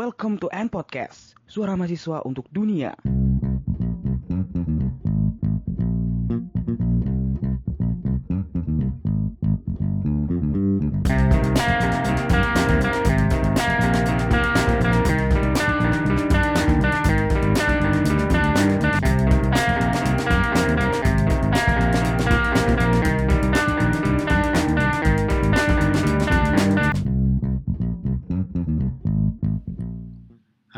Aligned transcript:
Welcome 0.00 0.40
to 0.40 0.48
N 0.48 0.72
Podcast, 0.72 1.36
suara 1.44 1.76
mahasiswa 1.76 2.24
untuk 2.24 2.48
dunia. 2.48 2.96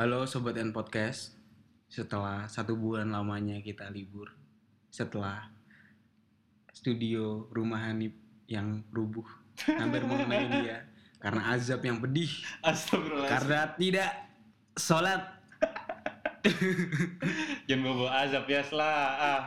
Halo 0.03 0.27
Sobat 0.27 0.59
N 0.59 0.75
Podcast, 0.75 1.31
setelah 1.87 2.51
satu 2.51 2.75
bulan 2.75 3.15
lamanya 3.15 3.63
kita 3.63 3.87
libur, 3.87 4.35
setelah 4.91 5.47
studio 6.75 7.47
rumah 7.55 7.87
Hanif 7.87 8.11
yang 8.51 8.83
rubuh, 8.91 9.23
hampir 9.63 10.03
mengenai 10.03 10.59
dia 10.59 10.83
karena 11.23 11.55
azab 11.55 11.87
yang 11.87 12.03
pedih, 12.03 12.27
Astagfirullahaladzim. 12.67 13.31
karena 13.31 13.61
tidak 13.79 14.11
sholat. 14.75 15.23
Jangan 17.71 17.87
bawa 17.87 18.11
azab 18.27 18.51
ya 18.51 18.63
lah. 18.75 18.99
Ah. 19.23 19.43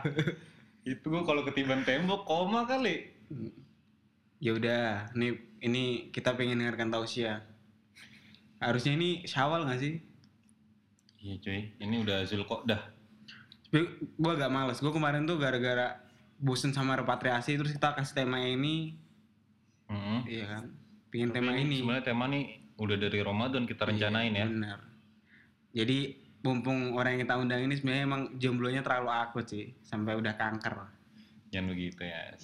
Itu 0.88 1.04
gua 1.12 1.28
kalau 1.28 1.44
ketiban 1.44 1.84
tembok 1.84 2.24
koma 2.24 2.64
kali. 2.64 3.12
Ya 4.40 4.56
udah, 4.56 5.12
ini 5.20 5.36
ini 5.60 5.84
kita 6.16 6.32
pengen 6.40 6.64
dengarkan 6.64 6.96
tausiah. 6.96 7.44
Harusnya 8.64 8.96
ini 8.96 9.28
Syawal 9.28 9.68
nggak 9.68 9.84
sih? 9.84 10.15
Iya 11.26 11.42
cuy, 11.42 11.74
ini 11.82 11.96
udah 12.06 12.22
Zulqa'dah. 12.30 12.82
Tapi 13.74 13.82
gue 13.98 14.32
agak 14.32 14.54
males. 14.54 14.78
Gue 14.78 14.94
kemarin 14.94 15.26
tuh 15.26 15.42
gara-gara 15.42 15.98
bosen 16.38 16.70
sama 16.70 16.94
repatriasi 17.02 17.58
terus 17.58 17.74
kita 17.74 17.98
kasih 17.98 18.14
tema 18.14 18.38
ini, 18.46 18.94
Heeh. 19.90 20.20
iya 20.30 20.46
kan? 20.46 20.64
Pingin 21.10 21.34
Tapi 21.34 21.38
tema 21.42 21.52
ini. 21.58 21.82
Sebenarnya 21.82 22.06
tema 22.06 22.30
nih 22.30 22.46
udah 22.78 22.98
dari 23.02 23.20
Ramadan 23.26 23.66
kita 23.66 23.90
rencanain 23.90 24.38
ya. 24.38 24.46
Benar. 24.46 24.80
Jadi 25.74 25.98
mumpung 26.46 26.94
orang 26.94 27.18
yang 27.18 27.22
kita 27.26 27.36
undang 27.42 27.62
ini 27.66 27.74
sebenarnya 27.74 28.04
emang 28.06 28.22
jomblonya 28.38 28.86
terlalu 28.86 29.10
akut 29.10 29.50
sih, 29.50 29.74
sampai 29.82 30.14
udah 30.14 30.38
kanker. 30.38 30.78
Jangan 31.50 31.74
begitu 31.74 32.06
ya. 32.06 32.38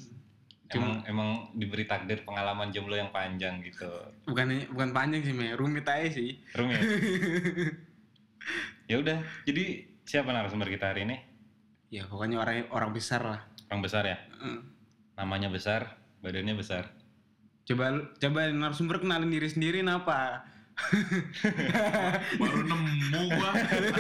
Emang 0.72 1.04
emang 1.06 1.30
diberi 1.54 1.86
takdir 1.86 2.26
pengalaman 2.26 2.74
jomblo 2.74 2.98
yang 2.98 3.14
panjang 3.14 3.62
gitu. 3.62 3.92
Bukan 4.26 4.74
bukan 4.74 4.90
panjang 4.90 5.22
sih, 5.22 5.36
Me. 5.38 5.54
rumit 5.54 5.86
aja 5.86 6.09
sih. 6.09 6.42
Rum 6.58 6.74
ya. 8.89 8.95
udah, 9.00 9.20
jadi 9.47 9.88
siapa 10.06 10.30
narasumber 10.34 10.67
kita 10.67 10.92
hari 10.92 11.08
ini? 11.08 11.17
Ya 11.92 12.08
pokoknya 12.08 12.39
orang 12.39 12.67
orang 12.72 12.92
besar 12.95 13.22
lah. 13.23 13.42
Orang 13.67 13.84
besar 13.84 14.03
ya. 14.08 14.17
Mm. 14.39 14.64
Namanya 15.20 15.52
besar, 15.52 16.00
badannya 16.23 16.56
besar. 16.56 16.88
Coba 17.67 18.12
coba 18.17 18.39
narasumber 18.52 19.03
kenalin 19.03 19.31
diri 19.31 19.47
sendiri 19.52 19.84
napa? 19.84 20.47
baru 22.42 22.64
nemu 22.66 23.22
gua 23.38 23.52
ada 23.53 23.92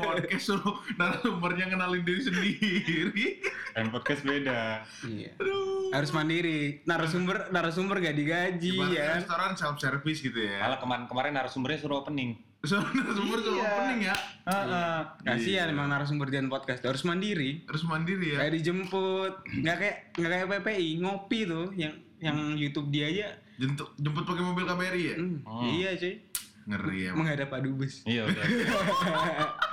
podcast 0.00 0.44
suruh 0.46 0.78
narasumbernya 0.96 1.66
kenalin 1.68 2.00
diri 2.06 2.22
sendiri 2.22 3.26
Kan 3.76 3.92
podcast 3.92 4.24
beda. 4.24 4.82
Iya. 5.04 5.36
aduh 5.36 5.90
Harus 5.90 6.10
mandiri. 6.14 6.80
Narasumber 6.86 7.50
narasumber 7.50 7.98
gak 7.98 8.16
digaji 8.16 8.78
ya. 8.94 9.18
restoran 9.20 9.58
self 9.58 9.82
service 9.82 10.22
gitu 10.22 10.38
ya 10.38 10.62
Malah 10.64 10.78
kemarin-kemarin 10.78 11.34
narasumbernya 11.34 11.78
suruh 11.82 12.02
opening. 12.06 12.38
So, 12.62 12.76
narasumber 12.76 13.38
suruh 13.38 13.56
Iya. 13.56 13.68
opening 13.70 14.00
ya 14.02 14.16
Heeh. 14.42 14.98
Kasihan 15.22 15.68
emang 15.68 15.86
narasumber 15.86 16.26
di 16.26 16.42
podcast 16.44 16.82
harus 16.82 17.02
mandiri. 17.02 17.64
harus 17.64 17.82
mandiri 17.82 18.34
ya 18.34 18.38
Kayak 18.38 18.52
dijemput, 18.56 19.32
nggak 19.46 19.76
kayak 19.76 19.96
nggak 20.14 20.30
kayak 20.30 20.46
PPI 20.58 20.88
ngopi 20.98 21.38
tuh 21.44 21.72
yang 21.72 21.92
yang 22.18 22.36
YouTube 22.52 22.88
dia 22.88 23.06
aja. 23.06 23.28
jemput 23.56 23.92
jemput 23.94 24.24
pakai 24.24 24.40
mobil 24.42 24.64
KBRI 24.64 25.02
ya 25.02 25.16
Hmm, 25.16 25.36
Oh. 25.42 25.62
Iya 25.62 25.90
cuy. 25.94 26.14
ngeri 26.62 26.98
ya 27.02 27.12
Menghadap 27.12 27.48
Pak 27.48 27.60
Dubes. 27.62 27.94
Iya 28.04 28.24
udah. 28.24 28.44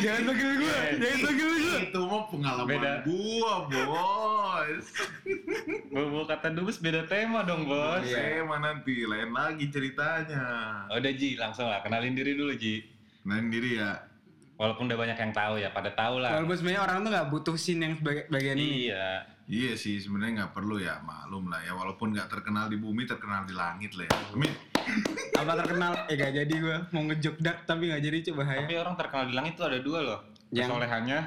jangan 0.00 0.22
panggil 0.32 0.50
gue, 0.58 0.76
jangan 0.96 1.18
panggil 1.22 1.50
gue. 1.52 1.76
itu 1.84 2.00
mah 2.00 2.24
pengalaman 2.28 2.68
Beda. 2.68 2.92
gua 3.04 3.54
bos 3.68 4.84
Bawa 5.92 6.22
kata 6.24 6.48
dubes 6.52 6.78
beda 6.80 7.04
tema 7.04 7.44
dong 7.44 7.68
bos. 7.68 8.02
Iya. 8.04 8.42
saya 8.42 8.58
nanti 8.58 9.04
lain 9.04 9.30
lagi 9.30 9.68
ceritanya 9.68 10.44
Oh, 10.88 10.96
Udah 10.96 11.12
Ji, 11.12 11.36
langsung 11.36 11.68
lah 11.68 11.84
kenalin 11.84 12.16
diri 12.16 12.32
dulu 12.32 12.52
Ji. 12.54 12.80
kenalin 13.22 13.48
diri 13.48 13.76
ya 13.76 13.92
Walaupun 14.52 14.86
udah 14.86 14.98
banyak 15.00 15.18
yang 15.18 15.32
tahu 15.34 15.58
ya, 15.58 15.74
pada 15.74 15.90
tahu 15.90 16.22
lah. 16.22 16.38
Walaupun 16.38 16.54
sebenarnya 16.54 16.82
orang 16.86 16.96
tuh 17.02 17.10
nggak 17.10 17.28
butuh 17.34 17.56
scene 17.58 17.82
yang 17.82 17.94
bagian 18.30 18.54
ini. 18.54 18.94
Iya. 18.94 19.26
Iya 19.50 19.72
sih 19.74 19.98
sebenarnya 19.98 20.46
nggak 20.46 20.54
perlu 20.54 20.78
ya 20.78 21.02
maklum 21.02 21.50
lah 21.50 21.58
ya 21.66 21.74
walaupun 21.74 22.14
nggak 22.14 22.30
terkenal 22.30 22.70
di 22.70 22.78
bumi 22.78 23.02
terkenal 23.02 23.42
di 23.42 23.58
langit 23.58 23.90
lah 23.98 24.06
ya. 24.06 24.14
Amin. 24.30 24.71
Apa 25.34 25.52
terkenal? 25.56 25.92
Eh 26.06 26.14
gak 26.14 26.32
jadi 26.34 26.54
gue 26.54 26.76
mau 26.90 27.02
ngejok 27.04 27.36
dak 27.38 27.56
tapi 27.64 27.88
nggak 27.88 28.02
jadi 28.02 28.18
coba 28.28 28.42
ya. 28.46 28.60
Tapi 28.62 28.74
orang 28.76 28.94
terkenal 28.94 29.24
di 29.24 29.34
langit 29.34 29.52
tuh 29.54 29.66
ada 29.66 29.78
dua 29.78 29.98
loh. 30.00 30.20
Yang- 30.48 30.68
Kesolehannya. 30.68 31.18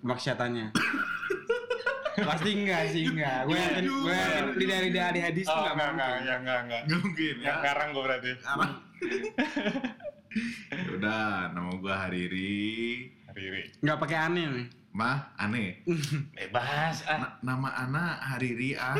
Maksiatannya. 0.00 0.66
Pasti 2.28 2.50
enggak 2.50 2.82
sih 2.90 3.02
enggak. 3.06 3.44
Gue 3.44 3.56
yakin 3.56 3.84
gue 3.84 4.14
yakin 4.14 4.44
lidah 4.56 4.78
lidah 4.82 5.02
ahli 5.06 5.20
hadis 5.20 5.44
tuh 5.44 5.52
Oh, 5.52 5.62
nggak 5.62 5.72
enggak, 5.72 5.88
enggak, 5.88 6.08
mungkin. 6.08 6.16
enggak, 6.16 6.38
enggak, 6.38 6.58
enggak. 6.58 6.82
Nggak 6.82 7.00
mungkin 7.02 7.34
ya. 7.34 7.44
Yang 7.44 7.58
ngarang 7.60 7.88
gue 7.88 8.02
berarti. 8.02 8.30
Apa? 8.42 8.66
Udah 10.92 11.24
nama 11.50 11.70
gua 11.76 11.94
Hariri. 11.98 13.08
Riri. 13.32 13.62
Nggak 13.80 13.98
pakai 13.98 14.16
aneh 14.18 14.44
nih. 14.48 14.66
Mah 14.92 15.18
aneh. 15.36 15.84
Bebas 16.32 17.04
ah. 17.04 17.18
Na- 17.20 17.36
nama 17.44 17.68
anak 17.78 18.14
Hariri 18.22 18.72
ah. 18.74 18.96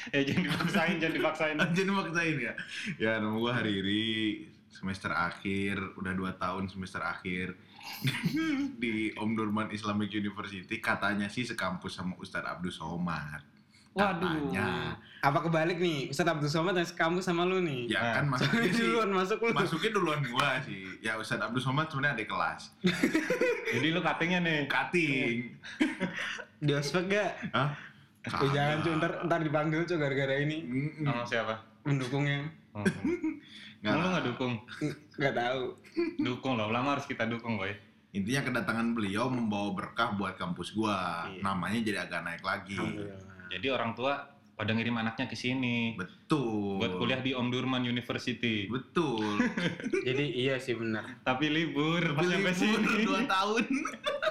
Eh 0.14 0.22
jangan 0.24 0.42
dipaksain, 0.48 0.96
jangan 1.00 1.14
dipaksain. 1.16 1.56
Jadi 1.76 1.90
maksain 1.90 2.36
ya. 2.40 2.52
Ya 2.96 3.12
nama 3.20 3.36
gua 3.36 3.52
Hariri. 3.56 4.48
Semester 4.70 5.10
akhir, 5.10 5.98
udah 5.98 6.14
dua 6.14 6.30
tahun 6.38 6.70
semester 6.70 7.02
akhir 7.02 7.58
di 8.82 9.10
Om 9.18 9.34
Durman 9.34 9.68
Islamic 9.74 10.14
University. 10.14 10.78
Katanya 10.78 11.26
sih 11.26 11.42
sekampus 11.42 11.98
sama 11.98 12.14
Ustadz 12.22 12.46
Abdul 12.46 12.70
Somad. 12.70 13.42
Waduh. 13.98 14.30
Katanya. 14.30 14.94
Apa 15.26 15.42
kebalik 15.42 15.82
nih? 15.82 16.14
Ustadz 16.14 16.38
Abdul 16.38 16.46
Somad 16.46 16.78
yang 16.78 16.86
kamu 16.86 17.18
sama 17.18 17.42
lu 17.42 17.58
nih. 17.66 17.90
Ya 17.90 18.22
kan 18.22 18.30
masuknya 18.30 18.70
sih. 18.70 18.86
duluan 18.86 19.10
masuk 19.10 19.38
lu. 19.42 19.50
Masuknya 19.52 19.90
duluan 19.90 20.20
gua 20.30 20.62
sih. 20.62 20.86
Ya 21.02 21.18
Ustadz 21.18 21.50
Abdul 21.50 21.60
Somad 21.66 21.90
sebenarnya 21.90 22.22
ada 22.22 22.26
kelas. 22.30 22.62
Jadi 23.74 23.88
lu 23.90 24.00
katanya 24.06 24.38
nih. 24.38 24.70
Cutting. 24.70 25.36
Di 26.62 26.72
ospek 26.78 27.10
gak? 27.10 27.32
Hah? 27.50 27.89
Eh, 28.20 28.50
jangan 28.52 28.76
cuy, 28.84 28.92
ntar, 29.00 29.12
ntar 29.24 29.40
dipanggil 29.40 29.88
cuy 29.88 29.96
gara-gara 29.96 30.34
ini. 30.40 30.56
Sama 31.00 31.24
siapa? 31.24 31.70
mendukungnya. 31.84 32.44
Oh. 32.76 32.84
Nggak. 33.80 33.96
Lu 33.96 34.06
nggak 34.12 34.24
dukung? 34.28 34.54
Nggak 35.16 35.34
tahu. 35.40 35.62
Dukung 36.20 36.52
loh, 36.60 36.68
lama 36.68 37.00
harus 37.00 37.08
kita 37.08 37.24
dukung 37.24 37.56
boy. 37.56 37.72
Intinya 38.12 38.44
kedatangan 38.44 38.92
beliau 38.92 39.32
membawa 39.32 39.72
berkah 39.72 40.12
buat 40.20 40.36
kampus 40.36 40.76
gua. 40.76 41.24
Iya. 41.32 41.40
Namanya 41.40 41.78
jadi 41.80 41.98
agak 42.04 42.20
naik 42.20 42.44
lagi. 42.44 42.76
Jadi 43.48 43.66
orang 43.72 43.96
tua 43.96 44.20
pada 44.52 44.76
ngirim 44.76 44.92
anaknya 45.00 45.24
ke 45.24 45.32
sini 45.32 45.96
Betul. 45.96 46.76
buat 46.76 47.00
kuliah 47.00 47.24
di 47.24 47.32
Om 47.32 47.48
Durman 47.48 47.80
University. 47.80 48.68
Betul. 48.68 49.40
Jadi 50.06 50.36
iya 50.36 50.60
sih 50.60 50.76
benar. 50.76 51.16
Tapi 51.24 51.48
libur 51.48 52.04
pas 52.12 52.28
nyampe 52.28 52.52
sini. 52.52 53.08
dua 53.08 53.24
tahun. 53.24 53.64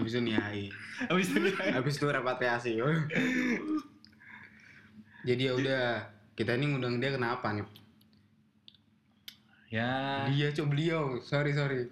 Habis 0.00 0.12
itu 0.16 0.22
nihai. 0.24 0.64
Habis 1.06 1.26
itu 1.28 1.38
Habis 1.60 1.94
itu 2.00 2.06
repatriasi. 2.08 2.70
Jadi 5.28 5.42
ya 5.44 5.52
udah, 5.52 5.84
kita 6.32 6.56
ini 6.56 6.72
ngundang 6.72 6.96
dia 6.96 7.12
kenapa 7.12 7.52
nih? 7.52 7.68
Ya, 9.70 10.26
Dia 10.32 10.50
coba 10.56 10.68
beliau. 10.74 11.02
Sorry 11.22 11.52
sorry. 11.54 11.86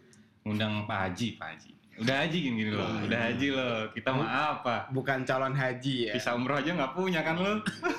undang 0.49 0.89
Pak 0.89 1.13
Haji, 1.13 1.37
Pak 1.37 1.49
Haji. 1.53 1.71
Udah 1.99 2.25
haji 2.25 2.39
gini, 2.39 2.63
gini 2.63 2.73
loh, 2.73 2.89
udah 3.05 3.21
haji 3.27 3.49
loh. 3.51 3.91
Kita 3.91 4.15
mau 4.15 4.23
apa? 4.25 4.87
Bukan 4.95 5.27
calon 5.27 5.51
haji 5.51 6.09
ya. 6.09 6.15
Bisa 6.15 6.31
umroh 6.33 6.63
aja 6.63 6.71
nggak 6.73 6.95
punya 6.95 7.21
kan 7.27 7.37
lo? 7.37 7.59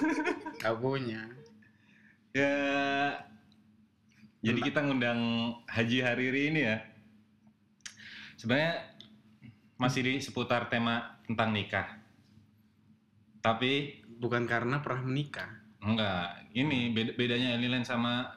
Gak 0.64 0.76
punya. 0.76 1.24
Ya, 2.36 2.52
jadi 4.40 4.60
kita 4.60 4.80
ngundang 4.84 5.20
Haji 5.68 5.98
Hariri 6.00 6.52
ini 6.52 6.62
ya. 6.64 6.78
Sebenarnya 8.40 8.76
masih 9.80 10.04
di 10.04 10.14
seputar 10.20 10.68
tema 10.68 11.18
tentang 11.26 11.56
nikah. 11.56 11.88
Tapi 13.40 14.04
Bukan 14.20 14.44
karena 14.44 14.84
pernah 14.84 15.08
menikah. 15.08 15.48
enggak, 15.80 16.44
ini 16.52 16.92
beda- 16.92 17.16
bedanya 17.16 17.56
Elilen 17.56 17.88
sama 17.88 18.28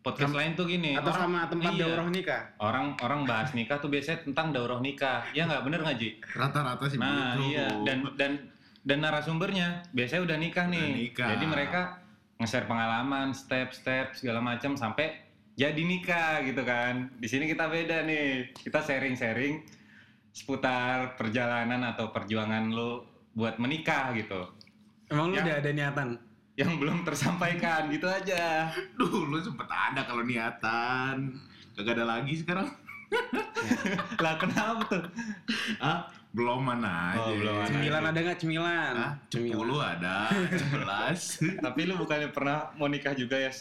podcast 0.00 0.32
lain 0.32 0.56
tuh 0.56 0.64
gini. 0.64 0.96
Atau 0.96 1.12
orang- 1.12 1.20
sama 1.28 1.40
tempat 1.52 1.72
iya. 1.76 1.80
daurah 1.84 2.08
nikah. 2.08 2.42
Orang 2.56 2.96
orang 3.04 3.28
bahas 3.28 3.52
nikah 3.52 3.76
tuh 3.76 3.92
biasanya 3.92 4.24
tentang 4.24 4.56
daurah 4.56 4.80
nikah. 4.80 5.28
Ya 5.36 5.44
nggak 5.44 5.60
bener 5.68 5.84
nggak 5.84 5.96
Ji? 6.00 6.10
Rata-rata 6.24 6.88
sih 6.88 6.96
Nah 6.96 7.36
begitu. 7.36 7.52
iya 7.52 7.68
dan 7.84 7.98
dan 8.16 8.32
dan 8.80 8.98
narasumbernya 9.04 9.84
biasanya 9.92 10.24
udah 10.24 10.36
nikah 10.40 10.64
nih. 10.72 10.80
Udah 10.88 10.96
nikah. 11.04 11.28
Jadi 11.36 11.44
mereka 11.44 11.80
nge-share 12.40 12.64
pengalaman, 12.64 13.36
step-step 13.36 14.16
segala 14.16 14.40
macam 14.40 14.72
sampai 14.72 15.20
jadi 15.52 15.82
nikah 15.84 16.48
gitu 16.48 16.64
kan. 16.64 17.12
Di 17.20 17.28
sini 17.28 17.44
kita 17.44 17.68
beda 17.68 18.08
nih. 18.08 18.56
Kita 18.56 18.80
sharing-sharing 18.80 19.77
seputar 20.30 21.14
perjalanan 21.14 21.82
atau 21.86 22.10
perjuangan 22.10 22.68
lu 22.68 23.02
buat 23.32 23.56
menikah 23.56 24.14
gitu. 24.14 24.48
Emang 25.08 25.32
lu 25.32 25.36
Ya. 25.36 25.44
udah 25.44 25.56
ada 25.60 25.70
niatan? 25.70 26.08
Yang 26.54 26.72
belum 26.76 26.98
tersampaikan 27.02 27.86
gitu 27.88 28.04
aja. 28.04 28.66
Dulu 28.94 29.38
sempet 29.38 29.68
ada 29.68 30.02
kalau 30.02 30.22
niatan. 30.22 31.38
Kagak 31.72 31.94
ada 31.94 32.18
lagi 32.18 32.34
sekarang. 32.34 32.66
lah 34.24 34.34
kenapa 34.36 34.84
tuh? 34.84 35.04
Ah, 35.78 36.04
belum 36.28 36.60
mana 36.60 37.14
aja. 37.14 37.24
Oh, 37.24 37.32
belum 37.32 37.54
mana. 37.56 37.68
Cemilan 37.70 38.04
ada 38.04 38.18
nggak 38.20 38.38
cemilan? 38.38 38.92
Hah? 38.94 39.12
Sepuluh 39.30 39.80
ada, 39.80 40.16
sebelas. 40.60 41.20
Tapi 41.40 41.80
lu 41.86 41.94
bukannya 41.96 42.28
pernah 42.28 42.68
mau 42.74 42.90
nikah 42.90 43.14
juga 43.14 43.38
ya? 43.38 43.52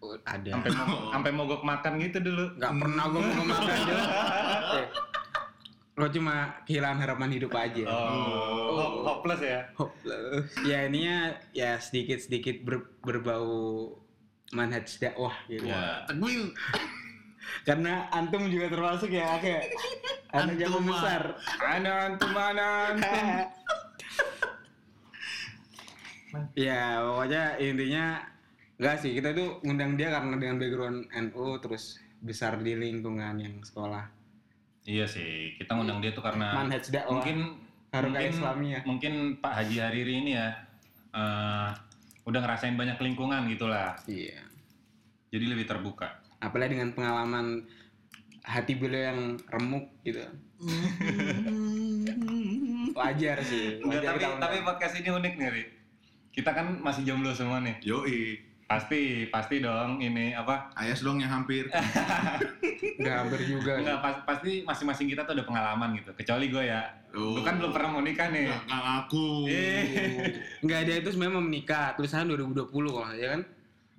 Oh, 0.00 0.16
ada. 0.20 0.50
Sampai 0.50 0.70
mogok, 0.74 1.00
sampai 1.14 1.30
mogok 1.32 1.62
makan 1.62 1.92
gitu 1.98 2.18
dulu. 2.20 2.44
Nggak 2.58 2.72
pernah 2.76 3.04
gue 3.06 3.20
mau 3.22 3.46
makan 3.46 3.68
aja. 3.70 3.96
Lo 6.00 6.08
cuma 6.08 6.56
kehilangan 6.64 7.04
harapan 7.04 7.30
hidup 7.36 7.52
aja. 7.52 7.84
Oh, 7.84 8.72
ho- 8.72 9.00
hopeless 9.04 9.42
ya. 9.44 9.60
Hopeless. 9.76 10.48
Ya 10.64 10.88
ininya 10.88 11.36
ya 11.52 11.76
sedikit-sedikit 11.76 12.64
ber- 12.64 12.88
berbau 13.04 13.92
manhaj 14.56 14.88
dakwah 14.96 15.36
gitu. 15.44 15.68
Ya. 15.68 16.08
Teguin. 16.08 16.56
Karena 17.68 18.08
antum 18.08 18.48
juga 18.48 18.72
termasuk 18.72 19.12
ya 19.12 19.36
kayak 19.36 19.76
Antum, 20.32 20.56
ah. 20.56 20.82
besar. 20.88 21.22
Mana 21.60 21.92
antum 22.08 22.30
mana 22.32 22.66
antum? 22.94 23.26
ya 26.54 27.02
pokoknya 27.02 27.58
intinya 27.58 28.22
enggak 28.78 28.96
sih 29.02 29.10
kita 29.18 29.34
tuh 29.34 29.58
ngundang 29.66 29.98
dia 29.98 30.14
karena 30.14 30.38
dengan 30.38 30.56
background 30.62 30.98
NU 31.10 31.58
terus 31.58 31.98
besar 32.22 32.54
di 32.62 32.78
lingkungan 32.78 33.34
yang 33.42 33.58
sekolah 33.66 34.06
Iya 34.84 35.04
sih, 35.04 35.54
kita 35.60 35.76
ngundang 35.76 36.00
dia 36.00 36.10
tuh 36.10 36.24
karena 36.24 36.56
manhaj 36.56 36.88
dakwah 36.88 37.20
mungkin 37.20 37.38
Haruka 37.90 38.16
mungkin, 38.16 38.30
Islamiyah. 38.32 38.82
mungkin 38.86 39.12
Pak 39.42 39.52
Haji 39.60 39.76
Hariri 39.82 40.14
ini 40.24 40.32
ya 40.38 40.48
eh, 41.12 41.68
udah 42.24 42.40
ngerasain 42.40 42.78
banyak 42.78 42.96
lingkungan 42.96 43.44
gitulah, 43.50 43.98
iya 44.06 44.40
jadi 45.28 45.44
lebih 45.46 45.66
terbuka. 45.66 46.22
apalagi 46.40 46.72
dengan 46.78 46.96
pengalaman 46.96 47.68
hati 48.40 48.72
beliau 48.80 49.12
yang 49.12 49.20
remuk 49.52 49.84
gitu 50.00 50.24
wajar 52.96 53.36
sih 53.44 53.76
wajar 53.84 54.16
tapi 54.16 54.18
kalau 54.24 54.36
tapi 54.40 54.56
podcast 54.64 54.94
ini 54.96 55.10
unik 55.12 55.34
nih, 55.36 55.48
Ri. 55.52 55.64
Kita 56.30 56.54
kan 56.54 56.78
masih 56.78 57.02
jomblo 57.04 57.34
semua 57.34 57.58
nih. 57.60 57.74
Yoi. 57.82 58.38
Pasti, 58.70 59.26
pasti 59.26 59.58
dong 59.58 59.98
ini 59.98 60.30
apa? 60.30 60.70
Ayas 60.78 61.02
dong 61.02 61.18
yang 61.18 61.42
hampir. 61.42 61.66
udah 63.02 63.14
hampir 63.26 63.40
juga 63.50 63.82
Enggak, 63.82 63.98
pas- 63.98 64.22
pasti 64.22 64.62
masing-masing 64.62 65.10
kita 65.10 65.26
tuh 65.26 65.34
ada 65.34 65.42
pengalaman 65.42 65.98
gitu. 65.98 66.14
Kecuali 66.14 66.46
gue 66.46 66.70
ya. 66.70 66.86
Oh. 67.10 67.34
Lu 67.34 67.42
kan 67.42 67.58
belum 67.58 67.74
pernah 67.74 67.98
mau 67.98 68.02
nikah 68.06 68.30
nih. 68.30 68.46
Nggak 68.46 68.62
nggak 68.70 68.82
ngaku. 68.86 69.28
Eh. 69.50 69.82
nggak 70.64 70.80
dia 70.86 70.96
itu 71.02 71.08
sebenarnya 71.10 71.34
mau 71.34 71.42
menikah 71.42 71.98
tulisannya 71.98 72.30
2020 72.38 72.70
kalau 72.70 73.10
ya 73.18 73.28
kan 73.34 73.42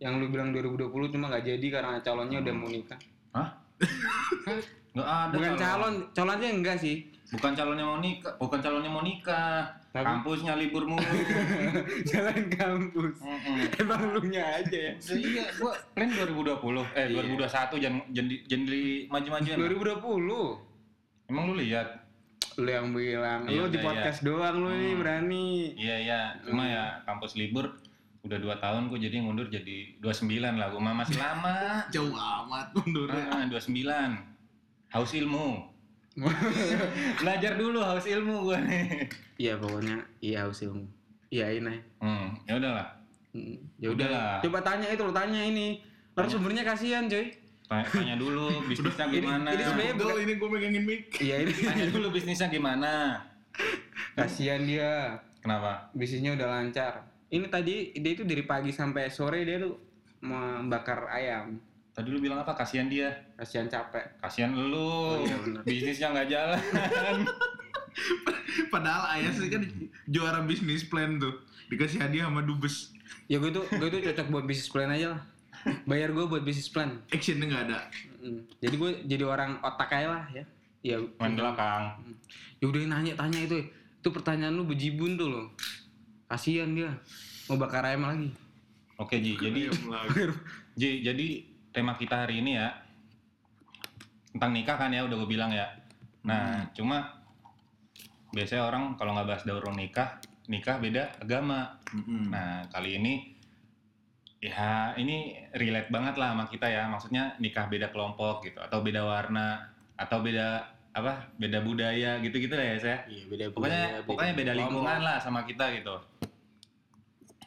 yang 0.02 0.18
lu 0.18 0.32
bilang 0.32 0.50
2020 0.56 1.14
cuma 1.14 1.30
nggak 1.30 1.46
jadi 1.46 1.68
karena 1.70 2.02
calonnya 2.02 2.42
udah 2.42 2.54
mau 2.58 2.70
nikah 2.72 2.98
Hah? 3.38 3.50
Enggak 4.98 5.08
ada. 5.08 5.34
bukan 5.38 5.54
calon. 5.56 5.60
calon 5.62 5.96
calonnya 6.12 6.50
enggak 6.52 6.78
sih 6.82 7.11
Bukan 7.32 7.52
calonnya 7.54 7.84
mau 7.84 7.96
nikah, 7.98 8.36
bukan 8.36 8.60
calonnya 8.60 8.88
mau 8.88 9.00
nikah. 9.00 9.64
Tapi- 9.90 10.04
Kampusnya 10.04 10.56
libur 10.56 10.84
mulu. 10.86 11.00
jalan 12.06 12.48
kampus 12.50 13.16
Mm-mm. 13.20 13.60
emang 13.78 14.02
lu 14.10 14.22
nya 14.26 14.56
aja 14.58 14.72
ya 14.88 14.94
Ya 14.96 15.16
iya, 15.16 15.46
gua 15.56 15.76
plan 15.92 16.08
2020. 16.08 16.84
Eh, 16.92 17.08
Iya. 17.08 17.24
2021 17.24 17.76
jangan 17.78 18.00
jangan 18.10 18.28
di- 18.28 18.42
jangan 18.46 18.66
di 18.66 18.82
maju-majuin. 19.08 19.58
2020 19.58 20.44
Emang 21.28 21.44
lu 21.48 21.56
lihat? 21.58 21.88
lu 22.54 22.68
yang 22.68 22.92
bilang 22.92 23.48
Iya, 23.48 23.58
lu 23.58 23.68
di 23.68 23.80
udah, 23.80 23.84
podcast 23.86 24.20
doang 24.22 24.56
lu 24.58 24.70
nih 24.70 24.92
Hmm. 24.92 25.00
berani 25.00 25.48
Iya, 25.74 25.96
iya. 25.98 26.22
Cuma 26.42 26.64
Hmm. 26.64 26.72
ya 26.72 26.84
kampus 27.02 27.36
libur 27.36 27.80
udah 28.22 28.38
dua 28.38 28.56
tahun 28.58 28.86
gue 28.88 29.00
jadi 29.02 29.18
mundur 29.18 29.48
jadi 29.48 29.96
29 29.98 30.28
lah. 30.54 30.68
Gue 30.68 30.80
masih 30.80 31.16
lama. 31.16 31.56
Jauh 31.96 32.12
amat 32.12 32.72
mundurnya. 32.74 33.24
Ah, 33.30 33.44
29. 33.46 34.20
Haus 34.90 35.12
ilmu. 35.12 35.71
Belajar 37.20 37.56
dulu 37.56 37.80
haus 37.80 38.04
ilmu 38.04 38.44
gue 38.44 38.58
nih. 38.62 38.86
iya 39.38 39.54
pokoknya 39.56 39.98
iya 40.20 40.44
harus 40.44 40.60
ilmu 40.62 40.86
iya 41.28 41.48
ini 41.50 41.80
Hmm, 41.98 42.36
ya 42.44 42.56
udahlah. 42.56 42.88
Hmm, 43.32 43.56
ya 43.78 43.88
Udahlah. 43.90 44.38
udah 44.38 44.44
coba 44.44 44.60
tanya 44.62 44.88
itu 44.88 45.02
lu 45.02 45.12
tanya 45.12 45.42
ini 45.42 45.80
narasumbernya 46.12 46.64
kasihan 46.64 47.08
coy 47.08 47.32
Tanya, 47.64 47.88
tanya 47.88 48.16
dulu 48.16 48.52
bisnisnya 48.70 49.08
gimana. 49.08 49.48
ini 49.50 49.64
sebenarnya- 49.64 49.96
Betul 49.96 50.18
ini 50.20 50.34
gue 50.36 50.50
megangin 50.50 50.84
mic. 50.84 51.02
iya 51.18 51.36
ini 51.40 51.52
Tanya 51.70 51.86
dulu 51.88 52.08
bisnisnya 52.10 52.48
gimana. 52.48 53.24
kasihan 54.14 54.62
dia 54.62 55.16
Kenapa? 55.40 55.88
bisnisnya 55.94 56.36
udah 56.36 56.48
lancar 56.52 56.94
ini 57.30 57.48
tadi 57.48 57.96
dia 57.96 58.12
itu 58.12 58.24
dari 58.24 58.44
pagi 58.44 58.70
sampai 58.70 59.08
sore 59.08 59.42
dia 59.42 59.58
tuh 59.58 59.80
membakar 60.20 61.08
ayam 61.10 61.56
Tadi 61.92 62.08
lu 62.08 62.18
bilang 62.18 62.40
apa? 62.40 62.56
Kasihan 62.56 62.88
dia. 62.88 63.12
kasihan 63.36 63.68
capek 63.68 64.16
Kasihan 64.18 64.52
lu. 64.56 64.80
Oh, 64.80 65.20
iya 65.20 65.36
bener. 65.40 65.62
Bisnisnya 65.68 66.08
nggak 66.10 66.28
jalan. 66.28 66.60
Padahal 68.74 69.20
Ayas 69.20 69.38
ini 69.38 69.50
kan 69.52 69.64
juara 70.08 70.40
bisnis 70.42 70.84
plan 70.84 71.20
tuh. 71.20 71.36
Dikasih 71.68 72.00
hadiah 72.00 72.28
sama 72.28 72.44
Dubes. 72.44 72.92
ya 73.28 73.40
gue 73.40 73.52
tuh 73.52 73.64
gue 73.68 73.88
tuh 73.88 74.00
cocok 74.08 74.28
buat 74.28 74.44
bisnis 74.44 74.68
plan 74.68 74.88
aja 74.88 75.16
lah 75.16 75.22
bayar 75.84 76.12
gue 76.12 76.26
buat 76.26 76.44
bisnis 76.44 76.68
plan 76.68 77.00
Actionnya 77.12 77.48
nggak 77.48 77.64
ada. 77.68 77.80
Jadi 78.60 78.76
gue 78.76 78.92
jadi 79.08 79.24
orang 79.28 79.60
otak 79.60 79.92
aja 79.92 80.08
lah 80.08 80.24
ya 80.32 80.44
ya 80.82 80.98
Main 81.20 81.36
belakang. 81.36 82.00
ya 82.58 82.66
udah 82.66 82.82
nanya 82.88 83.14
tanya 83.14 83.40
itu 83.40 83.60
itu 84.02 84.10
pertanyaan 84.10 84.52
lu 84.52 84.66
bejibun 84.66 85.14
tuh 85.14 85.30
lo 85.30 85.44
kasihan 86.26 86.74
dia 86.74 86.90
mau 87.46 87.56
bakar 87.56 87.86
ayam 87.86 88.08
lagi 88.08 88.32
Oke 88.98 89.18
Ji, 89.18 89.34
jadi. 89.34 89.66
Ji, 90.80 91.02
jadi 91.02 91.28
tema 91.72 91.96
kita 91.96 92.28
hari 92.28 92.44
ini 92.44 92.60
ya 92.60 92.70
tentang 94.32 94.52
nikah 94.56 94.78
kan 94.80 94.92
ya 94.92 95.04
udah 95.04 95.16
gue 95.24 95.30
bilang 95.30 95.52
ya. 95.52 95.68
Nah, 96.24 96.72
cuma 96.72 97.20
biasanya 98.32 98.64
orang 98.70 98.96
kalau 98.96 99.12
nggak 99.18 99.28
bahas 99.28 99.44
daur 99.44 99.64
nikah, 99.76 100.24
nikah 100.48 100.80
beda 100.80 101.20
agama. 101.20 101.80
Mm-mm. 101.92 102.32
Nah, 102.32 102.64
kali 102.72 102.96
ini 103.02 103.14
ya 104.42 104.96
ini 104.98 105.38
relate 105.54 105.92
banget 105.92 106.16
lah 106.16 106.32
sama 106.32 106.46
kita 106.48 106.68
ya. 106.72 106.88
Maksudnya 106.88 107.36
nikah 107.44 107.68
beda 107.68 107.92
kelompok 107.92 108.48
gitu 108.48 108.60
atau 108.64 108.80
beda 108.80 109.04
warna 109.04 109.68
atau 110.00 110.24
beda 110.24 110.64
apa? 110.96 111.28
Beda 111.36 111.60
budaya 111.60 112.20
gitu-gitu 112.24 112.56
lah 112.56 112.66
ya 112.72 112.78
saya. 112.80 112.98
iya 113.12 113.28
beda 113.28 113.52
Pokoknya 113.52 113.84
pokoknya 114.08 114.34
beda 114.38 114.54
lingkungan 114.56 115.00
lah 115.04 115.18
sama 115.20 115.44
kita 115.44 115.76
gitu. 115.76 116.00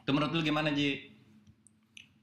Itu 0.04 0.10
menurut 0.12 0.37
lu 0.37 0.44
gimana 0.44 0.68
Ji? 0.68 1.13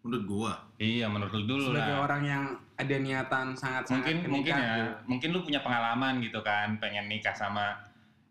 Menurut 0.01 0.23
gua. 0.25 0.53
Iya, 0.75 1.05
menurut 1.05 1.29
lu 1.31 1.45
dulu 1.47 1.69
sebagai 1.69 1.93
lah. 1.93 2.01
orang 2.01 2.21
yang 2.23 2.43
ada 2.73 2.95
niatan 2.97 3.53
sangat 3.53 3.83
sangat 3.85 4.09
Mungkin 4.09 4.17
mungkin 4.27 4.53
ya, 4.55 4.65
gitu. 4.73 4.91
mungkin 5.05 5.29
lu 5.29 5.39
punya 5.41 5.59
pengalaman 5.59 6.17
gitu 6.19 6.41
kan, 6.41 6.73
pengen 6.77 7.05
nikah 7.05 7.31
sama 7.31 7.77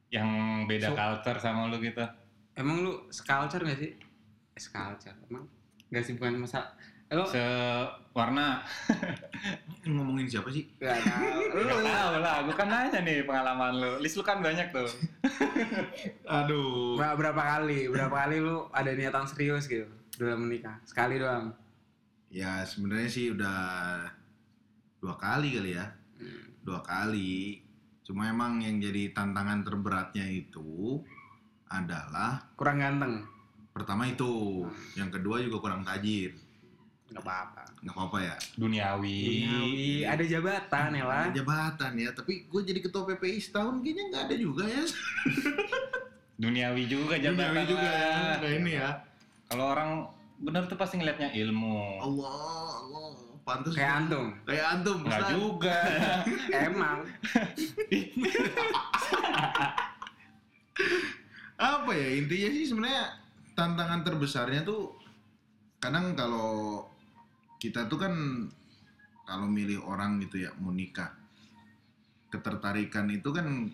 yang 0.08 0.26
beda 0.66 0.90
So- 0.90 0.96
culture 0.96 1.38
sama 1.38 1.66
lu 1.66 1.78
gitu. 1.78 2.02
emang 2.52 2.82
lu 2.82 2.92
sculpture 3.08 3.62
gak 3.62 3.78
sih 3.78 3.94
eh, 4.50 4.60
sculpture 4.60 5.14
emang 5.24 5.46
gak 5.88 6.02
sih 6.02 6.12
bukan 6.12 6.42
masalah 6.42 6.74
lo 7.08 7.22
Sewarna 7.24 8.58
Ngomongin 9.86 10.26
siapa 10.26 10.46
sih? 10.48 10.66
gak 10.76 10.98
tahu 11.00 11.38
lu 11.56 11.62
Gak 11.64 11.82
tahu 11.84 12.14
lah, 12.18 12.42
gue 12.42 12.52
kan 12.52 12.66
nanya 12.66 12.98
nih 13.00 13.22
pengalaman 13.22 13.72
lu. 13.72 13.90
List 13.98 14.14
lu 14.14 14.22
kan 14.22 14.38
banyak 14.38 14.70
tuh. 14.70 14.86
Aduh. 16.24 16.94
Ber- 16.94 17.16
berapa 17.16 17.38
kali 17.40 17.86
berapa 17.86 18.12
kali 18.16 18.36
lu 18.38 18.66
ada 18.70 18.90
niatan 18.90 19.24
serius 19.24 19.66
gitu 19.66 19.86
dalam 20.26 20.44
menikah 20.46 20.76
sekali 20.84 21.16
doang 21.16 21.54
Ya 22.30 22.62
sebenarnya 22.62 23.10
sih 23.10 23.34
udah 23.34 23.58
dua 25.02 25.18
kali 25.18 25.50
kali 25.50 25.74
ya. 25.74 25.90
Hmm. 26.14 26.54
Dua 26.62 26.78
kali. 26.78 27.58
Cuma 28.06 28.30
emang 28.30 28.62
yang 28.62 28.78
jadi 28.78 29.10
tantangan 29.10 29.66
terberatnya 29.66 30.30
itu 30.30 31.02
adalah 31.66 32.38
kurang 32.54 32.78
ganteng 32.78 33.26
pertama 33.70 34.02
itu, 34.06 34.66
yang 34.98 35.10
kedua 35.10 35.38
juga 35.42 35.58
kurang 35.62 35.82
tajir. 35.86 36.34
nggak 37.10 37.22
apa-apa 37.26 37.62
Nggak 37.82 37.94
apa-apa 37.98 38.18
ya. 38.22 38.36
Duniawi. 38.54 39.18
Duniawi, 39.26 39.86
ada 40.06 40.24
jabatan 40.26 40.88
ya 40.94 41.04
lah 41.06 41.24
Ada 41.26 41.42
jabatan 41.42 41.92
ya, 41.98 42.10
tapi 42.14 42.46
gue 42.46 42.62
jadi 42.62 42.78
ketua 42.78 43.02
PPI 43.10 43.38
setahun 43.42 43.82
kayaknya 43.82 44.04
nggak 44.14 44.22
ada 44.30 44.36
juga 44.38 44.64
ya. 44.70 44.84
Duniawi 46.42 46.82
juga 46.86 47.14
jabatan 47.18 47.50
Duniawi 47.58 47.66
juga 47.66 47.88
ya, 47.90 48.06
lah. 48.06 48.36
kayak 48.38 48.56
ini 48.62 48.72
ya. 48.78 48.90
Kalau 49.50 49.66
orang 49.66 50.06
bener 50.38 50.70
tuh 50.70 50.78
pasti 50.78 50.94
ngeliatnya 50.96 51.34
ilmu. 51.34 51.98
Allah, 51.98 52.70
Allah, 52.86 53.06
pantas. 53.42 53.74
kayak 53.74 54.06
antum 54.06 54.30
Kayak 54.46 54.66
antum, 54.78 54.98
Enggak 55.02 55.20
Ustaz. 55.20 55.34
juga. 55.34 55.76
emang 56.70 56.98
apa 61.60 61.90
ya 61.92 62.08
intinya 62.16 62.48
sih 62.56 62.64
sebenarnya 62.64 63.04
tantangan 63.52 64.00
terbesarnya 64.00 64.64
tuh 64.64 64.96
kadang 65.76 66.16
kalau 66.16 66.88
kita 67.60 67.84
tuh 67.84 68.00
kan 68.00 68.14
kalau 69.28 69.44
milih 69.44 69.84
orang 69.84 70.16
gitu 70.24 70.40
ya 70.40 70.56
mau 70.56 70.72
nikah 70.72 71.12
ketertarikan 72.32 73.12
itu 73.12 73.28
kan 73.28 73.68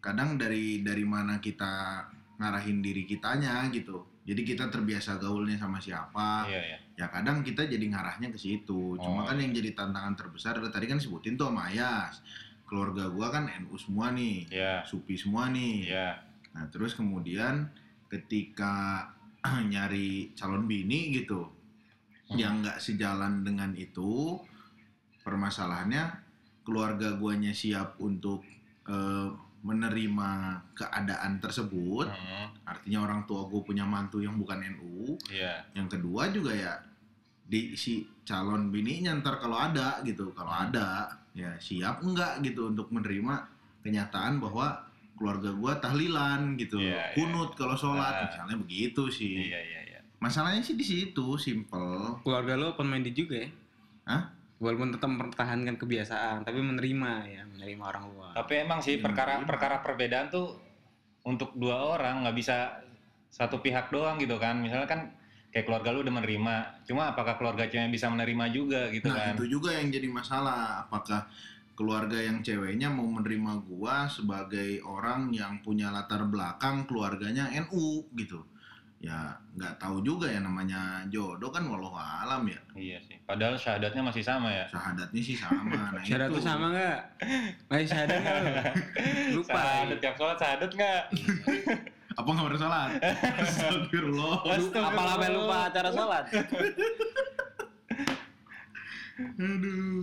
kadang 0.00 0.40
dari 0.40 0.80
dari 0.80 1.04
mana 1.04 1.36
kita 1.44 2.06
ngarahin 2.40 2.80
diri 2.80 3.04
kitanya 3.04 3.68
gitu 3.68 4.00
jadi 4.28 4.44
kita 4.44 4.68
terbiasa 4.68 5.16
gaulnya 5.16 5.56
sama 5.56 5.80
siapa 5.80 6.44
Iya, 6.44 6.60
iya. 6.60 6.78
ya 6.94 7.06
kadang 7.08 7.40
kita 7.40 7.64
jadi 7.64 7.80
ngarahnya 7.80 8.28
ke 8.28 8.36
situ 8.36 8.94
Oh, 8.94 9.00
cuma 9.00 9.24
kan 9.24 9.40
yang 9.40 9.50
jadi 9.50 9.72
tantangan 9.72 10.12
terbesar 10.14 10.60
adalah 10.60 10.68
tadi 10.68 10.84
kan 10.84 11.00
sebutin 11.00 11.34
tuh 11.34 11.48
sama 11.48 11.72
Ayas 11.72 12.20
keluarga 12.68 13.08
gua 13.08 13.32
kan 13.32 13.48
NU 13.64 13.72
semua 13.74 14.12
nih 14.12 14.44
Iya. 14.52 14.84
Supi 14.84 15.16
semua 15.16 15.48
nih 15.48 15.88
Iya. 15.88 16.20
Nah, 16.52 16.68
terus 16.68 16.92
kemudian 16.92 17.72
ketika 18.06 19.08
nyari 19.72 20.36
calon 20.36 20.64
bini 20.64 21.14
gitu, 21.14 21.48
Hmm. 22.28 22.36
yang 22.36 22.54
nggak 22.60 22.76
sejalan 22.76 23.40
dengan 23.40 23.72
itu, 23.72 24.36
permasalahannya 25.22 26.12
keluarga 26.60 27.16
guanya 27.16 27.52
siap 27.52 27.96
untuk 27.98 28.44
eh, 28.84 29.28
menerima 29.60 30.30
keadaan 30.72 31.38
tersebut. 31.38 32.06
Hmm, 32.06 32.46
Artinya 32.64 32.98
orang 33.02 33.20
tua 33.24 33.44
gue 33.44 33.60
punya 33.60 33.82
mantu 33.82 34.18
yang 34.18 34.36
bukan 34.36 34.60
NU. 34.76 35.16
Iya. 35.28 35.66
Yang 35.74 35.98
kedua 35.98 36.28
juga 36.28 36.52
ya 36.52 36.72
di 37.42 37.72
si 37.74 38.04
calon 38.22 38.68
bininya 38.68 39.16
ntar 39.18 39.40
kalau 39.40 39.56
ada 39.56 39.98
gitu, 40.02 40.30
kalau 40.32 40.52
Hmm. 40.52 40.68
ada 40.68 41.08
ya 41.32 41.56
siap 41.56 42.02
enggak 42.02 42.42
gitu 42.42 42.68
untuk 42.68 42.90
menerima 42.90 43.34
kenyataan 43.80 44.36
bahwa 44.36 44.84
keluarga 45.16 45.50
gua 45.50 45.74
tahlilan 45.76 46.54
gitu, 46.54 46.78
Iya, 46.78 46.94
iya, 46.94 47.14
kunut 47.14 47.56
kalau 47.56 47.74
sholat 47.74 48.14
Ah. 48.14 48.22
misalnya 48.28 48.56
begitu 48.58 49.08
sih. 49.08 49.48
Iya, 49.48 49.58
iya, 49.58 49.80
iya. 49.86 49.98
Masalahnya 50.18 50.60
sih 50.60 50.74
di 50.74 50.84
situ 50.84 51.34
simple. 51.36 52.22
Keluarga 52.22 52.54
lo 52.54 52.66
open 52.72 52.86
minded 52.86 53.14
juga 53.14 53.38
ya? 53.38 53.48
Hah? 54.04 54.22
Walaupun 54.58 54.90
tetap 54.90 55.06
mempertahankan 55.06 55.78
kebiasaan, 55.78 56.42
tapi 56.42 56.58
menerima 56.58 57.12
ya, 57.30 57.42
menerima 57.46 57.82
orang 57.82 58.04
luar. 58.10 58.32
Tapi 58.34 58.66
emang 58.66 58.82
sih 58.82 58.98
perkara 58.98 59.38
menerima. 59.38 59.50
perkara 59.54 59.76
perbedaan 59.78 60.26
tuh 60.34 60.58
untuk 61.22 61.54
dua 61.54 61.94
orang 61.94 62.26
nggak 62.26 62.36
bisa 62.36 62.74
satu 63.30 63.62
pihak 63.62 63.94
doang 63.94 64.18
gitu 64.18 64.34
kan. 64.34 64.58
Misalnya 64.58 64.90
kan 64.90 65.14
kayak 65.54 65.62
keluarga 65.62 65.94
lu 65.94 66.02
udah 66.02 66.14
menerima, 66.20 66.56
cuma 66.90 67.14
apakah 67.14 67.38
keluarga 67.38 67.70
cewek 67.70 67.88
bisa 67.88 68.10
menerima 68.10 68.44
juga 68.52 68.90
gitu 68.90 69.08
Nah, 69.08 69.16
kan? 69.16 69.32
itu 69.38 69.44
juga 69.46 69.78
yang 69.78 69.88
jadi 69.94 70.08
masalah. 70.10 70.84
Apakah 70.84 71.24
keluarga 71.78 72.18
yang 72.18 72.42
ceweknya 72.42 72.90
mau 72.90 73.06
menerima 73.06 73.62
gua 73.62 74.10
sebagai 74.10 74.82
orang 74.82 75.30
yang 75.30 75.62
punya 75.62 75.94
latar 75.94 76.26
belakang 76.26 76.82
keluarganya 76.84 77.46
NU 77.54 78.10
gitu. 78.18 78.42
Ya 78.98 79.30
nggak 79.54 79.78
tahu 79.78 80.02
juga 80.02 80.26
ya 80.26 80.42
namanya 80.42 81.06
jodoh 81.06 81.54
kan 81.54 81.62
walau 81.70 81.94
alam 81.94 82.42
ya. 82.50 82.58
Iya 82.74 82.98
sih. 83.06 83.14
Padahal 83.22 83.54
syahadatnya 83.54 84.02
masih 84.02 84.22
sama 84.26 84.50
ya. 84.50 84.66
Syahadatnya 84.66 85.22
sih 85.22 85.36
sama. 85.38 85.70
Nah, 85.78 86.02
Syahadat 86.02 86.30
itu. 86.34 86.40
sama 86.42 86.66
nggak? 86.74 86.98
Masih 87.70 87.86
syahadat 87.86 88.18
nggak? 88.18 88.42
Lupa. 89.38 89.54
Syahadat 89.54 89.98
tiap 90.02 90.14
sholat 90.18 90.36
syahadat 90.38 90.70
nggak? 90.74 91.02
Apa 92.18 92.28
nggak 92.34 92.46
bersalah? 92.50 92.86
Astagfirullah. 93.38 94.36
Lu 94.42 94.66
Apalah 94.74 95.12
sampai 95.14 95.30
lupa 95.30 95.56
acara 95.70 95.90
sholat? 95.94 96.24
Aduh. 99.38 100.02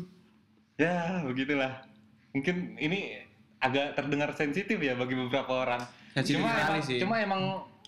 Ya 0.75 1.23
begitulah. 1.27 1.83
Mungkin 2.31 2.75
ini 2.79 3.19
agak 3.59 3.95
terdengar 3.99 4.31
sensitif 4.35 4.79
ya 4.79 4.95
bagi 4.95 5.15
beberapa 5.15 5.67
orang. 5.67 5.83
Sensitif 6.15 6.39
cuma 6.39 6.51
emang, 6.55 6.79
sih. 6.83 6.99
cuma 7.03 7.15
emang 7.19 7.41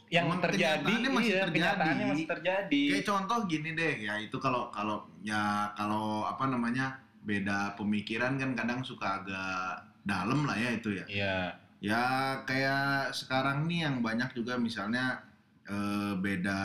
yang 0.08 0.32
Emang 0.32 0.40
terjadi, 0.40 0.84
kenyataannya 0.88 1.10
masih 1.12 1.28
iya, 1.28 1.42
terjadi. 1.44 1.56
kenyataannya 1.60 2.06
masih 2.16 2.28
terjadi. 2.32 2.84
Kayak 2.96 3.08
contoh 3.12 3.40
gini 3.52 3.70
deh, 3.76 3.94
ya 4.08 4.14
itu 4.24 4.38
kalau 4.40 4.72
kalau 4.72 4.98
ya 5.20 5.68
kalau 5.76 6.24
apa 6.24 6.48
namanya 6.48 6.96
beda 7.28 7.76
pemikiran 7.76 8.40
kan 8.40 8.56
kadang 8.56 8.80
suka 8.88 9.20
agak 9.20 9.84
dalam 10.08 10.48
lah 10.48 10.56
ya 10.56 10.72
itu 10.72 10.96
ya. 10.96 11.06
Iya. 11.12 11.38
Ya 11.78 12.04
kayak 12.48 13.12
sekarang 13.12 13.68
nih 13.68 13.84
yang 13.84 14.00
banyak 14.00 14.32
juga 14.32 14.56
misalnya 14.56 15.20
eh, 15.68 16.16
beda 16.16 16.60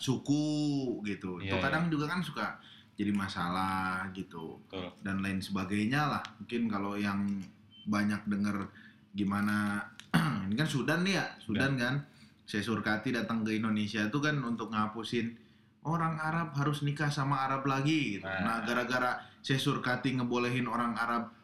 suku 0.00 0.96
gitu. 1.04 1.36
itu 1.44 1.52
Iya, 1.52 1.60
kadang 1.60 1.92
juga 1.92 2.08
kan 2.08 2.24
suka 2.24 2.56
jadi 2.96 3.12
masalah 3.12 4.08
gitu 4.16 4.56
Betul. 4.72 4.88
dan 5.04 5.20
lain 5.20 5.44
sebagainya 5.44 6.16
lah. 6.16 6.22
Mungkin 6.40 6.64
kalau 6.72 6.96
yang 6.96 7.20
banyak 7.84 8.24
denger 8.24 8.56
gimana 9.12 9.84
ini 10.48 10.56
kan 10.56 10.64
Sudan 10.64 11.04
nih 11.04 11.20
ya, 11.20 11.26
Sudan 11.44 11.76
kan. 11.76 12.00
Saya 12.46 12.62
Surkati 12.62 13.10
datang 13.10 13.42
ke 13.42 13.58
Indonesia 13.58 14.06
itu 14.06 14.18
kan 14.22 14.38
untuk 14.46 14.70
ngapusin 14.70 15.34
orang 15.86 16.18
Arab 16.18 16.54
harus 16.58 16.82
nikah 16.82 17.10
sama 17.10 17.46
Arab 17.46 17.66
lagi 17.66 18.18
gitu. 18.18 18.26
Nah. 18.26 18.42
Nah, 18.42 18.56
gara-gara 18.66 19.22
saya 19.42 19.58
Surkati 19.58 20.18
ngebolehin 20.18 20.66
orang 20.66 20.98
Arab 20.98 21.34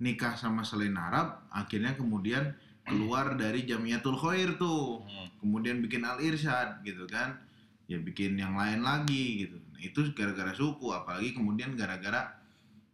nikah 0.00 0.36
sama 0.36 0.64
selain 0.64 0.96
Arab, 0.96 1.44
akhirnya 1.52 1.92
kemudian 1.92 2.56
keluar 2.88 3.36
dari 3.36 3.68
Jamiatul 3.68 4.16
Khair 4.16 4.56
tuh. 4.56 5.04
Hmm. 5.04 5.28
Kemudian 5.44 5.84
bikin 5.84 6.04
Al 6.04 6.20
Irsyad 6.24 6.80
gitu 6.84 7.04
kan. 7.04 7.36
Ya 7.88 8.00
bikin 8.00 8.40
yang 8.40 8.56
lain 8.56 8.80
lagi 8.80 9.46
gitu. 9.46 9.60
Nah, 9.60 9.80
itu 9.80 10.00
gara-gara 10.16 10.56
suku 10.56 10.88
apalagi 10.92 11.36
kemudian 11.36 11.76
gara-gara 11.76 12.36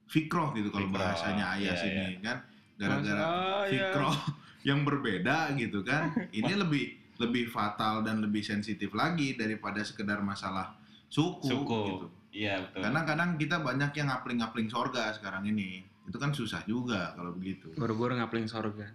fikroh 0.07 0.55
gitu 0.55 0.71
kalau 0.71 0.91
bahasanya 0.91 1.59
ayah 1.59 1.75
iya, 1.75 1.83
sini 1.83 2.19
kan. 2.23 2.43
Gara-gara 2.79 3.25
fikroh 3.71 4.15
yang 4.69 4.83
berbeda 4.83 5.55
gitu 5.55 5.87
kan. 5.87 6.11
Ini 6.35 6.59
lebih 6.59 7.06
lebih 7.17 7.49
fatal 7.49 8.05
dan 8.05 8.21
lebih 8.21 8.45
sensitif 8.45 8.93
lagi 8.93 9.37
daripada 9.37 9.81
sekedar 9.81 10.21
masalah 10.21 10.77
suku, 11.09 11.49
Suku. 11.49 11.81
gitu. 11.89 12.07
Iya 12.37 12.61
betul. 12.69 12.81
Karena 12.85 13.01
kadang 13.09 13.31
kita 13.41 13.57
banyak 13.65 13.91
yang 13.97 14.09
ngapling-ngapling 14.13 14.69
sorga 14.69 15.17
sekarang 15.17 15.49
ini. 15.49 15.81
Itu 16.05 16.21
kan 16.21 16.37
susah 16.37 16.63
juga 16.69 17.17
kalau 17.17 17.33
begitu. 17.33 17.73
Boro-boro 17.75 18.15
ngapling 18.15 18.47
sorga. 18.47 18.93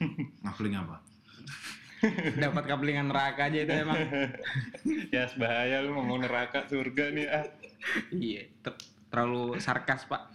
Ngapling 0.46 0.74
apa? 0.78 0.96
Dapat 2.40 2.64
kaplingan 2.64 3.12
neraka 3.12 3.52
aja 3.52 3.58
itu 3.60 3.72
emang. 3.74 3.98
ya 5.14 5.28
bahaya 5.36 5.84
lu 5.84 5.92
ngomong 5.92 6.24
neraka 6.24 6.64
surga 6.64 7.12
nih 7.12 7.26
ah. 7.28 7.44
Iya, 8.08 8.48
ter- 8.64 8.80
terlalu 9.12 9.60
sarkas 9.60 10.08
pak. 10.08 10.32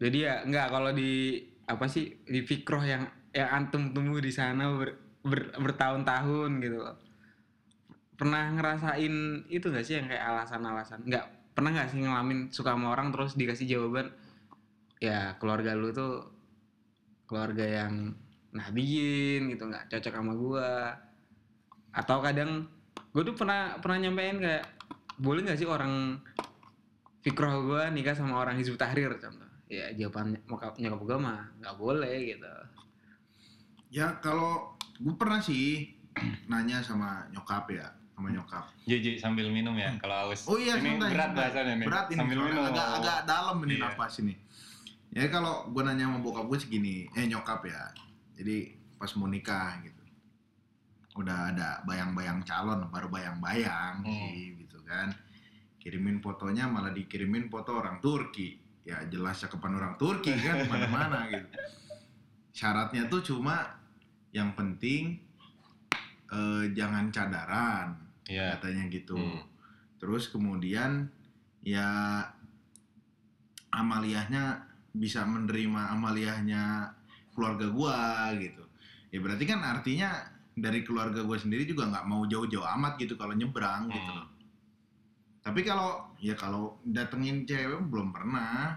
Jadi 0.00 0.18
ya 0.28 0.44
nggak 0.44 0.66
kalau 0.68 0.92
di 0.92 1.40
apa 1.64 1.86
sih 1.88 2.20
di 2.28 2.44
fikroh 2.44 2.84
yang 2.84 3.08
yang 3.30 3.50
antum 3.50 3.94
tumbuh 3.94 4.18
di 4.18 4.32
sana 4.34 4.70
ber, 4.74 4.96
ber- 5.22 5.54
bertahun-tahun 5.54 6.50
gitu 6.62 6.78
loh. 6.82 6.96
Pernah 8.18 8.52
ngerasain 8.52 9.46
itu 9.48 9.66
gak 9.72 9.84
sih 9.86 9.96
yang 9.96 10.10
kayak 10.10 10.24
alasan-alasan? 10.28 11.06
Nggak 11.08 11.40
pernah 11.54 11.76
nggak 11.76 11.88
sih 11.92 11.98
ngalamin 12.00 12.40
suka 12.48 12.72
sama 12.72 12.94
orang 12.94 13.12
terus 13.12 13.36
dikasih 13.36 13.66
jawaban 13.68 14.08
ya 14.96 15.34
keluarga 15.36 15.76
lu 15.76 15.90
tuh 15.90 16.24
keluarga 17.28 17.64
yang 17.84 18.16
nabiin 18.56 19.52
gitu 19.52 19.68
nggak 19.68 19.92
cocok 19.92 20.14
sama 20.14 20.32
gua 20.34 20.96
atau 21.90 22.18
kadang 22.22 22.64
gue 23.10 23.22
tuh 23.26 23.34
pernah 23.34 23.76
pernah 23.82 24.08
nyampein 24.08 24.38
kayak 24.38 24.64
boleh 25.18 25.42
nggak 25.42 25.58
sih 25.58 25.66
orang 25.66 26.22
fikroh 27.20 27.66
gue 27.66 27.82
nikah 27.92 28.14
sama 28.14 28.38
orang 28.40 28.56
hizbut 28.56 28.78
tahrir 28.78 29.12
contoh 29.18 29.50
ya 29.66 29.90
jawaban 29.94 30.38
nyokap 30.46 30.78
nyokap 30.78 31.00
gue 31.04 31.18
mah 31.18 31.40
nggak 31.60 31.76
boleh 31.76 32.16
gitu 32.34 32.52
Ya 33.90 34.14
kalau 34.18 34.74
gue 34.96 35.14
pernah 35.14 35.42
sih 35.42 35.90
nanya 36.46 36.78
sama 36.80 37.26
nyokap 37.28 37.66
ya, 37.68 37.90
sama 38.12 38.30
nyokap. 38.30 38.70
Jiji 38.84 39.18
sambil 39.18 39.50
minum 39.50 39.74
ya 39.74 39.90
kalau 39.98 40.30
haus. 40.30 40.46
Oh 40.46 40.54
iya, 40.54 40.78
ini 40.78 40.94
santai, 40.94 41.10
berat 41.10 41.26
santai. 41.26 41.38
bahasanya 41.42 41.74
nih. 41.74 41.86
Berat 41.86 42.06
ini, 42.06 42.18
sambil 42.18 42.38
minum. 42.40 42.62
agak 42.64 42.86
agak 42.96 43.18
dalam 43.26 43.56
ini 43.60 43.74
Iya. 43.74 43.82
napas 43.84 44.14
ini. 44.18 44.34
Ya 45.10 45.26
kalau 45.26 45.66
gue 45.66 45.82
nanya 45.82 46.06
sama 46.06 46.18
bokap 46.20 46.46
gue 46.46 46.58
segini, 46.60 46.96
eh 47.10 47.26
nyokap 47.26 47.66
ya. 47.66 47.82
Jadi 48.36 48.56
pas 48.94 49.10
mau 49.16 49.26
nikah 49.26 49.82
gitu. 49.82 49.98
Udah 51.16 51.50
ada 51.50 51.82
bayang-bayang 51.82 52.46
calon, 52.46 52.86
baru 52.86 53.10
bayang-bayang 53.10 54.00
Hmm. 54.00 54.06
sih 54.06 54.54
gitu 54.56 54.78
kan. 54.86 55.10
Kirimin 55.80 56.20
fotonya 56.20 56.68
malah 56.68 56.94
dikirimin 56.94 57.50
foto 57.50 57.74
orang 57.74 57.98
Turki. 57.98 58.54
Ya 58.86 59.02
jelas 59.04 59.40
cakepan 59.40 59.74
orang 59.74 59.94
Turki 59.96 60.30
kan 60.36 60.62
mana-mana 60.68 61.26
gitu. 61.26 61.42
Syaratnya 62.52 63.08
tuh 63.08 63.22
cuma 63.24 63.79
yang 64.30 64.54
penting 64.54 65.18
eh, 66.28 66.64
jangan 66.72 67.10
cadaran 67.10 67.98
Iya. 68.24 68.54
katanya 68.54 68.86
gitu. 68.86 69.18
Hmm. 69.18 69.42
Terus 69.98 70.30
kemudian 70.30 71.10
ya 71.60 72.22
amaliyahnya 73.70 74.62
bisa 74.90 75.22
menerima 75.22 75.90
amaliyahnya 75.90 76.90
keluarga 77.34 77.66
gua 77.70 77.98
gitu. 78.38 78.62
Ya 79.10 79.18
berarti 79.18 79.44
kan 79.44 79.62
artinya 79.62 80.10
dari 80.54 80.82
keluarga 80.82 81.22
gua 81.22 81.34
sendiri 81.34 81.66
juga 81.66 81.86
nggak 81.86 82.06
mau 82.06 82.22
jauh-jauh 82.24 82.66
amat 82.78 82.98
gitu 82.98 83.14
kalau 83.14 83.34
nyebrang 83.34 83.86
gitu 83.88 83.98
Hmm. 84.06 84.18
loh. 84.22 84.28
Tapi 85.40 85.60
kalau 85.64 86.14
ya 86.20 86.36
kalau 86.36 86.78
datengin 86.84 87.42
cewek 87.42 87.80
belum 87.86 88.12
pernah. 88.12 88.76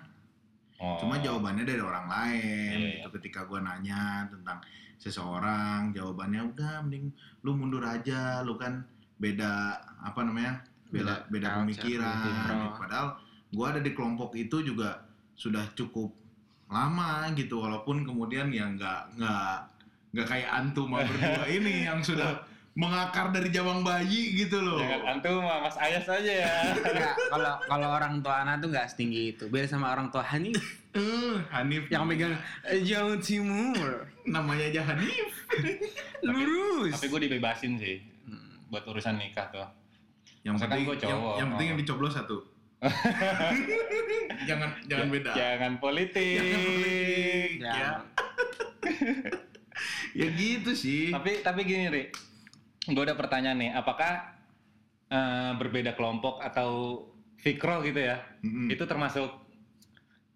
Oh. 0.82 0.98
Cuma 0.98 1.16
jawabannya 1.18 1.64
dari 1.64 1.80
orang 1.80 2.10
lain 2.10 2.76
Iya, 2.76 2.90
gitu 3.00 3.08
ketika 3.22 3.46
gua 3.46 3.62
nanya 3.62 4.26
tentang 4.28 4.58
seseorang, 4.98 5.92
jawabannya 5.92 6.42
udah 6.50 6.84
mending 6.84 7.10
lu 7.42 7.54
mundur 7.54 7.82
aja, 7.82 8.42
lu 8.42 8.56
kan 8.56 8.84
beda 9.16 9.76
apa 10.00 10.20
namanya? 10.22 10.62
beda 10.90 11.26
beda 11.26 11.26
Beda 11.32 11.50
pemikiran. 11.58 12.14
gitu. 12.22 12.68
Padahal 12.78 13.08
gue 13.50 13.66
ada 13.66 13.82
di 13.82 13.92
kelompok 13.92 14.30
itu 14.34 14.62
juga 14.62 15.02
sudah 15.34 15.66
cukup 15.74 16.14
lama 16.70 17.30
gitu 17.34 17.62
walaupun 17.62 18.06
kemudian 18.06 18.50
ya 18.50 18.66
nggak 18.68 19.18
nggak 19.18 19.54
nggak 20.14 20.28
kayak 20.30 20.50
antum 20.50 20.94
berdua 20.94 21.46
ini 21.46 21.86
yang 21.86 22.02
sudah 22.02 22.46
mengakar 22.74 23.30
dari 23.30 23.50
jabang 23.50 23.82
bayi 23.82 24.34
gitu 24.34 24.58
loh 24.58 24.82
Jangan 24.82 25.18
antum 25.18 25.42
mah 25.42 25.66
Mas 25.66 25.78
Ayas 25.78 26.06
aja 26.06 26.34
ya. 26.46 26.54
Kalau 27.30 27.54
kalau 27.66 27.90
orang 27.94 28.22
tua 28.22 28.42
anak 28.42 28.62
tuh 28.62 28.70
nggak 28.74 28.90
setinggi 28.90 29.38
itu. 29.38 29.46
Beda 29.50 29.66
sama 29.66 29.94
orang 29.94 30.10
tua 30.10 30.22
Hanif 30.26 30.58
Eh, 30.94 31.36
Hanif 31.50 31.90
yang 31.90 32.06
megang 32.06 32.38
eh, 32.64 32.80
Jawa 32.80 33.18
Timur. 33.18 34.06
namanya 34.24 34.70
aja 34.70 34.82
Hanif 34.86 35.34
Lurus. 36.24 36.94
Tapi 36.94 37.06
gue 37.08 37.22
dibebasin 37.24 37.76
sih 37.76 37.98
buat 38.68 38.84
urusan 38.84 39.16
nikah 39.16 39.50
tuh. 39.50 39.66
yang 40.42 40.54
Maksudnya 40.54 40.70
kan 40.70 40.78
penting 40.78 40.98
yang, 41.02 41.02
cowok. 41.18 41.34
yang 41.36 41.48
penting 41.50 41.66
Oh. 41.66 41.70
yang 41.70 41.80
dicoblos 41.80 42.14
satu 42.14 42.38
jangan 44.44 44.70
jangan 44.84 45.08
beda 45.10 45.32
Jangan 45.32 45.72
politik. 45.78 46.36
Jangan 46.36 46.60
politik. 46.60 47.50
Ya. 47.58 47.72
ya 47.72 47.92
ya 50.20 50.28
gitu 50.30 50.72
sih 50.74 51.10
tapi 51.10 51.40
tapi 51.40 51.64
gini 51.64 51.88
Ri, 51.88 52.04
gue 52.86 53.04
ada 53.04 53.16
pertanyaan 53.16 53.58
nih, 53.58 53.72
apakah 53.74 54.36
eh, 55.08 55.52
berbeda 55.54 55.94
kelompok 55.94 56.38
atau 56.40 57.02
fikro 57.38 57.82
gitu 57.82 58.00
ya? 58.00 58.20
Mm-mm. 58.42 58.68
Itu 58.68 58.84
termasuk 58.84 59.32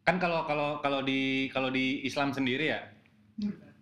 kan 0.07 0.15
kalau 0.23 0.47
kalau 0.47 0.79
kalau 0.79 1.03
di 1.03 1.51
kalau 1.51 1.67
di 1.67 2.07
Islam 2.07 2.31
sendiri 2.31 2.71
ya 2.71 2.79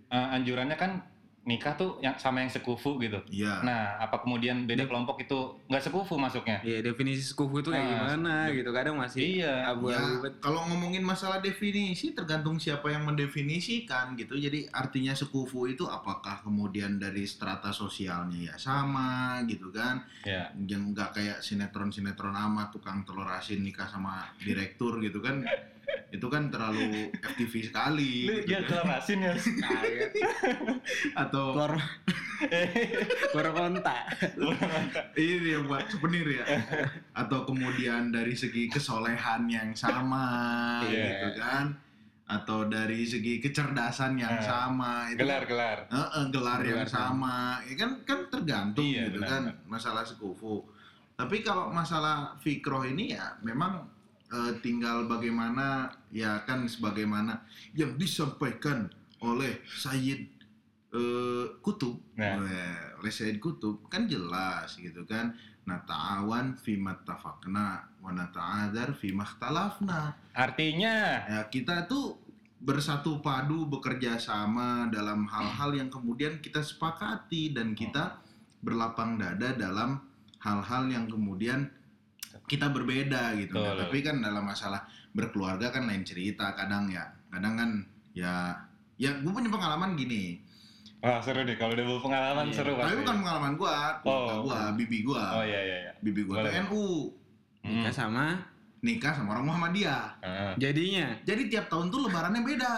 eh, 0.10 0.27
anjurannya 0.34 0.74
kan 0.74 1.05
nikah 1.46 1.77
tuh 1.77 2.01
yang 2.01 2.17
sama 2.17 2.41
yang 2.41 2.50
sekufu 2.50 2.98
gitu. 2.98 3.22
Iya. 3.29 3.62
Nah, 3.62 4.01
apa 4.01 4.17
kemudian 4.25 4.65
beda 4.65 4.89
kelompok 4.89 5.22
itu 5.22 5.62
nggak 5.70 5.84
sekufu 5.86 6.17
masuknya? 6.17 6.58
Iya, 6.65 6.82
definisi 6.82 7.22
sekufu 7.22 7.62
itu 7.62 7.70
kayak 7.70 7.86
Ah, 7.86 7.89
gimana 7.94 8.34
gitu. 8.50 8.70
Kadang 8.74 8.98
masih 8.98 9.46
Iya. 9.46 9.70
abu-abu 9.70 10.25
Ya, 10.25 10.34
kalau 10.41 10.65
ngomongin 10.65 11.05
masalah 11.05 11.46
definisi 11.46 12.17
tergantung 12.17 12.58
siapa 12.58 12.89
yang 12.89 13.05
mendefinisikan 13.05 14.17
gitu. 14.17 14.34
Jadi 14.41 14.65
artinya 14.74 15.13
sekufu 15.13 15.70
itu 15.70 15.86
apakah 15.86 16.41
kemudian 16.41 16.98
dari 16.98 17.29
strata 17.29 17.70
sosialnya 17.70 18.50
ya 18.50 18.55
sama 18.58 19.38
gitu 19.46 19.70
kan? 19.70 20.01
Ya. 20.25 20.50
Yang 20.58 20.98
nggak 20.98 21.10
kayak 21.13 21.38
sinetron-sinetron 21.46 22.34
amat 22.34 22.74
tukang 22.74 23.05
telur 23.05 23.29
asin 23.29 23.62
nikah 23.62 23.86
sama 23.86 24.34
direktur 24.41 24.98
gitu 24.98 25.22
kan? 25.22 25.46
Itu 26.10 26.27
kan 26.27 26.48
terlalu 26.48 27.12
FTV 27.13 27.54
sekali. 27.65 28.25
Lu 28.25 28.34
gitu 28.39 28.56
kan. 28.56 28.86
kelarasin 28.86 29.20
ya. 29.20 29.34
Kayak 29.36 30.10
Atau 31.22 31.54
keluar 31.54 31.74
keluar 33.32 33.48
kontak. 33.51 34.04
ini 35.18 35.48
yang 35.51 35.65
buat 35.65 35.86
souvenir 35.88 36.27
ya. 36.36 36.46
Atau 37.12 37.44
kemudian 37.44 38.10
dari 38.10 38.34
segi 38.34 38.68
kesolehan 38.68 39.48
yang 39.48 39.72
sama 39.72 40.25
Iya. 40.86 41.04
gitu 41.06 41.30
kan? 41.38 41.65
Atau 42.25 42.65
dari 42.65 43.06
segi 43.06 43.38
kecerdasan 43.38 44.18
yang 44.18 44.34
Eh, 44.34 44.42
sama 44.42 45.06
itu 45.08 45.22
Gelar 45.22 45.46
gelar. 45.46 45.77
Heeh, 45.88 46.24
gelar 46.30 46.60
yang 46.60 46.82
Gelar 46.82 46.89
sama, 46.89 47.38
ya 47.62 47.75
kan 47.77 47.92
kan 48.01 48.20
tergantung 48.27 48.82
Iya, 48.84 49.06
gitu 49.06 49.22
benar, 49.22 49.30
kan 49.30 49.42
benar. 49.46 49.56
masalah 49.70 50.01
sekufu. 50.01 50.65
Tapi 51.15 51.39
kalau 51.39 51.70
masalah 51.70 52.34
fikroh 52.38 52.82
ini 52.84 53.13
ya 53.13 53.30
memang 53.39 53.86
eh, 54.36 54.54
tinggal 54.60 55.08
bagaimana 55.08 55.88
ya 56.12 56.44
kan 56.44 56.68
sebagaimana 56.68 57.48
yang 57.72 57.96
disampaikan 57.96 58.92
oleh 59.24 59.63
Sayyid 59.63 60.27
eh, 60.92 61.46
Kutub, 61.63 62.04
Nah. 62.20 62.44
oleh, 62.44 62.68
oleh 63.00 63.12
Sayyid 63.12 63.39
Kutub 63.39 63.88
kan 63.88 64.06
jelas 64.12 64.75
gitu 64.75 65.08
kan. 65.08 65.32
Nata'awan 65.65 66.62
fi 66.62 66.77
mattafaqna 66.77 67.89
wa 67.98 68.13
nata'adzar 68.13 68.94
fi 69.01 69.10
makhtalafna 69.10 70.13
Artinya 70.38 71.25
ya 71.25 71.42
kita 71.50 71.89
tuh 71.89 72.22
bersatu 72.62 73.17
padu 73.17 73.65
bekerja 73.65 74.21
sama 74.21 74.86
dalam 74.93 75.26
hal-hal 75.26 75.74
yang 75.74 75.89
kemudian 75.89 76.38
kita 76.38 76.62
sepakati 76.62 77.50
dan 77.50 77.74
kita 77.74 78.21
berlapang 78.62 79.17
dada 79.17 79.58
dalam 79.58 80.06
hal-hal 80.38 80.86
yang 80.86 81.10
kemudian 81.10 81.65
kita 82.45 82.69
berbeda 82.69 83.34
gitu 83.36 83.58
Nah, 83.58 83.75
tapi 83.75 83.99
kan 83.99 84.19
dalam 84.19 84.41
masalah 84.41 84.81
berkeluarga 85.12 85.69
kan 85.69 85.86
lain 85.86 86.01
cerita 86.01 86.53
kadang 86.53 86.88
ya 86.88 87.01
kadang 87.27 87.53
kan 87.53 87.69
ya 88.12 88.53
ya 88.95 89.12
gue 89.13 89.27
punya 89.27 89.49
pengalaman 89.49 89.93
gini 89.93 90.39
Wah 90.97 91.21
seru 91.21 91.41
deh 91.41 91.53
kalau 91.53 91.73
udah 91.73 91.86
bawa 91.86 92.01
pengalaman 92.01 92.45
Iya. 92.47 92.55
seru 92.55 92.71
tapi 92.73 92.81
pasti. 92.88 92.97
bukan 92.99 93.15
pengalaman 93.19 93.53
gua 93.55 93.75
keluarga 93.99 94.34
Oh. 94.34 94.41
gua 94.41 94.60
bibi 94.73 94.97
gua 95.01 95.23
Oh 95.34 95.43
iya 95.43 95.60
iya 95.60 95.77
iya. 95.84 95.91
bibi 95.99 96.21
gua 96.23 96.36
tuh 96.39 96.43
Boleh. 96.43 96.63
NU 96.63 96.86
Hmm. 97.62 97.81
Nikah 97.81 97.93
sama 97.95 98.25
nikah 98.79 99.10
sama 99.12 99.34
orang 99.34 99.45
Muhammadiyah 99.47 100.05
Ah. 100.19 100.53
jadinya 100.55 101.17
jadi 101.21 101.41
tiap 101.47 101.65
tahun 101.67 101.89
tuh 101.89 102.05
lebarannya 102.05 102.41
beda 102.41 102.73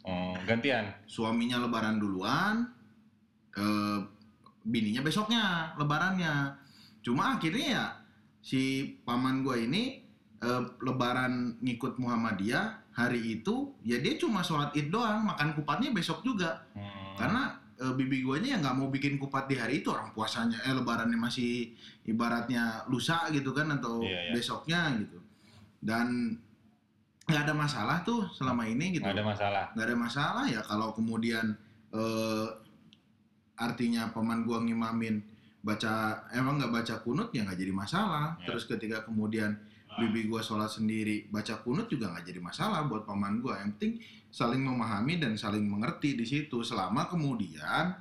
Oh, 0.00 0.32
gantian. 0.40 0.88
suaminya 1.04 1.60
lebaran 1.60 1.98
duluan, 1.98 2.64
eh, 3.52 3.98
bininya 4.62 5.00
besoknya 5.00 5.76
lebarannya. 5.76 6.56
Cuma 7.00 7.36
akhirnya 7.36 7.66
ya 7.70 7.84
si 8.40 8.96
paman 9.04 9.44
gue 9.44 9.68
ini 9.68 10.04
eh, 10.40 10.62
lebaran 10.80 11.60
ngikut 11.60 12.00
Muhammadiyah 12.00 12.92
hari 12.96 13.40
itu 13.40 13.76
ya 13.86 14.00
dia 14.02 14.16
cuma 14.18 14.42
sholat 14.42 14.74
id 14.74 14.90
doang, 14.90 15.24
makan 15.24 15.54
kupatnya 15.54 15.92
besok 15.92 16.20
juga. 16.26 16.64
Hmm. 16.74 17.16
Karena 17.16 17.42
eh, 17.80 17.92
bibi 17.96 18.24
guanya 18.24 18.56
yang 18.56 18.60
nggak 18.64 18.76
mau 18.76 18.88
bikin 18.88 19.16
kupat 19.16 19.48
di 19.48 19.56
hari 19.60 19.80
itu 19.84 19.92
orang 19.92 20.12
puasanya 20.12 20.58
eh 20.64 20.72
lebarannya 20.74 21.16
masih 21.16 21.72
ibaratnya 22.04 22.84
lusa 22.88 23.28
gitu 23.32 23.52
kan 23.52 23.68
atau 23.76 24.00
Iya, 24.04 24.28
iya. 24.28 24.32
besoknya 24.36 24.80
gitu. 25.00 25.18
Dan 25.80 26.36
nggak 27.30 27.46
ada 27.46 27.54
masalah 27.54 27.96
tuh 28.02 28.26
selama 28.34 28.66
ini 28.66 28.98
gitu 28.98 29.06
nggak 29.06 29.14
ada 29.14 29.22
masalah. 29.22 29.64
nggak 29.70 29.86
ada 29.86 29.96
masalah 29.96 30.44
ya 30.50 30.60
kalau 30.66 30.90
kemudian 30.90 31.54
eh, 31.94 32.48
artinya 33.54 34.10
paman 34.10 34.42
gua 34.42 34.58
ngimamin 34.66 35.22
baca 35.60 36.24
emang 36.32 36.56
nggak 36.56 36.72
baca 36.72 36.94
kunut 37.04 37.28
ya 37.32 37.44
nggak 37.44 37.58
jadi 37.60 37.72
masalah. 37.74 38.36
Ya. 38.40 38.52
terus 38.52 38.64
ketika 38.64 39.04
kemudian 39.04 39.56
bibi 40.00 40.30
gua 40.30 40.40
sholat 40.40 40.70
sendiri 40.72 41.28
baca 41.28 41.60
kunut 41.60 41.90
juga 41.90 42.08
nggak 42.14 42.24
jadi 42.32 42.40
masalah 42.40 42.86
buat 42.88 43.04
paman 43.04 43.44
gua. 43.44 43.60
Yang 43.60 43.70
penting 43.76 43.92
saling 44.30 44.62
memahami 44.62 45.20
dan 45.20 45.36
saling 45.36 45.66
mengerti 45.66 46.16
di 46.16 46.24
situ. 46.24 46.64
Selama 46.64 47.10
kemudian 47.10 47.92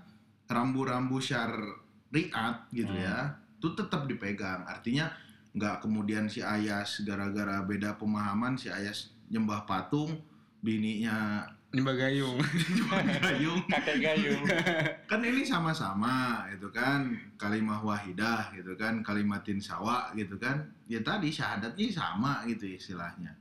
rambu-rambu 0.50 1.20
syariat 1.22 2.66
gitu 2.72 2.94
Hmm. 2.94 3.06
ya 3.06 3.18
itu 3.60 3.68
tetap 3.76 4.08
dipegang. 4.08 4.64
Artinya 4.64 5.12
nggak 5.52 5.84
kemudian 5.84 6.30
si 6.32 6.40
Ayas 6.40 7.02
gara-gara 7.04 7.60
beda 7.66 7.98
pemahaman 7.98 8.56
si 8.56 8.70
Ayas 8.72 9.12
nyembah 9.28 9.66
patung 9.68 10.22
bininya 10.64 11.44
Nyembah 11.70 11.96
gayung. 12.02 12.38
gayung 13.26 13.62
Kakek 13.70 13.98
gayung. 14.02 14.42
kan 15.12 15.22
ini 15.22 15.46
sama-sama 15.46 16.42
itu 16.50 16.66
kan 16.74 17.14
kalimah 17.38 17.78
wahidah 17.86 18.50
gitu 18.58 18.74
kan 18.74 19.06
kalimatin 19.06 19.62
sawa 19.62 20.10
gitu 20.18 20.34
kan 20.42 20.66
ya 20.90 20.98
tadi 21.06 21.30
syahadatnya 21.30 21.94
sama 21.94 22.42
gitu 22.50 22.66
istilahnya 22.74 23.38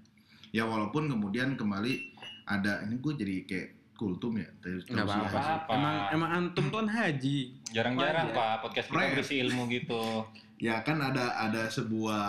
ya 0.52 0.64
walaupun 0.64 1.08
kemudian 1.08 1.56
kembali 1.56 2.12
ada 2.48 2.84
ini 2.84 3.00
gue 3.00 3.12
jadi 3.16 3.36
kayak 3.48 3.68
kultum 3.98 4.38
ya 4.38 4.48
terus 4.62 4.86
ya. 4.86 5.02
apa-apa. 5.02 5.26
apa-apa. 5.26 5.72
Emang 5.74 5.96
emang 6.14 6.30
antum 6.30 6.64
tuh 6.70 6.78
kan 6.84 6.88
haji. 6.88 7.38
Jarang-jarang 7.74 8.30
pak 8.30 8.62
podcast 8.62 8.88
kita 8.88 9.04
berisi 9.16 9.34
ilmu 9.42 9.62
gitu. 9.72 10.24
ya 10.58 10.82
kan 10.82 10.98
ada 10.98 11.38
ada 11.38 11.70
sebuah 11.70 12.26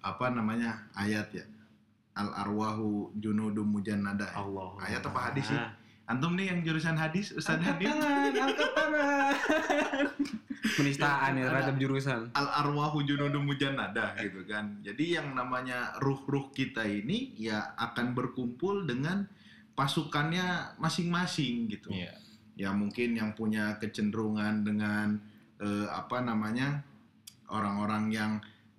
apa 0.00 0.26
namanya 0.32 0.88
ayat 0.96 1.28
ya 1.36 1.44
al 2.12 2.28
arwahu 2.44 3.12
junudum 3.16 3.64
mujannada 3.64 4.28
ya. 4.28 4.40
Allah. 4.40 4.70
Ayat 4.84 5.02
apa 5.06 5.20
hadis 5.32 5.48
sih? 5.48 5.60
antum 6.02 6.34
nih 6.36 6.52
yang 6.52 6.60
jurusan 6.60 6.98
hadis 6.98 7.32
Ustaz 7.32 7.62
Hadis 7.62 7.88
tangan, 7.88 8.34
angkat 8.36 8.70
tangan. 8.76 9.34
Penistaan 10.78 11.30
ya 11.40 11.42
Ada. 11.42 11.48
terhadap 11.48 11.74
jurusan. 11.80 12.20
al 12.36 12.48
arwahu 12.52 13.00
junudum 13.06 13.48
mujannada 13.48 14.12
gitu 14.20 14.44
kan. 14.44 14.82
Jadi 14.84 15.16
yang 15.16 15.32
namanya 15.32 15.96
ruh-ruh 16.04 16.52
kita 16.52 16.84
ini 16.84 17.32
ya 17.40 17.72
akan 17.80 18.12
berkumpul 18.12 18.84
dengan 18.84 19.24
pasukannya 19.72 20.76
masing-masing 20.76 21.72
gitu. 21.72 21.88
Iya. 21.88 22.12
Ya 22.60 22.70
mungkin 22.76 23.16
yang 23.16 23.32
punya 23.32 23.80
kecenderungan 23.80 24.68
dengan 24.68 25.16
eh, 25.58 25.88
apa 25.88 26.20
namanya 26.20 26.84
orang-orang 27.48 28.12
yang 28.12 28.32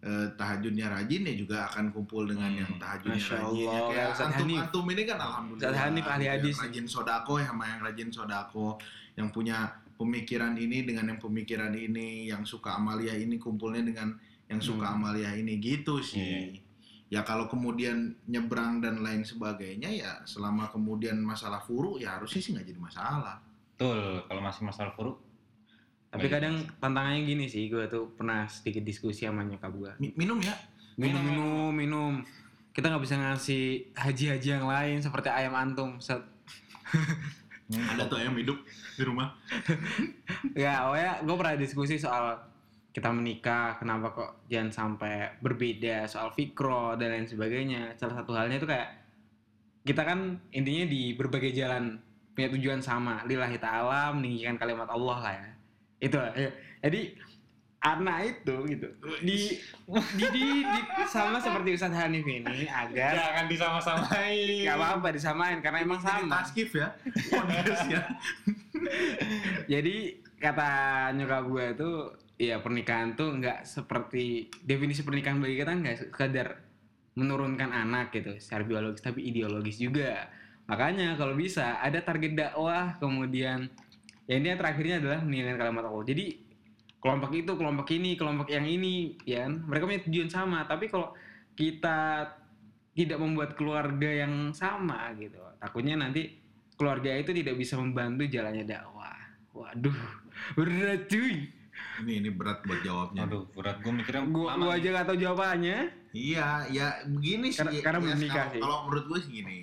eh, 0.04 0.28
tahajudnya 0.36 0.92
rajin 0.92 1.24
ya 1.24 1.34
juga 1.34 1.58
akan 1.66 1.90
kumpul 1.90 2.28
dengan 2.28 2.52
Hmm. 2.52 2.60
yang 2.60 2.72
tahajudnya 2.76 3.16
Masya 3.24 3.36
rajin. 3.40 3.56
Ya, 3.56 3.72
Allah, 3.72 3.88
kayak 3.88 4.08
Ustaz 4.12 4.28
antum 4.28 4.44
Hanif. 4.44 4.60
antum 4.60 4.86
ini 4.92 5.04
kan 5.04 5.18
alhamdulillah. 5.18 5.64
Ustaz 5.64 5.80
Hanif 5.80 6.04
ahli 6.06 6.24
yang 6.24 6.36
hadis. 6.36 6.56
rajin 6.60 6.86
sodako 6.86 7.34
ya 7.40 7.48
sama 7.48 7.64
yang 7.66 7.80
rajin 7.82 8.10
sodako, 8.10 8.68
yang 9.14 9.28
punya 9.30 9.58
pemikiran 9.94 10.54
ini 10.56 10.78
dengan 10.84 11.06
yang 11.08 11.20
pemikiran 11.20 11.72
ini, 11.72 12.28
yang 12.28 12.44
suka 12.44 12.76
amalia 12.76 13.16
ini 13.16 13.36
kumpulnya 13.38 13.80
dengan 13.82 14.20
yang 14.46 14.60
suka 14.60 14.84
Hmm. 14.86 15.00
amalia 15.00 15.32
ini 15.34 15.56
gitu 15.58 15.98
sih. 16.00 16.60
Ya 17.08 17.22
kalau 17.22 17.46
kemudian 17.46 18.18
nyebrang 18.26 18.82
dan 18.82 19.00
lain 19.00 19.22
sebagainya 19.22 19.88
ya 19.88 20.12
selama 20.24 20.68
kemudian 20.68 21.16
masalah 21.18 21.62
furu 21.62 21.96
ya 21.96 22.18
harusnya 22.18 22.42
sih 22.42 22.52
nggak 22.52 22.68
jadi 22.68 22.80
masalah. 22.82 23.38
Betul. 23.72 24.26
Kalau 24.26 24.42
masih 24.42 24.62
masalah 24.66 24.92
furu. 24.92 25.16
Tapi 26.14 26.30
Baik. 26.30 26.34
kadang 26.38 26.56
tantangannya 26.78 27.26
gini 27.26 27.46
sih, 27.50 27.66
gue 27.74 27.90
tuh 27.90 28.14
pernah 28.14 28.46
sedikit 28.46 28.86
diskusi 28.86 29.26
sama 29.26 29.42
nyokap 29.42 29.74
gue. 29.74 29.92
Mi- 29.98 30.14
minum 30.14 30.38
ya. 30.38 30.54
Minum, 30.94 31.22
minum, 31.26 31.74
minum. 31.74 32.14
kita 32.74 32.90
nggak 32.90 33.06
bisa 33.06 33.18
ngasih 33.18 33.94
haji-haji 33.94 34.50
yang 34.50 34.66
lain 34.66 34.98
seperti 35.02 35.30
ayam 35.30 35.54
antum 35.54 35.98
Set. 35.98 36.22
Ada 37.94 38.06
tuh 38.06 38.18
ayam 38.22 38.34
hidup 38.38 38.58
di 38.98 39.04
rumah. 39.06 39.34
ya 40.58 40.86
pokoknya 40.86 41.12
gue 41.26 41.36
pernah 41.38 41.56
diskusi 41.58 41.98
soal 41.98 42.38
kita 42.94 43.10
menikah 43.10 43.82
kenapa 43.82 44.14
kok 44.14 44.32
jangan 44.46 44.70
sampai 44.70 45.42
berbeda 45.42 46.06
soal 46.06 46.30
fikro 46.30 46.94
dan 46.94 47.10
lain 47.10 47.26
sebagainya 47.26 47.98
salah 47.98 48.22
satu 48.22 48.38
halnya 48.38 48.62
itu 48.62 48.70
kayak 48.70 48.86
kita 49.82 50.06
kan 50.06 50.38
intinya 50.54 50.86
di 50.86 51.18
berbagai 51.18 51.58
jalan 51.58 51.98
punya 52.38 52.54
tujuan 52.54 52.86
sama 52.86 53.26
lillahi 53.26 53.58
ta'ala 53.58 54.14
meninggikan 54.14 54.62
kalimat 54.62 54.86
Allah 54.94 55.18
lah 55.26 55.34
ya 55.34 55.53
itu 56.04 56.20
ya. 56.20 56.52
jadi 56.84 57.02
anak 57.84 58.18
itu 58.40 58.56
gitu 58.72 58.88
di 59.20 59.60
di, 60.16 60.26
di, 60.32 60.46
di- 60.64 61.08
sama 61.08 61.36
seperti 61.36 61.76
Ustadz 61.76 62.00
Hanif 62.00 62.24
ini 62.24 62.64
agar 62.64 63.12
Jangan 63.12 63.46
disama-samain. 63.52 64.64
nggak 64.64 64.78
apa-apa 64.80 65.08
disamain 65.12 65.58
karena 65.60 65.84
emang 65.84 66.00
sama 66.00 66.40
taskif 66.40 66.72
ya. 66.72 66.96
Podcast 67.28 67.92
ya. 67.92 68.04
Jadi 69.74 69.96
kata 70.40 70.72
nyokap 71.16 71.44
gue 71.48 71.66
itu 71.76 71.92
ya 72.40 72.60
pernikahan 72.64 73.16
tuh 73.16 73.36
nggak 73.36 73.68
seperti 73.68 74.48
definisi 74.64 75.04
pernikahan 75.04 75.40
bagi 75.40 75.60
kita 75.60 75.72
nggak 75.76 75.98
sekedar 76.08 76.48
menurunkan 77.14 77.70
anak 77.70 78.10
gitu 78.16 78.32
secara 78.40 78.64
biologis 78.64 79.04
tapi 79.04 79.28
ideologis 79.28 79.78
juga. 79.78 80.32
Makanya 80.72 81.20
kalau 81.20 81.36
bisa 81.36 81.84
ada 81.84 82.00
target 82.00 82.34
dakwah 82.34 82.96
kemudian 82.98 83.68
ya 84.24 84.34
ini 84.36 84.54
terakhirnya 84.54 84.96
adalah 85.00 85.20
meninggalkan 85.22 85.58
kalimat 85.60 85.84
Allah. 85.86 86.06
Jadi 86.06 86.26
kelompok 86.98 87.32
itu, 87.34 87.52
kelompok 87.54 87.88
ini, 87.92 88.12
kelompok 88.16 88.48
yang 88.48 88.64
ini 88.64 89.20
ya 89.24 89.44
kan, 89.44 89.64
mereka 89.68 89.84
punya 89.86 90.02
tujuan 90.08 90.30
sama 90.30 90.64
tapi 90.64 90.88
kalau 90.88 91.12
kita 91.54 92.32
tidak 92.94 93.18
membuat 93.18 93.54
keluarga 93.54 94.06
yang 94.06 94.54
sama 94.54 95.10
gitu 95.18 95.38
takutnya 95.58 95.98
nanti 95.98 96.30
keluarga 96.78 97.10
itu 97.10 97.34
tidak 97.34 97.58
bisa 97.58 97.74
membantu 97.74 98.26
jalannya 98.26 98.66
dakwah 98.66 99.18
waduh 99.50 99.98
berat 100.54 101.10
cuy 101.10 101.50
Ini 101.94 102.26
ini 102.26 102.30
berat 102.30 102.66
buat 102.66 102.82
jawabnya. 102.82 103.26
Aduh, 103.26 103.46
berat 103.54 103.78
gue 103.82 103.94
mikirnya 103.94 104.26
gua, 104.30 104.54
lama 104.54 104.66
gua 104.66 104.78
aja 104.78 104.88
gak 104.94 105.06
tahu 105.10 105.18
jawabannya 105.18 105.78
Iya, 106.10 106.48
ya 106.70 106.88
begini 107.06 107.50
sih. 107.50 107.62
Karena- 107.66 107.82
karena 107.82 107.98
ya, 107.98 108.04
belum 108.06 108.18
nikah 108.22 108.34
kalau- 108.34 108.54
sih. 108.54 108.62
Kalau 108.62 108.78
menurut 108.86 109.06
gue 109.10 109.20
sih 109.22 109.32
gini. 109.42 109.58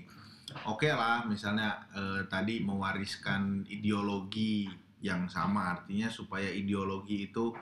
Oke 0.66 0.90
lah, 0.90 1.24
misalnya 1.24 1.78
eh, 1.92 2.20
tadi 2.26 2.60
mewariskan 2.60 3.64
ideologi 3.66 4.66
yang 5.00 5.24
sama, 5.26 5.74
artinya 5.74 6.06
supaya 6.06 6.46
ideologi 6.46 7.26
itu 7.26 7.54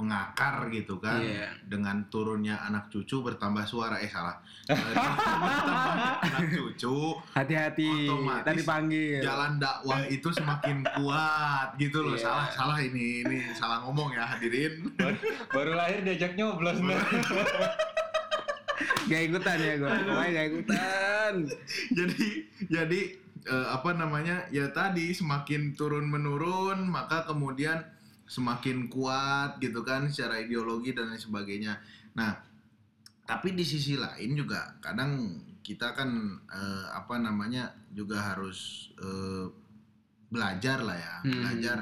mengakar 0.00 0.72
gitu 0.72 0.96
kan, 0.96 1.20
Iya. 1.20 1.52
dengan 1.68 2.08
turunnya 2.08 2.56
anak 2.64 2.88
cucu 2.88 3.20
bertambah 3.20 3.68
suara, 3.68 4.00
eh 4.00 4.08
salah, 4.08 4.32
Eh, 4.64 4.72
anak 6.24 6.48
cucu, 6.56 7.20
hati-hati 7.36 8.08
tadi 8.40 8.62
panggil 8.64 9.20
jalan 9.20 9.60
dakwah 9.60 10.00
itu 10.08 10.32
semakin 10.32 10.88
kuat 10.96 11.76
gitu 11.76 12.00
loh. 12.00 12.16
Iya. 12.16 12.24
Salah 12.32 12.46
salah 12.48 12.78
ini 12.80 13.20
ini 13.28 13.52
salah 13.52 13.84
ngomong 13.84 14.16
ya 14.16 14.24
hadirin. 14.24 14.88
Baru 15.52 15.76
lahir 15.76 16.00
diajak 16.00 16.32
nyoblos 16.32 16.80
gak 19.10 19.26
ikutan 19.26 19.58
ya 19.58 19.74
gue 19.76 19.90
pokoknya 19.90 20.30
gak 20.30 20.46
ikutan 20.54 20.78
jadi 21.98 22.28
jadi 22.66 23.00
eh, 23.46 23.68
apa 23.70 23.94
namanya 23.94 24.46
ya 24.50 24.68
tadi 24.70 25.12
semakin 25.12 25.72
turun 25.78 26.06
menurun 26.08 26.84
maka 26.86 27.24
kemudian 27.24 27.80
semakin 28.30 28.86
kuat 28.86 29.58
gitu 29.58 29.82
kan 29.82 30.06
secara 30.06 30.38
ideologi 30.38 30.94
dan 30.94 31.10
lain 31.10 31.18
sebagainya 31.18 31.78
nah 32.14 32.38
tapi 33.26 33.54
di 33.54 33.62
sisi 33.62 33.94
lain 33.94 34.34
juga 34.34 34.74
kadang 34.82 35.38
kita 35.62 35.94
kan 35.94 36.10
eh, 36.50 36.86
apa 36.90 37.18
namanya 37.18 37.70
juga 37.90 38.18
harus 38.22 38.90
eh, 38.98 39.46
belajar 40.30 40.78
lah 40.82 40.98
ya 40.98 41.16
Hmm. 41.26 41.32
belajar 41.42 41.78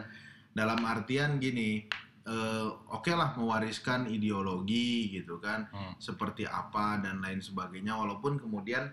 dalam 0.56 0.80
artian 0.82 1.36
gini 1.38 1.84
eh, 2.28 2.66
oke 2.92 3.12
lah 3.12 3.36
mewariskan 3.36 4.08
ideologi 4.08 5.12
gitu 5.12 5.36
kan 5.40 5.68
Hmm. 5.68 5.94
seperti 6.00 6.48
apa 6.48 7.00
dan 7.00 7.20
lain 7.20 7.40
sebagainya 7.40 7.92
walaupun 7.96 8.40
kemudian 8.40 8.88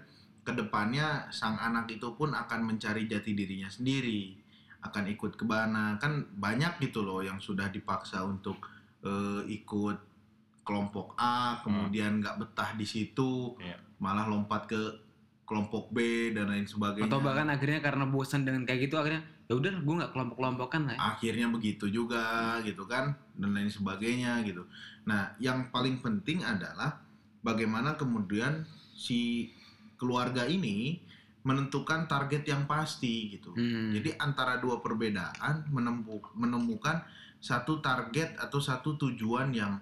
ke 0.45 0.53
depannya 0.53 1.25
sang 1.33 1.57
anak 1.57 1.89
itu 1.89 2.13
pun 2.13 2.29
akan 2.31 2.69
mencari 2.69 3.09
jati 3.09 3.33
dirinya 3.33 3.65
sendiri 3.67 4.37
akan 4.85 5.09
ikut 5.09 5.33
ke 5.33 5.41
mana 5.43 5.97
kan 5.97 6.21
banyak 6.37 6.77
gitu 6.79 7.01
loh 7.01 7.25
yang 7.25 7.41
sudah 7.41 7.67
dipaksa 7.67 8.21
untuk 8.21 8.61
eh, 9.01 9.41
ikut 9.49 9.97
kelompok 10.61 11.17
A 11.17 11.61
kemudian 11.61 12.21
nggak 12.21 12.37
betah 12.41 12.77
di 12.77 12.85
situ 12.85 13.57
Iya. 13.57 13.77
malah 13.97 14.25
lompat 14.25 14.69
ke 14.69 14.81
kelompok 15.45 15.93
B 15.93 16.29
dan 16.33 16.49
lain 16.49 16.65
sebagainya 16.65 17.09
atau 17.09 17.21
bahkan 17.21 17.49
akhirnya 17.49 17.81
karena 17.81 18.05
bosan 18.05 18.45
dengan 18.45 18.65
kayak 18.65 18.89
gitu 18.89 18.97
akhirnya 18.97 19.21
ya 19.45 19.53
udah 19.53 19.73
gue 19.77 19.95
nggak 20.01 20.11
kelompok-kelompokan 20.13 20.81
lah 20.89 20.93
ya. 20.97 20.99
akhirnya 21.13 21.47
begitu 21.53 21.85
juga 21.85 22.57
gitu 22.65 22.81
kan 22.89 23.13
dan 23.37 23.53
lain 23.53 23.69
sebagainya 23.69 24.41
gitu. 24.41 24.65
Nah, 25.05 25.37
yang 25.37 25.69
paling 25.69 26.01
penting 26.01 26.41
adalah 26.41 26.97
bagaimana 27.45 27.93
kemudian 27.93 28.65
si 28.97 29.53
keluarga 29.95 30.47
ini 30.47 30.99
menentukan 31.45 32.09
target 32.09 32.41
yang 32.49 32.65
pasti 32.65 33.37
gitu. 33.37 33.53
Hmm. 33.53 33.93
Jadi 33.93 34.17
antara 34.17 34.57
dua 34.57 34.81
perbedaan 34.81 35.69
menempu- 35.69 36.33
menemukan 36.33 37.05
satu 37.37 37.77
target 37.85 38.33
atau 38.41 38.57
satu 38.57 38.97
tujuan 38.97 39.53
yang 39.53 39.77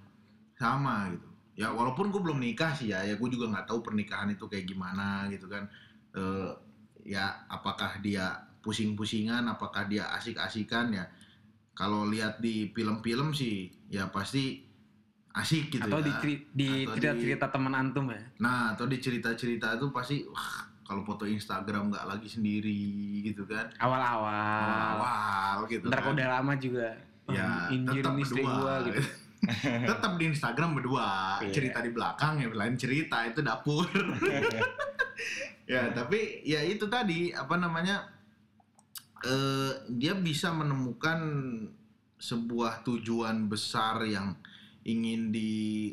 sama 0.59 1.07
gitu. 1.15 1.27
Ya 1.55 1.71
walaupun 1.71 2.11
gue 2.11 2.19
belum 2.19 2.43
nikah 2.43 2.75
sih 2.75 2.91
ya, 2.91 3.07
ya 3.07 3.15
gue 3.15 3.29
juga 3.31 3.47
nggak 3.47 3.71
tahu 3.71 3.79
pernikahan 3.79 4.35
itu 4.35 4.43
kayak 4.51 4.67
gimana 4.67 5.31
gitu 5.31 5.47
kan. 5.47 5.63
Eh, 6.11 6.51
ya 7.07 7.47
apakah 7.47 8.03
dia 8.03 8.43
pusing-pusingan, 8.59 9.47
apakah 9.47 9.87
dia 9.87 10.11
asik-asikan 10.19 10.91
ya. 10.91 11.07
Kalau 11.71 12.03
lihat 12.11 12.43
di 12.43 12.75
film-film 12.75 13.31
sih 13.31 13.71
ya 13.87 14.11
pasti 14.11 14.72
asik 15.33 15.65
gitu 15.71 15.83
atau 15.83 15.97
ya. 15.97 16.13
di, 16.21 16.33
di 16.47 16.69
cerita-cerita 16.85 17.49
teman 17.49 17.73
antum 17.73 18.05
ya 18.07 18.21
Nah, 18.37 18.71
atau 18.71 18.85
di 18.85 18.97
cerita-cerita 18.97 19.75
itu 19.75 19.89
pasti 19.89 20.21
wah, 20.23 20.49
kalau 20.83 21.01
foto 21.01 21.25
Instagram 21.25 21.89
nggak 21.89 22.05
lagi 22.07 22.27
sendiri 22.27 22.85
gitu 23.23 23.43
kan. 23.43 23.65
awal-awal 23.75 24.93
Awal 24.93 25.57
gitu 25.67 25.87
ntar 25.87 26.01
kan. 26.01 26.13
udah 26.13 26.27
lama 26.31 26.53
juga 26.55 26.93
ya 27.25 27.69
injir 27.69 27.99
tetap 27.99 28.13
berdua 28.13 28.43
gua 28.43 28.73
gitu 28.83 29.01
tetap 29.89 30.11
di 30.15 30.25
Instagram 30.27 30.69
berdua 30.73 31.07
Iya. 31.39 31.51
cerita 31.51 31.79
di 31.79 31.89
belakang 31.89 32.33
ya 32.37 32.47
lain 32.47 32.75
cerita 32.75 33.25
itu 33.25 33.39
dapur 33.39 33.87
ya 35.65 35.89
tapi 35.89 36.43
ya 36.43 36.61
itu 36.61 36.85
tadi 36.85 37.31
apa 37.31 37.55
namanya 37.55 38.05
eh 39.19 39.71
dia 39.89 40.13
bisa 40.13 40.51
menemukan 40.51 41.19
sebuah 42.17 42.83
tujuan 42.83 43.47
besar 43.47 44.03
yang 44.03 44.35
ingin 44.83 45.31
di 45.31 45.91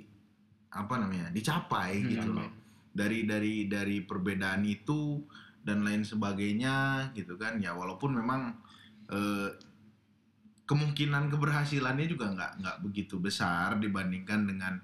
apa 0.71 0.95
namanya 0.99 1.31
dicapai 1.35 1.99
Hmm, 1.99 2.11
gitu 2.15 2.31
loh. 2.31 2.51
dari 2.91 3.23
dari 3.27 3.67
dari 3.71 4.03
perbedaan 4.03 4.63
itu 4.67 5.23
dan 5.63 5.83
lain 5.87 6.03
sebagainya 6.03 7.11
gitu 7.15 7.35
kan. 7.39 7.59
Ya 7.63 7.75
walaupun 7.75 8.15
memang 8.19 8.55
eh, 9.11 9.51
kemungkinan 10.67 11.31
keberhasilannya 11.31 12.07
juga 12.07 12.31
nggak 12.31 12.53
nggak 12.63 12.77
begitu 12.87 13.19
besar 13.19 13.79
dibandingkan 13.83 14.47
dengan 14.47 14.75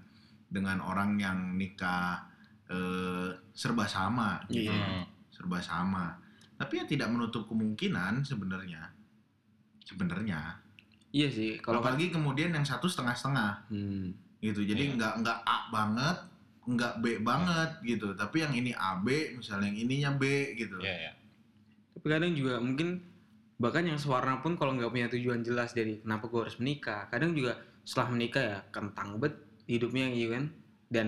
dengan 0.50 0.82
orang 0.82 1.18
yang 1.18 1.54
nikah 1.54 2.26
eh, 2.70 3.30
serba 3.54 3.86
sama 3.86 4.42
gitu. 4.50 4.70
Hmm. 4.70 5.06
serba 5.30 5.58
sama. 5.62 6.18
Tapi 6.56 6.80
ya 6.80 6.84
tidak 6.88 7.12
menutup 7.12 7.44
kemungkinan 7.46 8.24
sebenarnya. 8.24 8.88
Sebenarnya 9.86 10.65
iya 11.10 11.28
sih 11.28 11.58
kalau 11.58 11.78
kan 11.80 11.94
apalagi 11.94 12.10
kemudian 12.10 12.50
yang 12.50 12.64
satu 12.64 12.86
setengah-setengah. 12.86 13.68
Hmm. 13.70 14.14
gitu 14.36 14.62
jadi 14.62 14.92
Iya. 14.92 14.94
nggak 14.94 15.12
nggak 15.24 15.38
A 15.42 15.58
banget 15.72 16.16
nggak 16.66 16.92
B 16.98 17.04
banget 17.20 17.70
gitu. 17.82 18.12
Tapi 18.12 18.36
yang 18.42 18.52
ini 18.52 18.70
AB 18.70 19.06
misalnya 19.38 19.70
yang 19.70 19.78
ininya 19.78 20.10
B 20.12 20.22
gitu. 20.54 20.76
Iya, 20.82 20.94
iya. 21.08 21.12
tapi 21.94 22.06
kadang 22.12 22.34
juga 22.34 22.60
mungkin 22.60 23.00
bahkan 23.56 23.86
yang 23.86 23.96
sewarna 23.96 24.44
pun 24.44 24.54
kalau 24.54 24.76
nggak 24.76 24.92
punya 24.92 25.08
tujuan 25.08 25.40
jelas 25.40 25.72
dari 25.72 25.96
kenapa 25.98 26.28
gue 26.28 26.40
harus 26.42 26.58
menikah? 26.60 27.08
Kadang 27.08 27.32
juga 27.32 27.56
setelah 27.82 28.12
menikah 28.12 28.42
ya 28.44 28.58
kentang 28.68 29.16
bet 29.16 29.34
hidupnya 29.64 30.10
gitu 30.12 30.36
kan. 30.36 30.44
Dan 30.86 31.06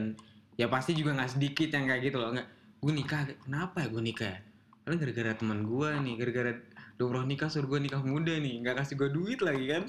ya 0.57 0.67
pasti 0.67 0.97
juga 0.97 1.13
nggak 1.15 1.37
sedikit 1.37 1.69
yang 1.75 1.85
kayak 1.87 2.03
gitu 2.09 2.17
loh. 2.17 2.33
Nggak 2.33 2.49
gue 2.79 2.93
nikah 2.95 3.21
kenapa 3.39 3.77
ya 3.85 3.89
gue 3.93 4.03
nikah 4.03 4.29
ya? 4.33 4.41
Karena 4.83 4.97
gara-gara 4.97 5.33
teman 5.37 5.59
gue 5.63 5.89
nih 6.01 6.15
gara-gara 6.17 6.53
Dobro 6.99 7.23
nikah 7.23 7.47
suruh 7.47 7.71
gue 7.71 7.81
nikah 7.81 8.03
muda 8.03 8.35
nih 8.35 8.59
nggak 8.59 8.77
kasih 8.77 8.95
gue 8.97 9.09
duit 9.09 9.39
lagi 9.39 9.71
kan 9.71 9.83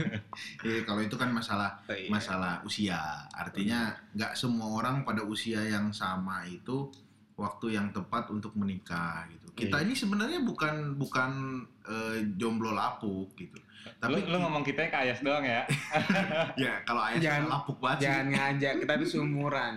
Iya, 0.66 0.86
kalau 0.86 1.02
itu 1.02 1.14
kan 1.14 1.28
masalah 1.28 1.82
Oh, 1.84 1.92
iya. 1.92 2.06
masalah 2.06 2.62
usia 2.62 3.00
artinya 3.34 3.90
nggak 4.14 4.32
semua 4.32 4.70
orang 4.72 5.02
pada 5.02 5.20
usia 5.20 5.58
yang 5.60 5.90
sama 5.90 6.46
itu 6.46 6.94
waktu 7.34 7.74
yang 7.74 7.90
tepat 7.90 8.30
untuk 8.30 8.54
menikah 8.54 9.26
gitu. 9.26 9.50
Kita 9.52 9.76
Iya. 9.76 9.84
ini 9.84 9.94
sebenarnya 9.94 10.40
bukan 10.40 10.94
bukan 10.94 11.30
eh, 11.84 12.22
jomblo 12.34 12.70
lapuk 12.70 13.34
gitu. 13.34 13.58
Lu, 13.84 14.16
Tapi 14.16 14.20
lu 14.28 14.36
ngomong 14.40 14.64
kita 14.64 14.88
ke 14.88 14.96
Ayas 14.96 15.20
doang 15.20 15.44
ya. 15.44 15.64
ya 16.64 16.72
kalau 16.88 17.04
ayah 17.08 17.20
Jangan- 17.20 17.48
lapuk 17.52 17.76
banget 17.80 17.98
sih. 18.00 18.04
Jangan 18.08 18.26
ngajak, 18.32 18.74
kita 18.80 18.92
tuh 18.96 19.08
seumuran. 19.08 19.72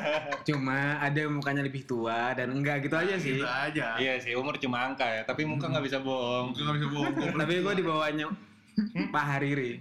Cuma 0.48 0.78
ada 0.98 1.18
yang 1.18 1.32
mukanya 1.34 1.62
lebih 1.62 1.82
tua 1.86 2.34
dan 2.34 2.50
enggak 2.50 2.82
gitu 2.82 2.94
aja 2.98 3.14
sih. 3.18 3.38
Gitu 3.38 3.46
aja. 3.46 3.98
iya 3.98 4.18
sih, 4.18 4.34
umur 4.34 4.58
cuma 4.58 4.82
angka 4.86 5.06
ya, 5.06 5.22
tapi 5.22 5.46
muka 5.46 5.70
nggak 5.70 5.84
bisa 5.86 5.98
bohong. 6.02 6.50
Mungkin 6.50 6.62
nggak 6.66 6.76
bisa 6.82 6.88
bohong. 6.90 7.14
Tapi 7.42 7.52
gue 7.62 7.74
di 7.78 7.84
bawahnya 7.84 8.26
Pak 9.10 9.24
Hariri. 9.26 9.72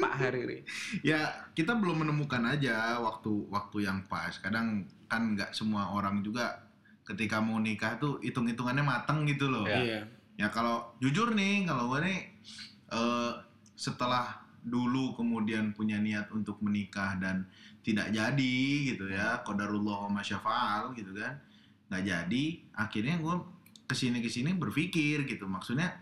Pak 0.00 0.14
Hariri. 0.16 0.58
ya 1.04 1.28
kita 1.52 1.76
belum 1.76 2.02
menemukan 2.02 2.40
aja 2.44 2.98
waktu 3.00 3.30
waktu 3.48 3.88
yang 3.88 4.04
pas. 4.08 4.36
Kadang 4.40 4.84
kan 5.08 5.36
nggak 5.36 5.52
semua 5.52 5.92
orang 5.92 6.20
juga 6.24 6.64
ketika 7.04 7.42
mau 7.42 7.58
nikah 7.58 7.98
tuh 7.98 8.22
hitung-hitungannya 8.22 8.84
mateng 8.84 9.26
gitu 9.26 9.50
loh. 9.50 9.66
Ya. 9.66 9.80
Iya. 9.80 10.00
Ya 10.40 10.48
kalau 10.48 10.96
jujur 11.04 11.36
nih, 11.36 11.68
kalau 11.68 11.92
gue 11.92 12.00
nih 12.00 12.18
eh, 12.90 13.32
setelah 13.74 14.36
dulu 14.60 15.16
kemudian 15.16 15.72
punya 15.72 15.96
niat 15.96 16.28
untuk 16.30 16.60
menikah 16.60 17.16
dan 17.16 17.48
tidak 17.80 18.12
jadi 18.12 18.58
gitu 18.92 19.08
ya, 19.08 19.40
qadarullah 19.40 20.04
wa 20.06 20.20
masyafa'al 20.20 20.92
gitu 20.92 21.16
kan, 21.16 21.32
nggak 21.88 22.04
jadi, 22.04 22.44
akhirnya 22.76 23.16
gue 23.16 23.34
ke 23.88 23.94
sini 23.96 24.20
ke 24.20 24.28
sini 24.28 24.52
berpikir 24.52 25.24
gitu, 25.24 25.48
maksudnya 25.48 25.96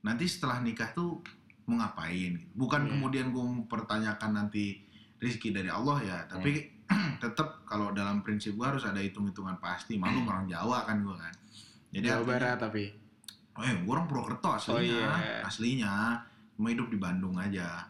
nanti 0.00 0.28
setelah 0.28 0.60
nikah 0.60 0.92
tuh 0.92 1.24
mau 1.64 1.80
ngapain? 1.80 2.36
Bukan 2.52 2.84
Iya. 2.84 2.90
kemudian 2.92 3.26
gue 3.32 3.40
mempertanyakan 3.40 4.30
nanti 4.36 4.84
rezeki 5.16 5.48
dari 5.50 5.70
Allah 5.72 5.98
ya, 6.04 6.18
tapi 6.28 6.68
tetap 7.24 7.64
kalau 7.64 7.96
dalam 7.96 8.20
prinsip 8.20 8.52
gue 8.54 8.66
harus 8.66 8.84
ada 8.84 9.00
hitung-hitungan 9.00 9.56
pasti, 9.56 9.96
malu 9.96 10.20
orang 10.28 10.44
Jawa 10.44 10.84
kan 10.84 11.00
gue 11.00 11.16
kan. 11.16 11.32
Jadi 11.90 12.04
Jawa 12.04 12.20
artinya- 12.20 12.28
Barat 12.28 12.56
tapi. 12.60 12.84
Oh 13.60 13.64
eh, 13.68 13.76
gue 13.76 13.92
orang 13.92 14.08
Purwokerto 14.08 14.56
aslinya, 14.56 14.72
Oh, 14.72 14.80
iya. 15.20 15.44
aslinya, 15.44 15.94
cuma 16.56 16.72
hidup 16.72 16.88
di 16.88 16.96
Bandung 16.96 17.36
aja. 17.36 17.84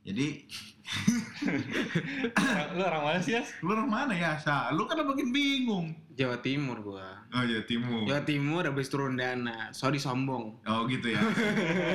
Jadi, 0.00 0.48
lu 2.72 2.80
orang 2.80 3.04
mana 3.04 3.18
sih, 3.20 3.36
Yas? 3.36 3.52
lu 3.60 3.76
orang 3.76 3.92
mana 3.92 4.16
ya, 4.16 4.32
Sa? 4.40 4.72
Lu 4.72 4.88
kan 4.88 4.96
makin 5.04 5.28
bingung. 5.28 5.92
Jawa 6.16 6.40
Timur 6.40 6.80
gua. 6.80 7.20
Oh 7.32 7.44
ya 7.44 7.64
Timur. 7.64 8.04
Jawa 8.04 8.24
Timur 8.28 8.60
habis 8.64 8.92
turun 8.92 9.16
dana. 9.16 9.72
Sorry 9.72 9.96
sombong. 9.96 10.52
Oh 10.68 10.84
gitu 10.84 11.16
ya. 11.16 11.20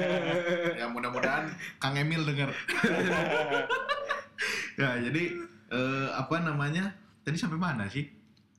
ya 0.81 0.85
mudah-mudahan 0.89 1.45
Kang 1.77 1.93
Emil 1.93 2.25
denger. 2.25 2.49
ya 4.81 4.97
jadi 4.97 5.23
eh, 5.69 6.07
apa 6.09 6.41
namanya? 6.41 6.89
Tadi 7.21 7.37
sampai 7.37 7.61
mana 7.61 7.85
sih? 7.85 8.09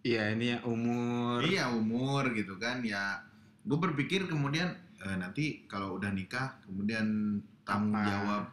Iya 0.07 0.39
ini 0.39 0.55
ya 0.55 0.59
umur. 0.63 1.43
Iya 1.43 1.75
umur 1.75 2.31
gitu 2.31 2.55
kan 2.63 2.87
ya. 2.87 3.27
Gue 3.67 3.79
berpikir 3.79 4.25
kemudian 4.25 4.71
eh, 4.97 5.17
nanti 5.19 5.67
kalau 5.67 5.99
udah 5.99 6.09
nikah 6.09 6.57
kemudian 6.63 7.37
tanggung 7.67 7.99
Apa? 7.99 8.07
jawab 8.07 8.45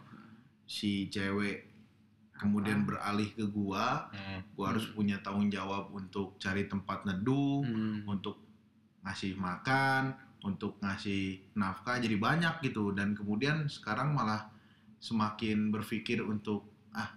si 0.65 1.07
cewek 1.07 1.69
kemudian 2.33 2.83
beralih 2.83 3.29
ke 3.31 3.45
gua, 3.47 4.09
Hmm. 4.11 4.43
gua 4.51 4.75
harus 4.75 4.89
punya 4.91 5.15
tanggung 5.23 5.47
jawab 5.47 5.93
untuk 5.93 6.35
cari 6.35 6.67
tempat 6.67 7.07
neduh, 7.07 7.63
Hmm. 7.63 8.03
untuk 8.03 8.35
ngasih 8.99 9.39
makan, 9.39 10.11
untuk 10.43 10.75
ngasih 10.83 11.39
nafkah 11.55 12.01
jadi 12.01 12.19
banyak 12.19 12.59
gitu 12.61 12.91
dan 12.91 13.15
kemudian 13.15 13.69
sekarang 13.71 14.11
malah 14.11 14.49
semakin 14.99 15.71
berpikir 15.71 16.19
untuk 16.19 16.67
ah 16.91 17.15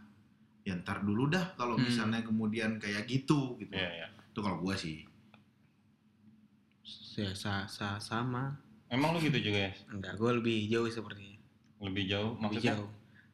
ya 0.62 0.78
ntar 0.78 1.02
dulu 1.02 1.26
dah 1.26 1.59
kalau 1.59 1.74
Hmm. 1.74 1.90
misalnya 1.90 2.22
kemudian 2.22 2.78
kayak 2.78 3.11
gitu 3.11 3.59
gitu. 3.59 3.74
Iya, 3.74 3.90
iya. 3.96 4.09
Itu 4.30 4.38
kalau 4.38 4.62
gua 4.62 4.78
sih. 4.78 5.02
Ya 7.16 7.33
sa, 7.33 7.64
sa, 7.64 7.96
sama. 7.96 8.52
Emang 8.92 9.16
lu 9.16 9.18
gitu 9.24 9.40
juga, 9.40 9.72
Yas? 9.72 9.83
Enggak, 9.88 10.20
gue 10.20 10.31
lebih 10.37 10.68
jauh 10.68 10.87
sepertinya. 10.92 11.40
Lebih 11.81 12.05
jauh 12.07 12.31
Lebih 12.37 12.42
maksudnya? 12.44 12.72
jauh. 12.76 12.88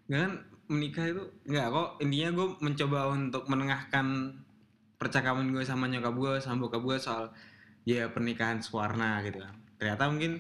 Nggak 0.07 0.21
kan 0.23 0.33
menikah 0.73 1.05
itu 1.05 1.23
enggak 1.51 1.67
kok 1.69 1.89
intinya 2.01 2.29
gue 2.33 2.47
mencoba 2.65 2.99
untuk 3.13 3.45
menengahkan 3.51 4.07
percakapan 4.97 5.51
gue 5.53 5.65
sama 5.67 5.91
nyokap 5.91 6.15
gue 6.15 6.33
sama 6.41 6.57
bokap 6.65 6.83
gue 6.87 6.97
soal 6.97 7.25
ya 7.83 8.09
pernikahan 8.09 8.63
sewarna 8.63 9.21
gitu 9.27 9.43
kan 9.43 9.55
ternyata 9.77 10.07
mungkin 10.09 10.33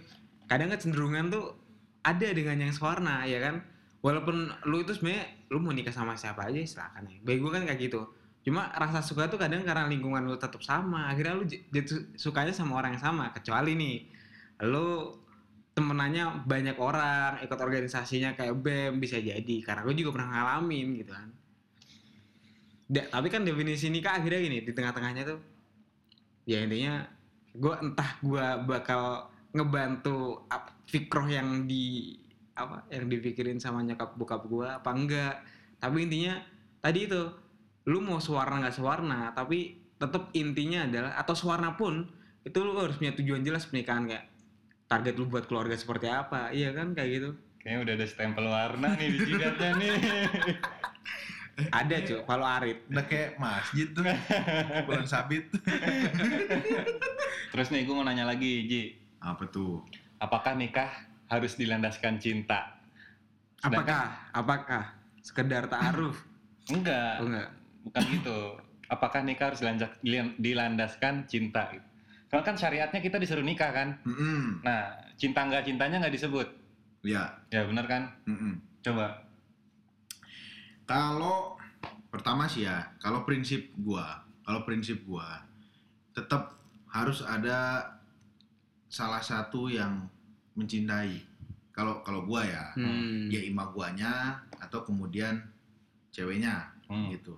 kadang 0.46 0.70
kecenderungan 0.70 1.28
tuh 1.34 1.58
ada 2.06 2.30
dengan 2.30 2.62
yang 2.62 2.72
sewarna 2.72 3.26
ya 3.26 3.42
kan 3.42 3.60
walaupun 4.00 4.54
lu 4.70 4.86
itu 4.86 4.94
sebenarnya 4.94 5.26
lu 5.50 5.58
mau 5.58 5.74
nikah 5.74 5.92
sama 5.92 6.14
siapa 6.14 6.48
aja 6.48 6.62
silakan 6.62 7.10
ya 7.10 7.18
bagi 7.26 7.38
gue 7.42 7.50
kan 7.52 7.62
kayak 7.66 7.80
gitu 7.90 8.00
cuma 8.42 8.70
rasa 8.74 9.00
suka 9.06 9.30
tuh 9.30 9.38
kadang 9.38 9.62
karena 9.62 9.86
lingkungan 9.86 10.26
lu 10.26 10.34
tetap 10.34 10.62
sama 10.66 11.06
akhirnya 11.10 11.34
lu 11.38 11.44
jatuh 11.46 12.18
sukanya 12.18 12.50
sama 12.50 12.82
orang 12.82 12.98
yang 12.98 13.02
sama 13.02 13.30
kecuali 13.30 13.78
nih 13.78 13.96
lu 14.66 15.22
temenannya 15.72 16.44
banyak 16.44 16.76
orang 16.76 17.40
ikut 17.40 17.56
organisasinya 17.56 18.36
kayak 18.36 18.54
BEM 18.60 19.00
bisa 19.00 19.16
jadi 19.16 19.56
karena 19.64 19.80
gue 19.88 19.94
juga 19.96 20.20
pernah 20.20 20.28
ngalamin 20.28 20.86
gitu 21.00 21.12
kan. 21.16 21.28
Da- 22.92 23.08
tapi 23.08 23.32
kan 23.32 23.40
definisi 23.40 23.88
nikah 23.88 24.20
akhirnya 24.20 24.40
gini 24.44 24.58
di 24.68 24.72
tengah-tengahnya 24.76 25.22
tuh 25.24 25.40
ya 26.44 26.60
intinya 26.60 27.08
gue 27.56 27.74
entah 27.80 28.10
gue 28.20 28.46
bakal 28.68 29.32
ngebantu 29.56 30.44
fikroh 30.88 31.24
yang 31.28 31.64
di 31.64 32.16
apa 32.52 32.84
yang 32.92 33.08
dipikirin 33.08 33.56
sama 33.56 33.80
nyokap 33.80 34.12
bokap 34.20 34.44
gue 34.44 34.68
apa 34.68 34.90
enggak. 34.92 35.36
Tapi 35.80 36.04
intinya 36.04 36.36
tadi 36.84 37.08
itu 37.08 37.22
lu 37.88 37.98
mau 37.98 38.22
sewarna 38.22 38.62
nggak 38.62 38.76
sewarna 38.76 39.34
tapi 39.34 39.78
tetap 39.98 40.30
intinya 40.34 40.86
adalah 40.86 41.12
atau 41.18 41.34
sewarna 41.34 41.74
pun 41.74 42.06
itu 42.42 42.58
lu 42.58 42.74
harus 42.78 42.98
punya 42.98 43.14
tujuan 43.14 43.42
jelas 43.42 43.66
pernikahan 43.66 44.06
kayak 44.06 44.24
target 44.86 45.14
lu 45.18 45.26
buat 45.26 45.46
keluarga 45.46 45.74
seperti 45.74 46.10
apa 46.10 46.50
iya 46.50 46.74
kan 46.74 46.94
kayak 46.94 47.10
gitu 47.10 47.30
Kayaknya 47.62 47.78
udah 47.78 47.94
ada 47.94 48.06
stempel 48.10 48.44
warna 48.50 48.88
nih 48.98 49.08
di 49.14 49.18
jidatnya 49.22 49.70
nih. 49.78 49.94
ada 51.78 51.96
cuy 52.02 52.20
kalau 52.26 52.42
arit 52.42 52.78
Udah 52.90 53.06
kayak 53.06 53.38
masjid 53.38 53.86
tuh. 53.94 54.02
Bulan 54.90 55.06
sabit. 55.06 55.46
Terus 57.54 57.68
nih 57.70 57.86
gue 57.86 57.94
mau 57.94 58.02
nanya 58.02 58.26
lagi, 58.26 58.66
Ji. 58.66 58.98
Apa 59.22 59.46
tuh? 59.46 59.78
Apakah 60.18 60.58
nikah 60.58 60.90
harus 61.30 61.54
dilandaskan 61.54 62.18
cinta? 62.18 62.82
Sedangkan- 63.62 63.78
apakah 63.78 64.02
apakah 64.34 64.84
sekedar 65.22 65.70
taaruf 65.70 66.18
Enggak, 66.66 67.22
oh 67.22 67.30
enggak 67.30 67.61
bukan 67.86 68.02
gitu. 68.10 68.38
Apakah 68.92 69.24
nikah 69.24 69.52
harus 69.52 69.64
dilandaskan 70.36 71.24
cinta? 71.24 71.72
Kalau 72.28 72.42
kan 72.44 72.56
syariatnya 72.56 73.00
kita 73.00 73.16
disuruh 73.16 73.44
nikah 73.44 73.72
kan. 73.72 73.88
Mm-mm. 74.04 74.64
Nah, 74.64 74.96
cinta 75.16 75.44
nggak 75.44 75.68
cintanya 75.68 76.00
nggak 76.00 76.16
disebut. 76.16 76.48
Ya. 77.04 77.40
Ya 77.48 77.64
benar 77.64 77.88
kan? 77.88 78.12
mm-mm. 78.28 78.60
Coba. 78.84 79.24
Kalau 80.84 81.56
pertama 82.12 82.44
sih 82.50 82.68
ya, 82.68 82.92
kalau 83.00 83.24
prinsip 83.24 83.72
gua, 83.80 84.24
kalau 84.44 84.64
prinsip 84.68 85.00
gua 85.08 85.40
tetap 86.12 86.60
harus 86.92 87.24
ada 87.24 87.88
salah 88.92 89.24
satu 89.24 89.72
yang 89.72 90.04
mencintai. 90.52 91.24
Kalau 91.72 92.04
kalau 92.04 92.28
gua 92.28 92.44
ya, 92.44 92.64
hmm. 92.76 93.32
ya 93.32 93.40
ima 93.40 93.64
guanya 93.72 94.44
atau 94.60 94.84
kemudian 94.84 95.40
ceweknya 96.12 96.68
Hmm. 96.92 97.08
gitu. 97.08 97.32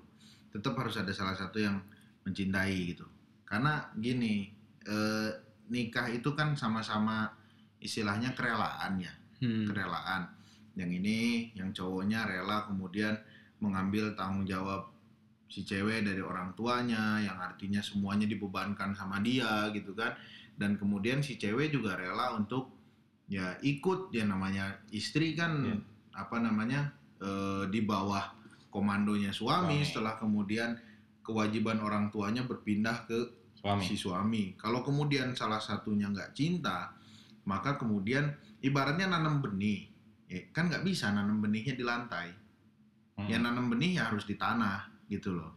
Tetap 0.55 0.79
harus 0.79 0.95
ada 0.95 1.11
salah 1.11 1.35
satu 1.35 1.59
yang 1.59 1.83
mencintai 2.23 2.95
gitu. 2.95 3.05
Karena 3.43 3.91
gini, 3.99 4.55
eh, 4.87 5.31
nikah 5.69 6.07
itu 6.09 6.31
kan 6.33 6.55
sama-sama 6.55 7.27
istilahnya 7.83 8.33
kerelaan 8.33 9.03
ya, 9.03 9.13
Hmm. 9.43 9.67
kerelaan. 9.67 10.31
Yang 10.79 10.91
ini, 11.03 11.19
yang 11.59 11.75
cowoknya 11.75 12.25
rela 12.25 12.65
kemudian 12.71 13.19
mengambil 13.59 14.15
tanggung 14.15 14.47
jawab 14.47 14.91
si 15.51 15.63
cewek 15.63 16.03
dari 16.03 16.19
orang 16.23 16.51
tuanya, 16.57 17.21
yang 17.21 17.39
artinya 17.39 17.79
semuanya 17.79 18.27
dibebankan 18.27 18.95
sama 18.95 19.21
dia 19.21 19.69
gitu 19.71 19.95
kan. 19.95 20.15
Dan 20.55 20.79
kemudian 20.79 21.19
si 21.19 21.35
cewek 21.35 21.75
juga 21.75 21.99
rela 21.99 22.35
untuk 22.35 22.71
ya 23.27 23.57
ikut 23.65 24.13
ya 24.13 24.29
namanya 24.29 24.77
istri 24.93 25.33
kan 25.33 25.65
Iya. 25.65 25.77
apa 26.15 26.37
namanya 26.39 26.93
eh, 27.25 27.65
di 27.73 27.81
bawah 27.83 28.21
komandonya 28.75 29.31
suami, 29.31 29.79
Suami. 29.79 29.87
setelah 29.87 30.19
kemudian 30.19 30.75
kewajiban 31.23 31.79
orang 31.79 32.11
tuanya 32.11 32.43
berpindah 32.43 33.07
ke 33.07 33.19
Suami. 33.55 33.87
si 33.87 33.95
suami. 33.95 34.59
Kalau 34.59 34.83
kemudian 34.83 35.31
salah 35.39 35.63
satunya 35.63 36.11
nggak 36.11 36.35
cinta, 36.35 36.91
maka 37.47 37.79
kemudian 37.79 38.35
ibaratnya 38.59 39.07
nanam 39.07 39.39
benih, 39.39 39.87
ya, 40.27 40.43
kan 40.51 40.67
nggak 40.67 40.83
bisa 40.83 41.15
nanam 41.15 41.39
benihnya 41.39 41.79
di 41.79 41.85
lantai. 41.87 42.29
Hmm. 43.15 43.31
Ya 43.31 43.39
nanam 43.39 43.71
benih 43.71 44.03
ya 44.03 44.11
harus 44.11 44.27
di 44.27 44.35
tanah 44.35 44.91
gitu 45.07 45.39
loh. 45.39 45.55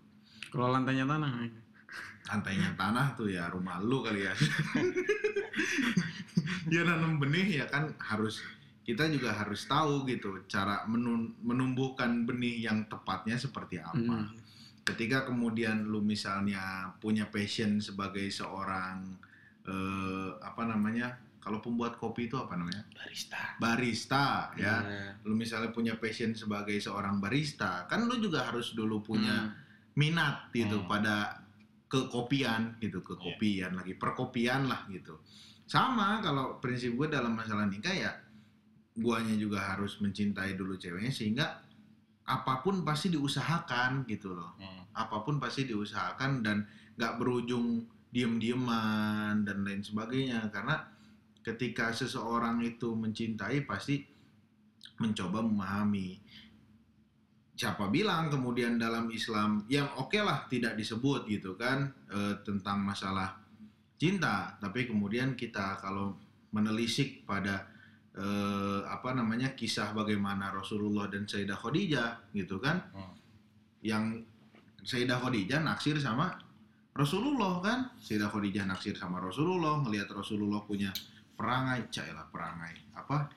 kalau 0.53 0.71
lantainya 0.71 1.03
tanah 1.03 1.43
Lantainya 2.27 2.71
tanah 2.79 3.17
tuh 3.19 3.27
ya 3.33 3.49
rumah 3.51 3.81
lu 3.83 3.99
kali 4.05 4.23
ya. 4.23 4.33
ya 6.73 6.81
nanam 6.85 7.19
benih 7.19 7.63
ya 7.63 7.65
kan 7.67 7.91
harus 7.99 8.43
kita 8.87 9.03
juga 9.11 9.35
harus 9.35 9.67
tahu 9.67 10.07
gitu 10.07 10.47
cara 10.47 10.87
menumbuhkan 11.43 12.23
benih 12.23 12.63
yang 12.63 12.87
tepatnya 12.87 13.35
seperti 13.35 13.77
apa. 13.77 13.99
Hmm. 13.99 14.31
ketika 14.81 15.27
kemudian 15.27 15.83
lu 15.83 15.99
misalnya 15.99 16.87
punya 16.97 17.27
passion 17.27 17.75
sebagai 17.77 18.23
seorang 18.31 19.03
eh, 19.67 20.29
apa 20.39 20.63
namanya 20.63 21.11
kalau 21.43 21.59
pembuat 21.59 21.95
kopi 21.95 22.27
itu 22.27 22.35
apa 22.35 22.55
namanya 22.55 22.87
Barista. 22.95 23.39
barista 23.59 24.25
ya 24.55 24.79
Iya. 24.79 25.19
lu 25.23 25.35
misalnya 25.35 25.71
punya 25.71 25.99
passion 25.99 26.31
sebagai 26.31 26.79
seorang 26.79 27.19
barista 27.19 27.83
kan 27.85 28.07
lu 28.07 28.15
juga 28.17 28.47
harus 28.47 28.71
dulu 28.71 29.03
punya 29.03 29.51
minat 29.93 30.47
gitu 30.51 30.79
Hmm. 30.79 30.87
pada 30.87 31.43
kekopian 31.87 32.79
gitu 32.79 32.99
kekopian 33.01 33.75
lagi 33.75 33.91
perkopian 33.95 34.67
lah 34.67 34.87
gitu 34.87 35.19
sama 35.63 36.19
kalau 36.19 36.59
prinsip 36.59 36.95
gue 36.95 37.07
dalam 37.07 37.35
masalah 37.35 37.67
nikah 37.67 37.91
ya 37.91 38.11
guanya 38.97 39.37
juga 39.37 39.61
harus 39.61 40.01
mencintai 40.01 40.57
dulu 40.57 40.73
ceweknya 40.73 41.13
sehingga 41.13 41.45
apa 42.27 42.59
pun 42.59 42.83
pasti 42.83 43.13
diusahakan 43.13 44.03
gitu 44.09 44.35
loh. 44.35 44.57
Hmm. 44.59 44.83
apa 44.97 45.21
pun 45.21 45.37
pasti 45.37 45.69
diusahakan 45.69 46.41
dan 46.41 46.65
nggak 46.97 47.21
berujung 47.21 47.85
diem-dieman 48.09 49.45
dan 49.45 49.61
lain 49.61 49.85
sebagainya. 49.85 50.49
Karena 50.49 50.81
ketika 51.45 51.93
seseorang 51.93 52.65
itu 52.65 52.97
mencintai 52.97 53.63
pasti 53.69 54.01
mencoba 54.97 55.45
memahami. 55.45 56.17
Siapa 57.57 57.89
bilang 57.93 58.33
kemudian 58.33 58.81
dalam 58.81 59.09
Islam 59.13 59.65
yang 59.69 59.89
oke 59.97 60.17
lah 60.17 60.49
tidak 60.49 60.73
disebut 60.77 61.29
gitu 61.29 61.53
kan 61.53 61.93
eh, 62.09 62.35
tentang 62.41 62.81
masalah 62.81 63.37
cinta. 64.01 64.57
Tapi 64.57 64.89
kemudian 64.89 65.37
kita 65.37 65.77
kalau 65.77 66.17
menelisik 66.49 67.21
pada 67.29 67.76
eh, 68.17 68.81
apa 68.83 69.13
namanya 69.13 69.53
kisah 69.53 69.93
bagaimana 69.93 70.49
Rasulullah 70.49 71.05
dan 71.07 71.23
Sayyidah 71.23 71.55
Khadijah 71.55 72.33
gitu 72.33 72.57
kan 72.57 72.81
Hmm. 72.91 73.13
yang 73.81 74.03
Sayyidah 74.81 75.21
Khadijah 75.21 75.61
naksir 75.61 75.95
sama 75.97 76.33
Rasulullah 76.91 77.61
kan 77.61 77.79
Sayyidah 78.01 78.33
Khadijah 78.33 78.65
naksir 78.65 78.97
sama 78.97 79.21
Rasulullah 79.21 79.77
ngelihat 79.85 80.09
Rasulullah 80.09 80.65
punya 80.65 80.89
perangai 81.37 81.93
cailah 81.93 82.25
perangai 82.33 82.73
apa 82.97 83.29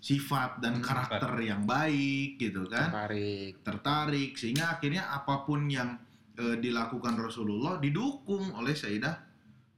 sifat 0.00 0.58
dan 0.58 0.80
Hmm, 0.80 0.82
karakter 0.82 1.32
yang 1.38 1.62
baik 1.62 2.40
gitu 2.40 2.66
kan 2.66 2.90
Tertarik. 2.90 3.52
tertarik 3.62 4.30
sehingga 4.34 4.74
akhirnya 4.74 5.12
apa 5.12 5.44
pun 5.44 5.68
yang 5.68 5.94
eh, 6.34 6.56
dilakukan 6.56 7.14
Rasulullah 7.14 7.76
didukung 7.76 8.50
oleh 8.56 8.72
Sayyidah 8.72 9.31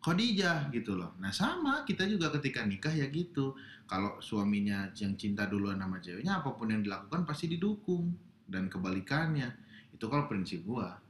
Khadijah 0.04 0.68
gitu 0.68 1.00
loh. 1.00 1.16
Nah 1.16 1.32
sama 1.32 1.80
kita 1.88 2.04
juga 2.04 2.28
ketika 2.36 2.60
nikah 2.60 2.92
ya 2.92 3.08
gitu. 3.08 3.56
Kalau 3.88 4.20
suaminya 4.20 4.92
yang 4.92 5.16
cinta 5.16 5.48
duluan 5.48 5.80
sama 5.80 5.96
ceweknya 5.96 6.44
apa 6.44 6.52
pun 6.52 6.68
yang 6.68 6.84
dilakukan 6.84 7.24
pasti 7.24 7.48
didukung 7.48 8.12
dan 8.44 8.68
kebalikannya. 8.68 9.48
Itu 9.96 10.12
kalau 10.12 10.28
prinsip 10.28 10.60
gua. 10.68 11.00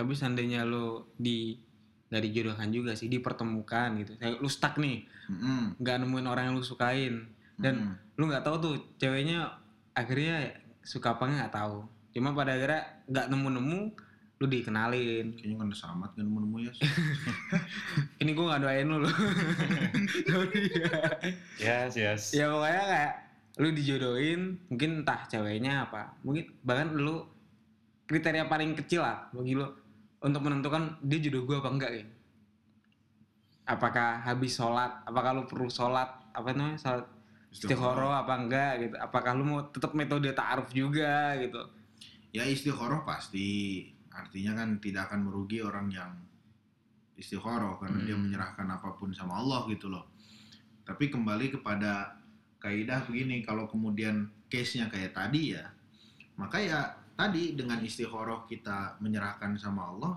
Tapi 0.00 0.16
seandainya 0.16 0.64
lu 0.64 1.04
di 1.20 1.60
nggak 2.08 2.22
dijodohkan 2.24 2.72
juga 2.72 2.96
sih 2.96 3.12
dipertemukan 3.12 4.00
gitu. 4.00 4.16
Kayak 4.16 4.40
lu 4.40 4.48
stuck 4.48 4.80
nih, 4.80 5.04
nggak 5.76 5.96
nemuin 6.00 6.26
orang 6.26 6.44
yang 6.50 6.56
lu 6.56 6.64
sukain. 6.64 7.28
Dan 7.60 7.74
Mm-mm. 7.84 8.16
lu 8.16 8.24
nggak 8.32 8.40
tahu 8.48 8.56
tuh 8.64 8.74
ceweknya 8.96 9.60
akhirnya 9.92 10.56
suka 10.80 11.20
apa 11.20 11.28
nggak 11.28 11.52
tahu. 11.52 11.84
Cuma 12.16 12.32
pada 12.32 12.56
akhirnya 12.56 13.04
nggak 13.12 13.26
nemu-nemu, 13.28 13.92
lu 14.40 14.48
dikenalin. 14.48 15.36
kayaknya 15.36 15.60
udah 15.60 15.76
samat 15.76 16.16
kan 16.16 16.24
nemu-nemu 16.24 16.64
ya. 16.64 16.72
Ini 18.24 18.32
gua 18.32 18.56
nggak 18.56 18.60
doain 18.64 18.86
lu 18.88 18.98
loh. 19.04 19.14
Ya. 21.60 21.84
Yes, 21.84 21.92
yes. 21.98 22.22
ya 22.32 22.48
pokoknya 22.48 22.84
kayak 22.88 23.14
lu 23.60 23.68
dijodohin 23.76 24.56
mungkin 24.72 25.04
entah 25.04 25.28
ceweknya 25.28 25.84
apa 25.84 26.16
mungkin 26.24 26.48
bahkan 26.64 26.96
lu 26.96 27.26
kriteria 28.08 28.48
paling 28.48 28.72
kecil 28.78 29.04
lah 29.04 29.28
bagi 29.34 29.58
lu 29.58 29.66
untuk 30.24 30.40
menentukan 30.40 30.96
dia 31.04 31.18
jodoh 31.20 31.44
gue 31.44 31.56
apa 31.60 31.68
enggak 31.68 31.92
ya 31.92 32.04
apakah 33.68 34.22
habis 34.24 34.56
sholat 34.56 35.04
apakah 35.04 35.30
lu 35.36 35.42
perlu 35.44 35.68
sholat 35.68 36.08
apa 36.32 36.48
namanya 36.56 36.78
sholat 36.80 37.06
istiqoroh 37.52 38.12
apa 38.14 38.32
enggak 38.38 38.72
gitu 38.86 38.96
apakah 38.96 39.32
lu 39.36 39.44
mau 39.44 39.60
tetap 39.68 39.92
metode 39.92 40.30
ta'aruf 40.32 40.70
juga 40.72 41.36
gitu 41.36 41.60
Ya 42.30 42.46
istikharah 42.46 43.02
pasti. 43.02 43.90
Artinya 44.10 44.58
kan 44.58 44.82
tidak 44.82 45.10
akan 45.10 45.30
merugi 45.30 45.62
orang 45.62 45.86
yang 45.90 46.12
istikharah 47.14 47.76
karena 47.76 48.00
dia 48.02 48.16
Hmm. 48.16 48.24
menyerahkan 48.26 48.66
apa 48.66 48.96
pun 48.96 49.12
sama 49.12 49.38
Allah 49.38 49.68
gitu 49.68 49.92
loh. 49.92 50.08
Tapi 50.88 51.12
kembali 51.12 51.52
kepada 51.54 52.16
kaidah 52.58 53.04
begini, 53.06 53.44
kalau 53.44 53.68
kemudian 53.68 54.26
case-nya 54.50 54.88
kayak 54.90 55.14
tadi 55.14 55.54
ya, 55.54 55.68
maka 56.40 56.58
ya 56.58 56.80
tadi 57.14 57.54
dengan 57.54 57.78
istikharah 57.84 58.48
kita 58.48 58.96
menyerahkan 59.04 59.54
sama 59.60 59.92
Allah, 59.94 60.16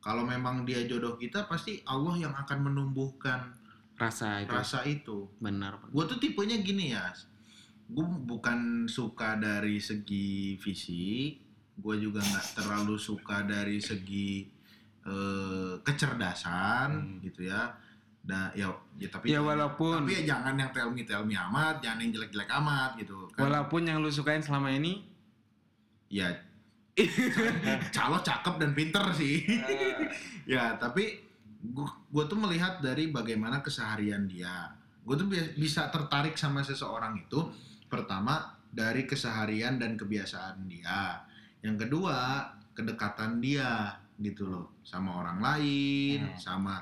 kalau 0.00 0.24
memang 0.24 0.64
dia 0.64 0.82
jodoh 0.88 1.20
kita 1.20 1.44
pasti 1.46 1.84
Allah 1.84 2.16
yang 2.16 2.34
akan 2.34 2.58
menumbuhkan 2.72 3.52
rasa 3.98 4.42
itu 4.42 4.50
rasa 4.50 4.78
itu. 4.88 5.28
benar. 5.38 5.78
Gue 5.92 6.04
tuh 6.08 6.16
tipenya 6.18 6.58
gini 6.64 6.96
ya, 6.96 7.12
gue 7.88 8.06
bukan 8.24 8.88
suka 8.88 9.36
dari 9.36 9.76
segi 9.82 10.56
fisik, 10.56 11.47
gue 11.78 11.94
juga 11.96 12.18
nggak 12.18 12.46
terlalu 12.54 12.94
suka 12.94 13.42
dari 13.42 13.78
segi 13.78 14.44
eh, 15.00 15.74
kecerdasan 15.80 16.88
Hmm. 16.92 17.18
gitu 17.20 17.46
ya. 17.46 17.72
Nah, 18.28 18.52
ya, 18.52 18.68
ya 18.94 19.08
tapi 19.08 19.32
ya 19.32 19.40
walaupun 19.40 20.04
tapi 20.04 20.20
ya 20.20 20.36
jangan 20.36 20.52
yang 20.52 20.68
tell 20.68 21.24
me 21.24 21.32
amat, 21.32 21.80
jangan 21.80 21.98
yang 21.98 22.12
jelek-jelek 22.12 22.50
amat 22.52 22.90
gitu 22.98 23.24
kan. 23.32 23.48
walaupun 23.48 23.82
yang 23.82 23.98
lu 23.98 24.10
sukain 24.10 24.38
selama 24.38 24.68
ini 24.68 25.06
Ya 26.08 26.28
calo 27.90 28.18
cakep 28.18 28.54
dan 28.58 28.72
pinter 28.72 29.04
sih. 29.12 29.44
ya 30.52 30.74
tapi 30.74 31.20
gue 32.08 32.24
tuh 32.24 32.36
melihat 32.36 32.80
dari 32.80 33.08
bagaimana 33.08 33.60
keseharian 33.60 34.26
dia. 34.26 34.72
Gue 35.00 35.14
tuh 35.14 35.24
bi- 35.24 35.54
bisa 35.54 35.88
tertarik 35.88 36.34
sama 36.34 36.60
seseorang 36.60 37.16
itu 37.18 37.38
pertama 37.86 38.40
dari 38.68 39.04
keseharian 39.04 39.76
dan 39.76 39.94
kebiasaan 39.94 40.66
dia. 40.66 41.22
Yang 41.60 41.86
kedua 41.86 42.46
kedekatan 42.72 43.38
dia 43.38 43.90
gitu 44.16 44.46
loh 44.46 44.78
sama 44.82 45.18
orang 45.18 45.38
lain, 45.38 46.18
Hmm. 46.26 46.38
sama 46.38 46.74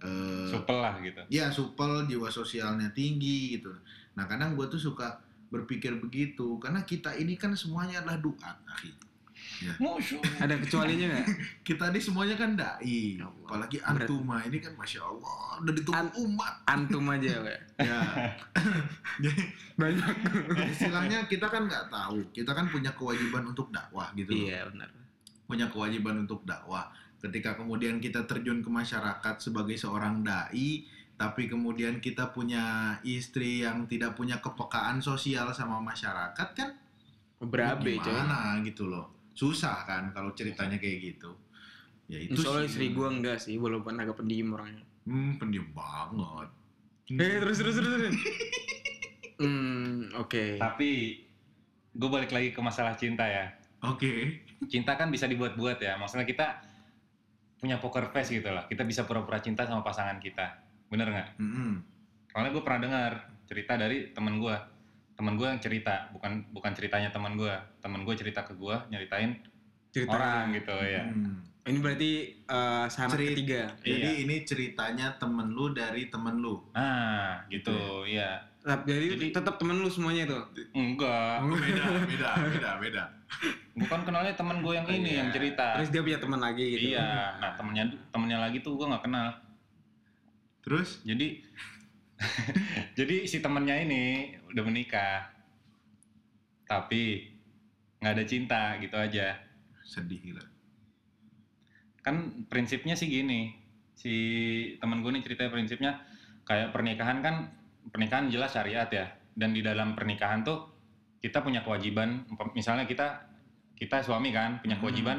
eh, 0.00 0.48
Supel 0.48 0.78
lah 0.80 0.96
gitu. 0.98 1.20
ya 1.28 1.52
supel 1.52 2.08
jiwa 2.08 2.26
sosialnya 2.26 2.88
tinggi 2.90 3.52
gitu 3.54 3.68
nah 4.16 4.24
kadang 4.24 4.56
gue 4.56 4.64
tuh 4.64 4.80
suka 4.80 5.20
berpikir 5.52 6.00
begitu 6.00 6.56
karena 6.56 6.80
kita 6.82 7.12
ini 7.14 7.36
kan 7.36 7.52
semuanya 7.52 8.00
adalah 8.00 8.16
duat 8.16 8.56
akhi 9.60 10.16
ada 10.44 10.54
kecualinya 10.56 11.06
nggak? 11.12 11.26
Kita 11.68 11.92
ini 11.92 12.00
semuanya 12.00 12.36
kan 12.40 12.56
dai. 12.56 13.20
Ya 13.20 13.28
Allah. 13.28 13.44
apalagi 13.44 13.78
Berat. 13.82 14.06
antuma 14.06 14.36
ini 14.46 14.58
kan 14.62 14.72
masya 14.78 15.00
allah 15.02 15.58
udah 15.60 15.74
ditunggu 15.74 16.00
An- 16.00 16.16
umat. 16.22 16.54
Antum 16.64 17.04
aja 17.10 17.28
ya. 17.44 17.58
Jadi, 19.20 19.42
banyak. 19.76 20.14
istilahnya 20.70 21.18
kita 21.28 21.46
kan 21.50 21.68
nggak 21.68 21.92
tahu. 21.92 22.18
Kita 22.32 22.52
kan 22.56 22.70
punya 22.72 22.90
kewajiban 22.96 23.44
untuk 23.50 23.68
dakwah 23.74 24.08
gitu 24.16 24.32
iya 24.32 24.64
benar. 24.70 24.88
Punya 25.44 25.66
kewajiban 25.68 26.24
untuk 26.24 26.46
dakwah. 26.48 26.88
Ketika 27.20 27.52
kemudian 27.58 28.00
kita 28.00 28.24
terjun 28.24 28.64
ke 28.64 28.70
masyarakat 28.72 29.34
sebagai 29.44 29.76
seorang 29.76 30.24
dai 30.24 30.88
tapi 31.20 31.52
kemudian 31.52 32.00
kita 32.00 32.32
punya 32.32 32.96
istri 33.04 33.60
yang 33.60 33.84
tidak 33.84 34.16
punya 34.16 34.40
kepekaan 34.40 35.04
sosial 35.04 35.52
sama 35.52 35.76
masyarakat 35.76 36.48
kan 36.56 36.72
berabe 37.44 38.00
coy. 38.00 38.08
gimana 38.08 38.56
gitu 38.64 38.88
loh 38.88 39.19
susah 39.32 39.84
kan 39.84 40.10
kalau 40.10 40.30
ceritanya 40.32 40.76
kayak 40.76 41.14
gitu 41.14 41.30
ya 42.06 42.18
itu 42.20 42.36
Soalnya 42.36 42.66
sih. 42.66 42.70
istri 42.74 42.86
gue 42.90 43.06
enggak 43.06 43.38
sih, 43.38 43.54
walaupun 43.54 43.94
agak 43.94 44.18
pendiam 44.18 44.52
orangnya. 44.52 44.82
hmm 45.04 45.38
pendiam 45.38 45.66
banget 45.70 46.50
Eh 47.10 47.38
terus 47.38 47.58
terus 47.58 47.74
terus. 47.74 47.90
terus. 47.90 48.14
hmm 49.38 50.14
oke. 50.16 50.44
Tapi 50.56 50.90
gue 51.90 52.08
balik 52.08 52.30
lagi 52.30 52.50
ke 52.50 52.60
masalah 52.60 52.94
cinta 52.94 53.26
ya. 53.26 53.50
oke 53.80 54.10
Cinta 54.66 54.94
kan 54.94 55.08
bisa 55.08 55.24
dibuat-buat 55.24 55.78
ya. 55.78 55.96
Maksudnya 55.96 56.22
kita 56.22 56.46
punya 57.56 57.76
poker 57.76 58.10
face 58.10 58.30
gitu 58.30 58.46
lah. 58.46 58.66
Kita 58.66 58.82
bisa 58.82 59.02
pura-pura 59.04 59.38
cinta 59.38 59.64
sama 59.64 59.80
pasangan 59.80 60.18
kita. 60.18 60.62
Bener 60.86 61.08
nggak? 61.08 61.28
Mm-mm. 61.38 61.72
Soalnya 62.28 62.50
gue 62.50 62.62
pernah 62.62 62.80
dengar 62.80 63.12
cerita 63.46 63.74
dari 63.74 64.10
temen 64.10 64.38
gue. 64.38 64.56
Temen 65.20 65.36
gue 65.36 65.44
yang 65.44 65.60
cerita, 65.60 66.08
bukan 66.10 66.48
bukan 66.48 66.72
ceritanya 66.72 67.12
temen 67.12 67.36
gue. 67.36 67.52
Temen 67.78 68.00
gue 68.02 68.14
cerita 68.16 68.40
ke 68.40 68.56
gue, 68.56 68.72
nyeritain 68.88 69.36
Cerita 69.92 70.16
orang 70.16 70.48
gitu 70.50 70.72
ya. 70.72 71.04
Hmm. 71.04 71.44
Ini 71.60 71.76
berarti 71.76 72.10
eh 72.40 72.86
sanak 72.88 73.20
Cerit- 73.20 73.36
ketiga. 73.36 73.62
jadi 73.78 74.10
Iya. 74.16 74.22
ini 74.24 74.36
ceritanya 74.42 75.12
temen 75.14 75.52
lu 75.52 75.70
dari 75.70 76.08
temen 76.08 76.40
lu 76.40 76.56
Nah, 76.72 77.36
gitu, 77.46 78.08
iya. 78.08 78.40
Nah, 78.60 78.80
jadi, 78.80 79.12
Jadi- 79.12 79.28
tetap 79.30 79.56
temen 79.56 79.76
lu 79.76 79.88
semuanya 79.88 80.24
itu. 80.24 80.38
Enggak, 80.72 81.36
Oh, 81.38 81.52
beda 81.52 81.84
beda 82.08 82.30
beda 82.48 82.70
beda 82.80 83.04
bukan 83.76 84.00
kenalnya 84.02 84.32
temen 84.32 84.60
gue 84.60 84.72
yang 84.72 84.84
ini 84.86 85.10
Iya. 85.10 85.18
yang 85.18 85.28
cerita. 85.30 85.66
Terus 85.76 85.90
dia 85.90 86.00
punya 86.00 86.18
teman 86.18 86.40
lagi 86.40 86.64
gitu. 86.70 86.92
Iya, 86.92 87.36
nah 87.36 87.52
temennya 87.54 87.84
temennya 88.08 88.38
lagi 88.40 88.58
tuh 88.60 88.72
gue 88.74 88.86
nggak 88.86 89.04
kenal. 89.04 89.28
terus 90.60 91.00
Jadi 91.02 91.44
jadi 92.98 93.16
si 93.24 93.40
temennya 93.40 93.80
ini 93.80 94.36
udah 94.50 94.64
menikah, 94.66 95.30
tapi 96.66 97.30
nggak 98.00 98.14
ada 98.16 98.24
cinta 98.24 98.62
gitu 98.80 98.96
aja. 98.96 99.36
sedih 99.80 100.22
gila 100.22 100.44
kan 102.00 102.46
prinsipnya 102.46 102.94
sih 102.94 103.10
gini 103.10 103.52
si 103.92 104.14
temen 104.78 105.02
gue 105.02 105.10
nih 105.12 105.22
ceritanya 105.26 105.50
prinsipnya 105.50 105.92
kayak 106.46 106.70
pernikahan 106.72 107.20
kan 107.20 107.50
pernikahan 107.90 108.30
jelas 108.30 108.54
syariat 108.54 108.86
ya 108.88 109.10
dan 109.34 109.52
di 109.52 109.60
dalam 109.60 109.92
pernikahan 109.98 110.40
tuh 110.40 110.70
kita 111.20 111.42
punya 111.42 111.60
kewajiban 111.60 112.24
misalnya 112.56 112.88
kita 112.88 113.28
kita 113.76 114.00
suami 114.00 114.32
kan 114.32 114.62
punya 114.62 114.78
Hmm. 114.78 114.82
kewajiban 114.86 115.18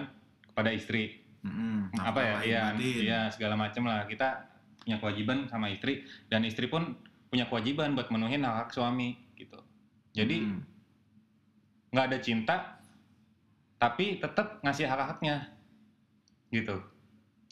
kepada 0.50 0.72
istri 0.74 1.22
Mm-mm. 1.44 1.94
apa 2.00 2.20
ya 2.24 2.36
iya 2.42 2.64
iya 2.80 3.20
segala 3.30 3.54
macam 3.60 3.86
lah 3.92 4.08
kita 4.08 4.50
punya 4.82 4.98
kewajiban 4.98 5.46
sama 5.52 5.70
istri 5.70 6.02
dan 6.32 6.42
istri 6.48 6.66
pun 6.66 6.98
punya 7.32 7.48
kewajiban 7.48 7.96
buat 7.96 8.12
menuhin 8.12 8.44
hak 8.44 8.56
hak 8.58 8.70
suami 8.72 9.16
gitu 9.34 9.56
jadi 10.12 10.44
Mm. 10.44 10.60
nggak 11.90 12.06
ada 12.08 12.20
cinta 12.20 12.56
tapi 13.78 14.20
tetap 14.20 14.60
ngasih 14.62 14.86
hak 14.86 15.02
haknya 15.10 15.48
gitu 16.50 16.76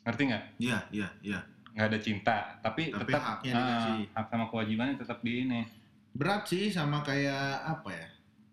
ngerti 0.04 0.22
nggak 0.26 0.44
Iya, 0.60 0.78
iya, 0.92 1.08
iya. 1.22 1.40
nggak 1.72 1.88
ada 1.90 2.00
cinta 2.00 2.36
tapi, 2.60 2.92
Tapi 2.92 3.00
tetap 3.08 3.22
haknya 3.22 3.52
ah, 3.52 3.60
dikasih. 3.60 4.00
hak 4.12 4.26
sama 4.28 4.46
kewajibannya 4.48 4.96
tetap 4.96 5.20
di 5.20 5.44
ini 5.44 5.62
Berat 6.10 6.44
sih 6.44 6.68
sama 6.68 7.00
kayak 7.00 7.38
apa 7.70 7.94
ya? 7.94 8.08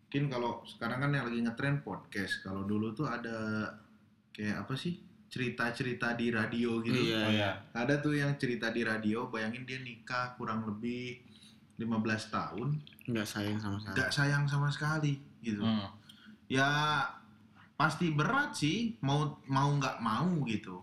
Mungkin 0.07 0.29
kalau 0.29 0.61
sekarang 0.63 1.01
kan 1.01 1.11
yang 1.11 1.25
lagi 1.25 1.41
ngetren 1.41 1.81
podcast. 1.81 2.45
Kalau 2.45 2.63
dulu 2.63 2.93
tuh 2.93 3.09
ada 3.09 3.65
kayak 4.31 4.61
apa 4.61 4.77
sih? 4.77 5.01
Cerita-cerita 5.27 6.15
di 6.15 6.31
radio 6.31 6.79
gitu. 6.81 6.97
Iya, 6.97 7.19
oh 7.19 7.31
iya. 7.31 7.51
ya 7.73 7.83
Ada 7.83 7.99
tuh 7.99 8.15
yang 8.15 8.33
cerita 8.37 8.71
di 8.71 8.83
radio, 8.83 9.27
bayangin 9.27 9.65
dia 9.65 9.79
nikah 9.79 10.33
kurang 10.35 10.65
lebih 10.65 11.19
15 11.77 11.93
tahun, 12.33 12.69
Nggak 13.05 13.27
sayang 13.27 13.59
sama 13.59 13.77
sekali. 13.77 13.95
nggak 13.95 14.11
sayang 14.11 14.45
sama 14.49 14.69
sekali 14.71 15.13
gitu. 15.43 15.61
Hmm. 15.61 15.93
Ya 16.49 16.71
pasti 17.75 18.11
berat 18.11 18.57
sih, 18.57 18.97
mau 19.05 19.37
mau 19.45 19.69
nggak 19.77 20.01
mau 20.01 20.41
gitu. 20.47 20.81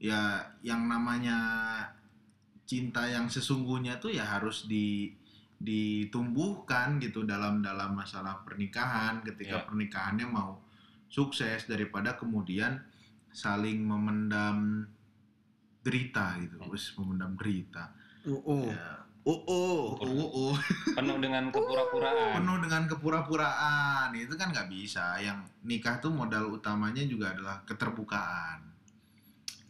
Ya 0.00 0.40
yang 0.64 0.88
namanya 0.88 1.36
cinta 2.64 3.04
yang 3.04 3.28
sesungguhnya 3.28 4.00
tuh 4.00 4.08
ya 4.10 4.24
harus 4.24 4.64
di 4.64 5.12
ditumbuhkan 5.62 6.98
gitu 6.98 7.22
dalam 7.22 7.62
dalam 7.62 7.94
masalah 7.94 8.42
pernikahan 8.42 9.22
ketika 9.22 9.62
Ya. 9.62 9.66
pernikahannya 9.68 10.26
mau 10.26 10.58
sukses 11.06 11.68
daripada 11.68 12.16
kemudian 12.16 12.80
saling 13.32 13.82
memendam 13.82 14.86
derita 15.82 16.38
gitu, 16.38 16.62
wis 16.70 16.94
memendam 16.96 17.34
derita. 17.34 17.90
Oh, 18.28 18.38
oh. 18.46 18.64
Ya, 18.70 19.02
Oh, 19.22 19.38
oh. 19.46 19.94
oh, 20.02 20.10
oh, 20.18 20.30
oh. 20.50 20.54
penuh 20.98 21.14
dengan 21.22 21.46
kepura-puraan. 21.54 22.42
Penuh 22.42 22.58
dengan 22.58 22.82
kepura-puraan. 22.90 24.10
Itu 24.18 24.34
kan 24.34 24.50
nggak 24.50 24.66
bisa. 24.66 25.14
Yang 25.22 25.46
nikah 25.62 26.02
tuh 26.02 26.10
modal 26.10 26.50
utamanya 26.50 27.06
juga 27.06 27.30
adalah 27.30 27.62
keterbukaan. 27.62 28.66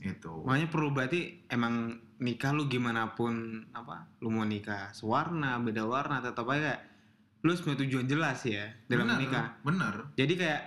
Itu. 0.00 0.48
Makanya 0.48 0.72
perlu 0.72 0.88
berarti 0.96 1.44
emang 1.52 2.00
nikah 2.16 2.56
lu 2.56 2.64
gimana 2.70 3.12
pun 3.12 3.66
apa 3.74 4.06
lu 4.22 4.30
mau 4.30 4.46
nikah 4.46 4.94
sewarna 4.94 5.58
beda 5.58 5.82
warna 5.82 6.22
tetap 6.22 6.46
aja 6.54 6.70
kayak 6.70 6.80
lu 7.42 7.50
harus 7.50 7.62
punya 7.66 7.82
tujuan 7.82 8.06
jelas 8.06 8.38
ya 8.46 8.70
dalam 8.86 9.10
bener, 9.10 9.18
menikah 9.20 9.46
bener. 9.66 9.94
Jadi 10.16 10.32
kayak 10.38 10.62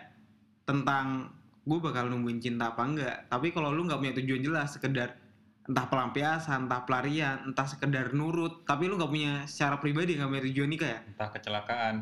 tentang 0.68 1.32
gue 1.66 1.78
bakal 1.82 2.14
nungguin 2.14 2.38
cinta 2.38 2.72
apa 2.72 2.86
enggak 2.86 3.16
tapi 3.28 3.50
kalau 3.50 3.74
lu 3.74 3.90
nggak 3.90 3.98
punya 3.98 4.14
tujuan 4.22 4.42
jelas 4.46 4.78
sekedar 4.78 5.18
entah 5.66 5.86
pelampiasan 5.90 6.70
entah 6.70 6.86
pelarian 6.86 7.42
entah 7.50 7.66
sekedar 7.66 8.14
nurut 8.14 8.62
tapi 8.70 8.86
lu 8.86 9.02
nggak 9.02 9.10
punya 9.10 9.32
secara 9.50 9.82
pribadi 9.82 10.14
nggak 10.14 10.30
punya 10.30 10.44
tujuan 10.54 10.70
nikah 10.70 10.90
ya 10.94 11.00
entah 11.10 11.30
kecelakaan 11.34 11.96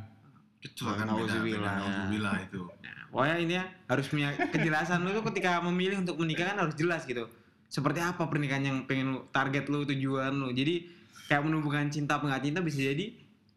kecelakaan 0.59 1.07
Oh, 1.11 1.19
beda 1.19 1.39
beda 1.43 1.59
nauzubillah, 1.59 1.73
ya. 1.75 1.79
nauzubillah 1.79 2.35
itu 2.43 2.61
Nah, 2.63 2.97
pokoknya 3.11 3.35
ini 3.43 3.53
ya 3.59 3.65
harus 3.91 4.05
punya 4.07 4.27
kejelasan 4.51 4.99
lu 5.03 5.11
tuh 5.11 5.23
ketika 5.31 5.59
memilih 5.59 5.99
untuk 6.03 6.15
menikah 6.19 6.55
kan 6.55 6.57
harus 6.63 6.75
jelas 6.79 7.03
gitu. 7.03 7.27
Seperti 7.67 7.99
apa 7.99 8.23
pernikahan 8.31 8.63
yang 8.63 8.77
pengen 8.87 9.17
lu, 9.17 9.19
target 9.33 9.67
lu, 9.67 9.83
tujuan 9.83 10.31
lu. 10.31 10.55
Jadi 10.55 10.87
kayak 11.27 11.43
menumbuhkan 11.43 11.91
cinta 11.91 12.15
apa 12.21 12.31
cinta 12.39 12.63
bisa 12.63 12.79
jadi 12.79 13.11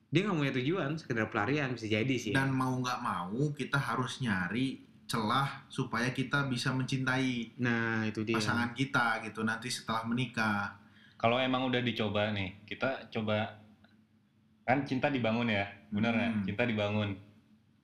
dia 0.07 0.21
nggak 0.23 0.39
punya 0.39 0.55
tujuan, 0.59 0.91
sekedar 0.99 1.27
pelarian 1.31 1.75
bisa 1.75 1.87
jadi 1.91 2.15
sih. 2.19 2.33
dan 2.35 2.51
mau 2.55 2.75
nggak 2.79 2.99
mau 3.03 3.51
kita 3.55 3.79
harus 3.79 4.23
nyari 4.23 4.86
celah 5.07 5.65
supaya 5.67 6.11
kita 6.11 6.45
bisa 6.45 6.71
mencintai 6.71 7.55
Nah 7.57 8.03
itu 8.05 8.23
dia. 8.23 8.35
pasangan 8.35 8.71
kita 8.73 9.23
gitu 9.23 9.41
nanti 9.41 9.67
setelah 9.67 10.03
menikah 10.03 10.75
kalau 11.15 11.39
emang 11.39 11.65
udah 11.65 11.79
dicoba 11.79 12.31
nih 12.31 12.59
kita 12.65 13.07
coba 13.09 13.55
kan 14.63 14.83
cinta 14.83 15.07
dibangun 15.07 15.47
ya 15.49 15.63
bener 15.89 16.11
ya 16.13 16.29
Hmm. 16.29 16.43
cinta 16.43 16.63
dibangun 16.63 17.15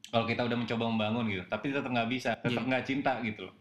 kalau 0.04 0.24
kita 0.24 0.42
udah 0.42 0.56
mencoba 0.56 0.84
membangun 0.84 1.24
gitu 1.28 1.44
tapi 1.46 1.70
tetap 1.70 1.88
nggak 1.88 2.10
bisa 2.10 2.30
tetap 2.36 2.58
Iya. 2.58 2.68
nggak 2.68 2.84
cinta 2.84 3.12
gitu 3.20 3.40
loh 3.44 3.54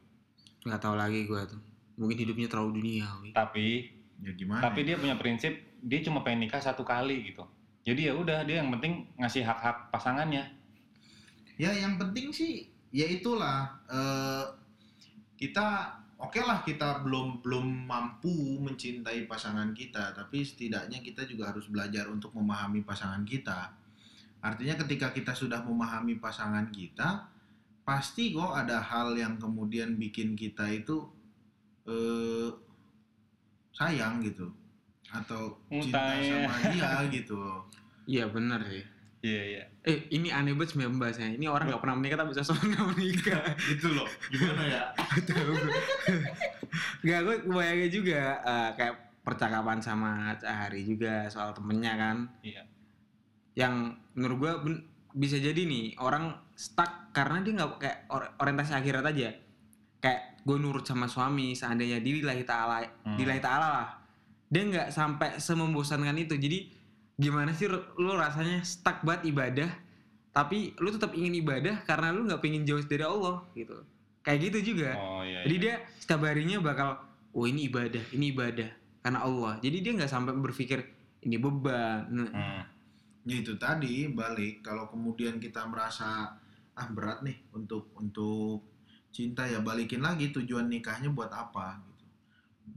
Nggak 0.62 0.78
tahu 0.80 0.94
lagi 0.94 1.26
gue 1.26 1.42
tuh. 1.48 1.58
Mungkin 1.96 2.18
hidupnya 2.20 2.46
terlalu 2.48 2.72
duniawi. 2.78 3.30
tapi 3.32 3.90
ya 4.18 4.32
gimana 4.32 4.62
tapi 4.64 4.82
dia 4.84 4.94
punya 4.96 5.14
prinsip 5.16 5.54
dia 5.80 6.02
cuma 6.02 6.22
pengen 6.22 6.46
nikah 6.46 6.58
satu 6.60 6.82
kali 6.82 7.26
gitu 7.28 7.46
jadi 7.82 8.10
ya 8.10 8.14
udah 8.16 8.42
dia 8.42 8.58
yang 8.58 8.70
penting 8.72 9.06
ngasih 9.16 9.42
hak 9.42 9.60
hak 9.60 9.78
pasangannya 9.90 10.46
ya 11.56 11.70
yang 11.72 11.94
penting 11.96 12.30
sih 12.32 12.71
ya 12.92 13.08
itulah 13.08 13.72
eh, 13.88 14.46
kita 15.40 15.98
oke 16.22 16.40
lah 16.44 16.62
kita 16.62 17.02
belum 17.02 17.42
belum 17.42 17.88
mampu 17.88 18.62
mencintai 18.62 19.26
pasangan 19.26 19.74
kita 19.74 20.14
tapi 20.14 20.46
setidaknya 20.46 21.02
kita 21.02 21.26
juga 21.26 21.50
harus 21.50 21.66
belajar 21.72 22.12
untuk 22.12 22.36
memahami 22.38 22.86
pasangan 22.86 23.26
kita 23.26 23.74
artinya 24.42 24.78
ketika 24.86 25.10
kita 25.16 25.34
sudah 25.34 25.66
memahami 25.66 26.22
pasangan 26.22 26.70
kita 26.70 27.26
pasti 27.82 28.36
kok 28.36 28.54
ada 28.54 28.78
hal 28.78 29.18
yang 29.18 29.42
kemudian 29.42 29.98
bikin 29.98 30.38
kita 30.38 30.70
itu 30.70 31.10
eh, 31.90 32.50
sayang 33.74 34.22
gitu 34.22 34.52
atau 35.12 35.58
cinta 35.68 36.14
Mutai. 36.14 36.30
sama 36.30 36.56
dia 36.72 36.92
gitu 37.12 37.42
Iya 38.10 38.26
bener 38.34 38.62
sih. 38.66 38.84
Iya 39.22 39.42
iya 39.48 39.64
Eh 39.82 40.06
ini 40.12 40.30
aneh 40.30 40.54
banget 40.54 40.74
sebenarnya 40.74 40.94
bahasanya. 40.96 41.32
Ini 41.36 41.46
orang 41.46 41.66
nggak 41.68 41.82
pernah 41.82 41.96
menikah 41.96 42.18
tapi 42.20 42.30
bisa 42.32 42.44
soalnya 42.44 42.82
menikah. 42.86 43.42
itu 43.68 43.88
loh 43.90 44.06
gimana 44.30 44.62
ya 44.64 44.84
Gak, 47.02 47.20
gue 47.24 47.36
bayangin 47.48 47.90
juga 47.92 48.22
eh, 48.40 48.70
kayak 48.76 48.96
percakapan 49.22 49.78
sama 49.78 50.34
Hari 50.36 50.82
juga 50.84 51.26
soal 51.28 51.52
temennya 51.52 51.94
kan. 51.94 52.18
iya 52.42 52.62
Yang 53.54 53.74
menurut 54.14 54.38
gue 54.40 54.52
bisa 55.14 55.36
jadi 55.36 55.60
nih 55.60 55.98
orang 55.98 56.32
stuck 56.54 57.12
karena 57.12 57.42
dia 57.42 57.54
nggak 57.54 57.70
kayak 57.78 57.98
or- 58.08 58.32
orientasi 58.38 58.72
akhirat 58.74 59.04
aja. 59.04 59.30
Kayak 59.98 60.22
gue 60.42 60.58
nurut 60.58 60.82
sama 60.82 61.06
suami 61.06 61.52
seandainya 61.52 62.00
dilillahi 62.00 62.42
ta'ala, 62.44 62.82
Hmm. 63.04 63.18
dilillahi 63.18 63.42
ta'ala 63.42 63.68
lah. 63.72 63.88
Dia 64.48 64.62
nggak 64.64 64.88
sampai 64.90 65.30
semembosankan 65.38 66.16
itu. 66.18 66.36
Jadi 66.36 66.60
gimana 67.22 67.54
sih 67.54 67.70
lu 67.70 68.12
rasanya 68.18 68.66
stuck 68.66 69.06
banget 69.06 69.30
ibadah 69.30 69.70
tapi 70.32 70.72
lu 70.80 70.90
tetap 70.90 71.12
ingin 71.12 71.44
ibadah 71.44 71.84
karena 71.84 72.16
lu 72.16 72.24
nggak 72.24 72.40
pengen 72.40 72.64
jauh 72.64 72.80
dari 72.88 73.04
Allah 73.04 73.44
gitu. 73.52 73.84
Kayak 74.24 74.40
gitu 74.48 74.74
juga. 74.74 74.96
oh 74.96 75.26
iya, 75.26 75.44
Jadi 75.44 75.56
iya. 75.60 75.64
dia 75.64 75.74
setiap 76.00 76.24
harinya 76.24 76.58
bakal, 76.64 76.94
oh 77.36 77.46
ini 77.50 77.68
ibadah, 77.68 78.04
ini 78.16 78.32
ibadah 78.32 78.70
karena 79.04 79.20
Allah. 79.26 79.54
Jadi 79.60 79.78
dia 79.84 79.92
nggak 79.98 80.12
sampai 80.12 80.34
berpikir 80.40 80.80
ini 81.28 81.36
beban. 81.36 82.08
Nah, 82.10 82.30
Hmm. 82.32 82.64
Ya 83.22 83.38
itu 83.38 83.54
tadi 83.62 84.10
balik 84.10 84.66
kalau 84.66 84.90
kemudian 84.90 85.38
kita 85.38 85.62
merasa 85.70 86.34
ah 86.74 86.88
berat 86.90 87.22
nih 87.22 87.38
untuk 87.54 87.94
untuk 87.94 88.66
cinta 89.14 89.46
ya 89.46 89.62
balikin 89.62 90.02
lagi 90.02 90.34
tujuan 90.34 90.66
nikahnya 90.66 91.14
buat 91.14 91.30
apa 91.30 91.78
gitu. 91.86 91.91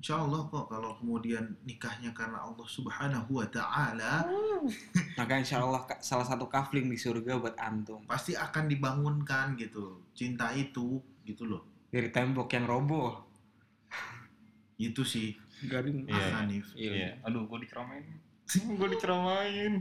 Insya 0.04 0.20
Allah 0.20 0.44
kok 0.52 0.68
kalau 0.68 0.96
kemudian 1.00 1.56
nikahnya 1.64 2.12
karena 2.12 2.44
Allah 2.44 2.66
Subhanahu 2.68 3.40
Wa 3.40 3.48
Taala 3.48 4.28
Maka 5.20 5.32
insya 5.40 5.64
Allah 5.64 5.84
salah 6.04 6.28
satu 6.28 6.44
kafling 6.48 6.88
di 6.92 6.96
surga 7.00 7.40
buat 7.40 7.56
antum. 7.56 8.04
pasti 8.04 8.36
akan 8.36 8.68
dibangunkan 8.68 9.56
gitu 9.56 10.04
cinta 10.12 10.52
itu 10.52 11.00
gitu 11.24 11.48
loh. 11.48 11.64
Dari 11.88 12.12
tembok 12.12 12.48
yang 12.52 12.68
roboh. 12.68 13.24
Itu 14.76 15.06
sih 15.06 15.32
Garing. 15.64 16.04
Iya, 16.04 16.16
iya. 16.18 16.28
Hanif. 16.36 16.66
iya 16.76 17.08
aduh 17.24 17.48
gue 17.48 17.64
diceramain 17.64 18.04
gue 18.78 18.88
diceramain 18.92 19.80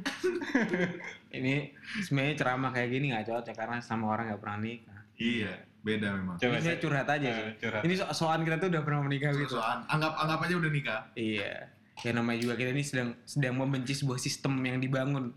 Ini 1.38 1.56
sebenarnya 2.00 2.36
ceramah 2.40 2.72
kayak 2.72 2.90
gini 2.94 3.06
nggak 3.12 3.28
cocok 3.28 3.56
karena 3.58 3.82
sama 3.84 4.14
orang 4.14 4.32
nggak 4.32 4.42
pernah 4.42 4.60
nikah. 4.62 5.02
Iya 5.20 5.73
beda 5.84 6.08
memang. 6.14 6.36
coba 6.36 6.54
ini 6.54 6.64
saya 6.64 6.78
curhat 6.78 7.06
aja 7.06 7.22
Eh, 7.22 7.36
sih. 7.36 7.46
curhat. 7.60 7.82
Ini 7.82 7.94
so 7.94 8.06
soal 8.10 8.40
kita 8.40 8.56
tuh 8.58 8.68
udah 8.68 8.82
pernah 8.82 9.02
menikah 9.02 9.32
gitu. 9.32 9.54
Soal 9.54 9.84
anggap 9.86 10.16
anggap 10.16 10.40
aja 10.42 10.54
udah 10.56 10.72
nikah. 10.72 11.02
Iya. 11.14 11.68
Ya 11.96 12.12
namanya 12.12 12.40
juga 12.40 12.54
kita 12.56 12.72
ini 12.72 12.82
sedang 12.82 13.14
sedang 13.24 13.54
membenci 13.54 13.94
sebuah 13.94 14.18
sistem 14.18 14.58
yang 14.60 14.78
dibangun 14.78 15.36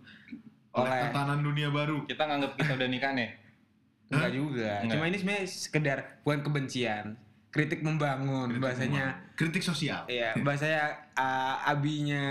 Oleh 0.72 0.86
oleh 0.86 1.01
tatanan 1.05 1.40
dunia 1.40 1.68
baru. 1.68 2.05
kita 2.05 2.22
nganggap 2.22 2.53
kita 2.55 2.72
udah 2.74 2.88
nikah 2.88 3.12
nih 3.12 3.30
enggak 4.09 4.32
juga. 4.32 4.70
Enggak. 4.80 4.94
Cuma 4.94 5.05
ini 5.05 5.16
sebenarnya 5.16 5.44
sekedar 5.47 5.99
bukan 6.22 6.40
kebencian, 6.40 7.05
kritik 7.49 7.80
membangun 7.80 8.49
Kritik 8.49 8.62
bahasanya. 8.62 9.05
memang. 9.12 9.34
kritik 9.34 9.62
sosial. 9.62 10.07
Iya, 10.07 10.32
bahasanya 10.38 10.82
uh, 11.12 11.66
abinya 11.66 12.24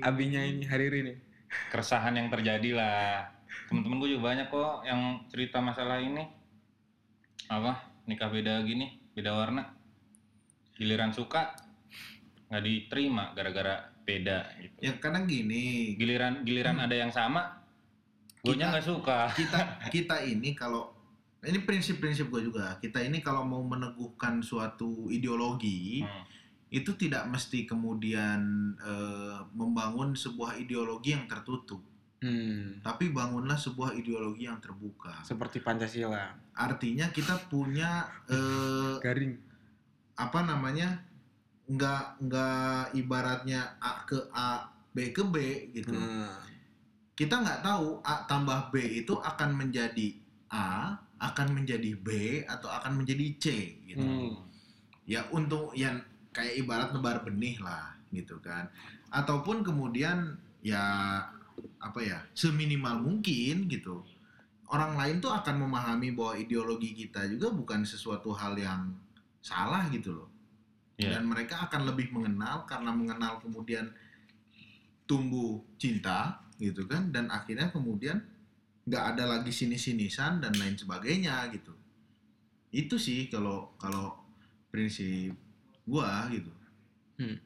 abinya 0.00 0.40
ini 0.40 0.64
hari 0.64 0.86
ini. 0.88 1.14
keresahan 1.66 2.14
yang 2.14 2.30
terjadi 2.30 2.70
lah 2.72 3.26
temen-temen 3.66 3.98
gue 3.98 4.14
juga 4.14 4.22
banyak 4.30 4.46
kok 4.46 4.86
yang 4.86 5.00
cerita 5.26 5.58
masalah 5.58 5.98
ini 5.98 6.22
apa? 7.50 7.72
Nikah 8.06 8.30
beda 8.30 8.62
gini 8.62 9.02
beda 9.10 9.34
warna. 9.34 9.74
Giliran 10.78 11.10
suka 11.10 11.52
nggak 12.50 12.62
diterima 12.62 13.34
gara-gara 13.34 13.90
beda 14.06 14.38
gitu. 14.58 14.76
Ya 14.82 14.92
kadang 14.98 15.26
gini, 15.26 15.94
giliran 15.98 16.42
giliran 16.46 16.78
ada 16.78 16.94
yang 16.94 17.10
sama 17.10 17.58
gue 18.40 18.54
nggak 18.56 18.86
suka. 18.86 19.28
kita 19.40 19.58
kita 19.94 20.16
ini 20.24 20.54
kalau 20.56 20.94
ini 21.40 21.60
prinsip-prinsip 21.64 22.28
gue 22.30 22.48
juga. 22.48 22.76
Kita 22.80 23.00
ini 23.00 23.20
kalau 23.20 23.44
mau 23.44 23.60
meneguhkan 23.66 24.40
suatu 24.40 25.10
ideologi 25.10 26.04
Hmm. 26.04 26.24
itu 26.70 26.94
tidak 26.94 27.26
mesti 27.26 27.66
kemudian 27.66 28.40
eh, 28.78 29.38
membangun 29.58 30.14
sebuah 30.14 30.54
ideologi 30.54 31.10
yang 31.18 31.26
tertutup, 31.26 31.82
Hmm. 32.20 32.84
tapi 32.84 33.08
bangunlah 33.10 33.56
sebuah 33.56 33.96
ideologi 33.96 34.44
yang 34.44 34.60
terbuka. 34.60 35.24
Seperti 35.24 35.64
Pancasila. 35.64 36.36
Artinya 36.52 37.08
kita 37.08 37.48
punya 37.48 38.04
eh, 38.28 39.00
Garing. 39.00 39.40
apa 40.14 40.44
namanya 40.44 41.00
nggak 41.64 42.20
nggak 42.20 42.84
ibaratnya 42.92 43.72
A 43.80 44.04
ke 44.04 44.20
A 44.30 44.68
B 44.90 45.16
ke 45.16 45.24
B 45.24 45.36
gitu 45.72 45.96
Hmm. 45.96 46.28
kita 47.14 47.40
nggak 47.40 47.62
tahu 47.62 48.02
A 48.02 48.26
tambah 48.26 48.68
B 48.68 49.00
itu 49.00 49.16
akan 49.16 49.56
menjadi 49.56 50.12
A 50.50 50.92
akan 51.16 51.56
menjadi 51.56 51.96
B 51.96 52.08
atau 52.44 52.68
akan 52.68 53.00
menjadi 53.00 53.26
C 53.38 53.46
gitu 53.86 54.02
Hmm. 54.02 54.44
ya 55.06 55.24
untuk 55.32 55.72
yang 55.72 55.96
kayak 56.30 56.58
ibarat 56.58 56.92
nebar 56.92 57.24
benih 57.24 57.56
lah 57.60 57.96
gitu 58.10 58.36
kan 58.44 58.68
ataupun 59.08 59.62
kemudian 59.62 60.36
ya 60.60 60.84
apa 61.80 62.00
ya 62.00 62.18
seminimal 62.32 63.00
mungkin 63.02 63.68
gitu 63.68 64.02
orang 64.70 64.94
lain 64.94 65.16
tuh 65.18 65.34
akan 65.34 65.66
memahami 65.66 66.14
bahwa 66.14 66.38
ideologi 66.38 66.94
kita 66.94 67.26
juga 67.26 67.50
bukan 67.50 67.82
sesuatu 67.82 68.30
hal 68.34 68.54
yang 68.58 68.94
salah 69.40 69.88
gitu 69.90 70.14
loh 70.14 70.30
Iya. 71.00 71.16
dan 71.16 71.32
mereka 71.32 71.64
akan 71.64 71.88
lebih 71.88 72.12
mengenal 72.12 72.68
karena 72.68 72.92
mengenal 72.92 73.40
kemudian 73.40 73.88
tumbuh 75.08 75.64
cinta 75.80 76.44
gitu 76.60 76.84
kan 76.84 77.08
dan 77.08 77.32
akhirnya 77.32 77.72
kemudian 77.72 78.20
nggak 78.84 79.16
ada 79.16 79.24
lagi 79.24 79.48
sini-sinisan 79.48 80.44
dan 80.44 80.52
lain 80.60 80.76
sebagainya 80.76 81.48
gitu 81.56 81.72
itu 82.70 83.00
sih 83.00 83.32
kalau 83.32 83.72
kalau 83.80 84.12
prinsip 84.68 85.32
gua 85.88 86.28
gitu 86.28 86.52
Hmm. 87.20 87.36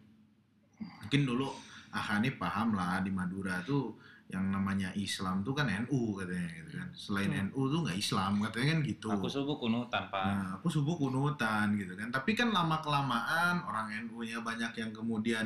mungkin 1.03 1.23
dulu 1.27 1.51
Ahani 1.95 2.35
paham 2.35 2.75
lah 2.75 2.99
di 2.99 3.09
Madura 3.09 3.63
tuh 3.63 3.95
yang 4.25 4.51
namanya 4.51 4.91
Islam 4.95 5.41
tuh 5.41 5.53
kan 5.53 5.69
NU 5.69 6.17
katanya 6.17 6.49
gitu 6.51 6.71
kan 6.75 6.89
selain 6.93 7.31
Hmm. 7.31 7.47
NU 7.47 7.61
tuh 7.69 7.81
nggak 7.83 7.95
Islam 7.95 8.33
katanya 8.41 8.67
kan 8.69 8.81
gitu 8.83 9.07
aku 9.09 9.29
subuh 9.29 9.57
kunutan 9.57 10.03
pak 10.09 10.25
Nah, 10.25 10.49
aku 10.55 10.67
subuh 10.69 10.97
kunutan 10.97 11.67
gitu 11.75 11.93
kan. 11.93 12.09
Tapi 12.09 12.31
kan 12.33 12.49
lama 12.49 12.81
kelamaan 12.81 13.63
orang 13.63 13.87
NU-nya 14.03 14.41
banyak 14.41 14.73
yang 14.75 14.91
kemudian 14.91 15.45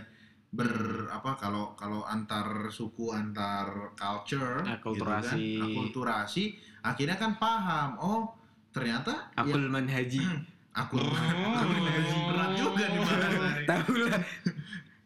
ber 0.48 0.72
apa 1.08 1.36
kalau 1.36 1.74
kalau 1.74 2.00
antar 2.02 2.46
suku 2.68 3.12
antar 3.12 3.68
culture 3.92 4.64
Akulturasi. 4.64 5.36
gitu 5.36 5.60
kan, 5.60 5.68
akulturasi 5.68 6.44
akhirnya 6.80 7.16
kan 7.16 7.36
paham 7.36 7.90
oh 7.98 8.22
ternyata 8.70 9.28
ya, 9.34 9.44
Akul 9.44 9.68
manhaji. 9.68 10.24
akul 10.72 11.02
akul 11.02 11.76
berat 12.24 12.50
juga 12.54 12.84
nih 12.86 13.00
bahasanya. 13.02 13.66
Tahu 13.66 13.92
lah. 14.00 14.22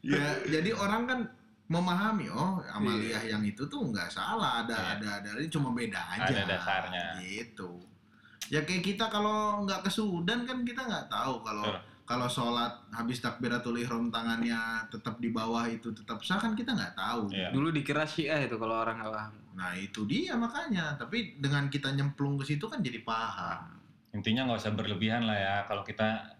Ya 0.02 0.20
jadi 0.44 0.70
orang 0.72 1.02
kan 1.04 1.20
memahami 1.64 2.26
oh 2.28 2.60
amaliyah 2.68 3.22
yang 3.24 3.40
itu 3.40 3.64
tuh 3.64 3.80
nggak 3.80 4.06
salah 4.08 4.60
ada 4.60 4.74
Iya. 4.74 4.90
ada 4.92 5.08
ada 5.22 5.28
ini 5.36 5.48
cuma 5.48 5.70
beda 5.70 5.96
aja 6.10 6.26
Ada 6.28 6.42
dasarnya. 6.44 7.06
gitu 7.18 7.80
ya 8.50 8.60
kayak 8.60 8.82
kita 8.84 9.06
kalau 9.06 9.62
nggak 9.62 9.80
ke 9.80 9.90
Sudan 9.90 10.42
kan 10.42 10.60
kita 10.60 10.82
nggak 10.82 11.06
tahu 11.06 11.40
kalau 11.40 11.64
Betul. 11.64 11.80
kalau 12.04 12.26
sholat 12.26 12.72
habis 12.90 13.18
takbiratul 13.18 13.78
ihram 13.78 14.10
tangannya 14.10 14.58
tetap 14.86 15.16
di 15.16 15.30
bawah 15.30 15.64
itu 15.64 15.88
tetap 15.92 16.20
sah 16.20 16.36
kan 16.36 16.52
kita 16.52 16.70
nggak 16.70 16.92
tahu 16.92 17.30
Iya. 17.30 17.48
Dulu 17.48 17.70
dikira 17.70 18.04
Syiah 18.04 18.42
itu 18.42 18.56
kalau 18.56 18.76
orang 18.78 18.98
nggak 18.98 19.12
paham. 19.12 19.32
nah 19.52 19.72
itu 19.72 20.04
dia 20.04 20.32
makanya 20.34 20.96
tapi 20.96 21.36
dengan 21.36 21.68
kita 21.68 21.88
nyemplung 21.90 22.36
ke 22.36 22.44
situ 22.46 22.64
kan 22.66 22.80
jadi 22.80 23.00
paham 23.00 23.80
intinya 24.10 24.44
nggak 24.44 24.60
usah 24.60 24.72
berlebihan 24.72 25.24
lah 25.24 25.36
ya 25.36 25.56
kalau 25.64 25.80
kita 25.82 26.31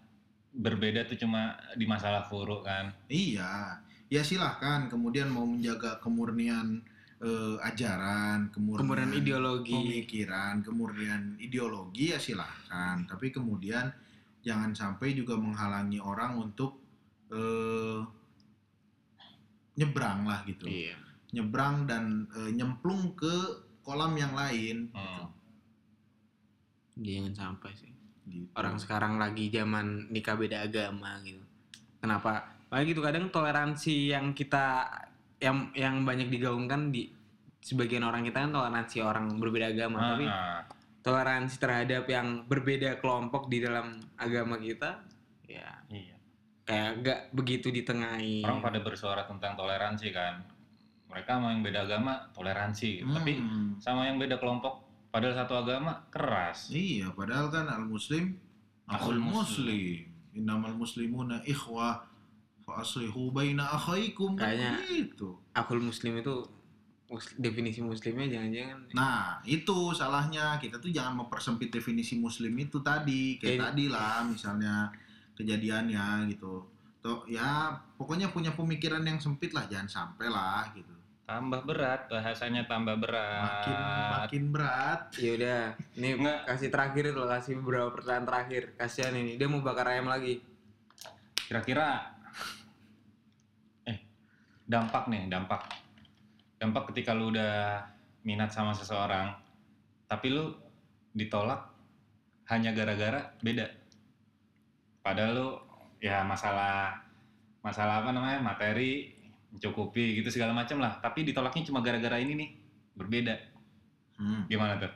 berbeda 0.53 1.09
tuh 1.09 1.17
cuma 1.17 1.57
di 1.73 1.89
masalah 1.89 2.29
furu 2.29 2.61
kan 2.61 2.93
iya 3.09 3.81
ya 4.07 4.21
silahkan 4.21 4.85
kemudian 4.85 5.33
mau 5.33 5.49
menjaga 5.49 5.97
kemurnian 5.97 6.85
eh, 7.23 7.55
ajaran 7.63 8.51
kemurnian, 8.51 8.83
Kemudian 8.83 9.11
ideologi. 9.15 9.73
pemikiran, 9.73 10.59
kemurnian 10.61 11.23
ideologi 11.39 12.11
ya 12.11 12.19
silahkan. 12.19 13.07
Tapi 13.07 13.31
kemudian 13.31 13.87
jangan 14.43 14.75
sampai 14.75 15.15
juga 15.15 15.39
menghalangi 15.39 16.03
orang 16.03 16.37
untuk 16.37 16.83
eh, 17.31 18.03
nyebrang 19.79 20.27
lah 20.27 20.43
gitu. 20.45 20.67
Iya. 20.67 20.99
Nyebrang 21.33 21.87
dan 21.87 22.27
eh, 22.35 22.51
nyemplung 22.53 23.15
ke 23.15 23.65
kolam 23.81 24.13
yang 24.19 24.35
lain. 24.35 24.91
Hmm. 24.93 25.31
Jangan 26.99 27.33
sampai 27.33 27.71
sih. 27.73 27.92
Gitu. 28.23 28.47
Orang 28.53 28.77
sekarang 28.77 29.17
lagi 29.17 29.47
zaman 29.47 30.07
nikah 30.07 30.33
beda 30.33 30.63
agama 30.63 31.19
gitu. 31.21 31.43
Kenapa? 31.97 32.47
Makanya 32.67 32.85
gitu 32.85 33.01
kadang 33.01 33.25
toleransi 33.29 33.95
yang 34.09 34.31
kita 34.31 34.87
yang 35.37 35.69
yang 35.73 36.01
banyak 36.01 36.27
digaungkan 36.27 36.87
di 36.87 37.11
sebagian 37.59 38.01
orang 38.01 38.23
kita 38.23 38.43
kan 38.43 38.51
toleransi 38.51 38.97
orang 38.99 39.25
berbeda 39.35 39.69
agama, 39.69 40.15
tapi 40.15 40.25
Ah, 40.25 40.35
ah. 40.57 40.61
toleransi 40.99 41.55
terhadap 41.57 42.03
yang 42.07 42.43
berbeda 42.43 42.95
kelompok 42.97 43.47
di 43.47 43.59
dalam 43.59 43.99
agama 44.15 44.55
kita 44.55 45.03
ya 45.43 45.83
iya 45.87 46.15
kayak 46.63 46.91
gak 47.01 47.19
begitu 47.31 47.67
ditengahi. 47.69 48.39
orang 48.41 48.59
pada 48.59 48.79
bersuara 48.79 49.23
tentang 49.23 49.53
toleransi 49.53 50.07
kan 50.11 50.39
mereka 51.05 51.35
sama 51.35 51.51
yang 51.51 51.61
beda 51.61 51.79
agama 51.83 52.13
toleransi 52.31 52.89
gitu. 52.99 53.11
tapi 53.11 53.35
Hmm. 53.35 53.75
sama 53.77 54.07
yang 54.07 54.15
beda 54.15 54.39
kelompok 54.39 54.79
padahal 55.13 55.37
satu 55.37 55.53
agama 55.55 56.09
keras 56.09 56.67
Iya, 56.67 57.13
padahal 57.13 57.47
kan 57.47 57.69
al 57.69 57.85
muslim 57.85 58.33
Akhul 58.83 59.15
akhul 59.15 59.19
muslim. 59.21 60.09
Innamal 60.33 60.73
muslimuna 60.73 61.39
ikhwah 61.45 62.03
fa 62.65 62.81
aslihu 62.81 63.29
baina 63.29 63.69
akhaikum 63.69 64.33
Kayaknya- 64.33 64.81
gitu. 64.89 65.37
Akul 65.53 65.79
muslim 65.79 66.17
itu 66.17 66.33
definisi 67.37 67.79
muslimnya 67.79 68.25
jangan-jangan 68.27 68.79
Nah, 68.91 69.37
itu 69.45 69.93
salahnya. 69.93 70.57
Kita 70.57 70.81
tuh 70.81 70.89
jangan 70.89 71.21
mempersempit 71.21 71.69
definisi 71.69 72.17
muslim 72.17 72.49
itu 72.57 72.81
tadi. 72.81 73.37
Kayak 73.37 73.53
Eh. 73.53 73.61
tadi 73.69 73.85
lah 73.87 74.25
misalnya 74.25 74.89
kejadiannya 75.37 76.27
gitu. 76.29 76.65
Tuh 76.99 77.27
ya 77.27 77.69
pokoknya 77.95 78.31
punya 78.31 78.51
pemikiran 78.51 79.03
yang 79.03 79.19
sempit 79.19 79.51
lah, 79.53 79.67
jangan 79.69 79.87
sampai 79.87 80.27
lah 80.27 80.65
gitu. 80.73 80.92
Tambah 81.33 81.65
berat 81.65 82.01
bahasanya 82.13 82.61
tambah 82.69 82.93
berat. 83.01 83.41
Makin 83.65 83.77
makin 84.13 84.43
berat. 84.53 85.01
ya 85.17 85.31
udah 85.33 85.61
ini 85.97 86.09
Nggak. 86.21 86.39
kasih 86.45 86.69
terakhir 86.69 87.03
loh 87.09 87.25
kasih 87.25 87.53
beberapa 87.57 87.89
pertanyaan 87.89 88.25
terakhir. 88.29 88.63
Kasihan 88.77 89.17
ini 89.17 89.33
dia 89.41 89.49
mau 89.49 89.65
bakar 89.65 89.89
ayam 89.89 90.05
lagi. 90.05 90.45
Kira-kira 91.49 92.13
eh 93.89 93.97
dampak 94.69 95.09
nih 95.09 95.25
dampak. 95.25 95.65
Dampak 96.61 96.93
ketika 96.93 97.17
lu 97.17 97.33
udah 97.33 97.81
minat 98.21 98.53
sama 98.53 98.77
seseorang 98.77 99.33
tapi 100.05 100.29
lu 100.29 100.53
ditolak 101.17 101.65
hanya 102.53 102.77
gara-gara 102.77 103.33
beda. 103.41 103.73
Padahal 105.01 105.33
lu 105.33 105.49
ya 105.97 106.21
masalah 106.21 107.01
masalah 107.65 108.05
apa 108.05 108.13
namanya 108.13 108.37
materi 108.37 109.22
mencukupi 109.53 110.19
gitu 110.19 110.33
segala 110.33 110.51
macam 110.51 110.81
lah 110.81 110.97
tapi 110.97 111.21
ditolaknya 111.23 111.69
cuma 111.69 111.79
gara-gara 111.79 112.17
ini 112.17 112.33
nih 112.33 112.49
berbeda 112.97 113.35
Hmm. 114.13 114.45
gimana 114.45 114.77
tuh 114.77 114.93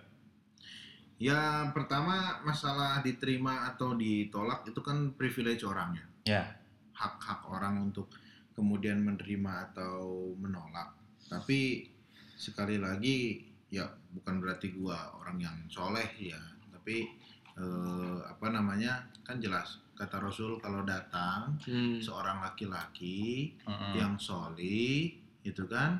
Ya 1.18 1.66
pertama 1.74 2.45
masalah 2.45 3.01
diterima 3.01 3.66
atau 3.74 3.97
ditolak 3.97 4.70
itu 4.70 4.78
kan 4.86 5.18
privilege 5.18 5.66
orangnya. 5.66 6.05
ya 6.22 6.45
hak-hak 6.93 7.41
orang 7.49 7.89
untuk 7.89 8.10
kemudian 8.53 9.01
menerima 9.01 9.74
atau 9.74 10.34
menolak. 10.38 10.93
Tapi 11.26 11.89
sekali 12.38 12.78
lagi 12.78 13.41
ya 13.74 13.89
bukan 14.14 14.38
berarti 14.38 14.70
gua 14.78 15.10
orang 15.18 15.41
yang 15.41 15.58
soleh 15.66 16.05
ya, 16.22 16.38
tapi 16.70 17.10
eh, 17.58 18.18
apa 18.22 18.53
namanya 18.53 19.01
kan 19.26 19.41
jelas 19.41 19.82
kata 19.97 20.21
Rasul 20.21 20.61
kalau 20.61 20.85
datang 20.85 21.57
hmm. 21.65 21.97
seorang 21.97 22.45
laki-laki 22.45 23.57
Mm-mm. 23.65 23.97
yang 23.97 24.13
soli 24.21 25.17
itu 25.41 25.65
kan 25.65 25.97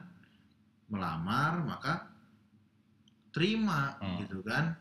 melamar 0.88 1.58
maka 1.66 2.06
terima 3.34 3.98
Hmm. 4.00 4.22
gitu 4.22 4.40
kan 4.46 4.72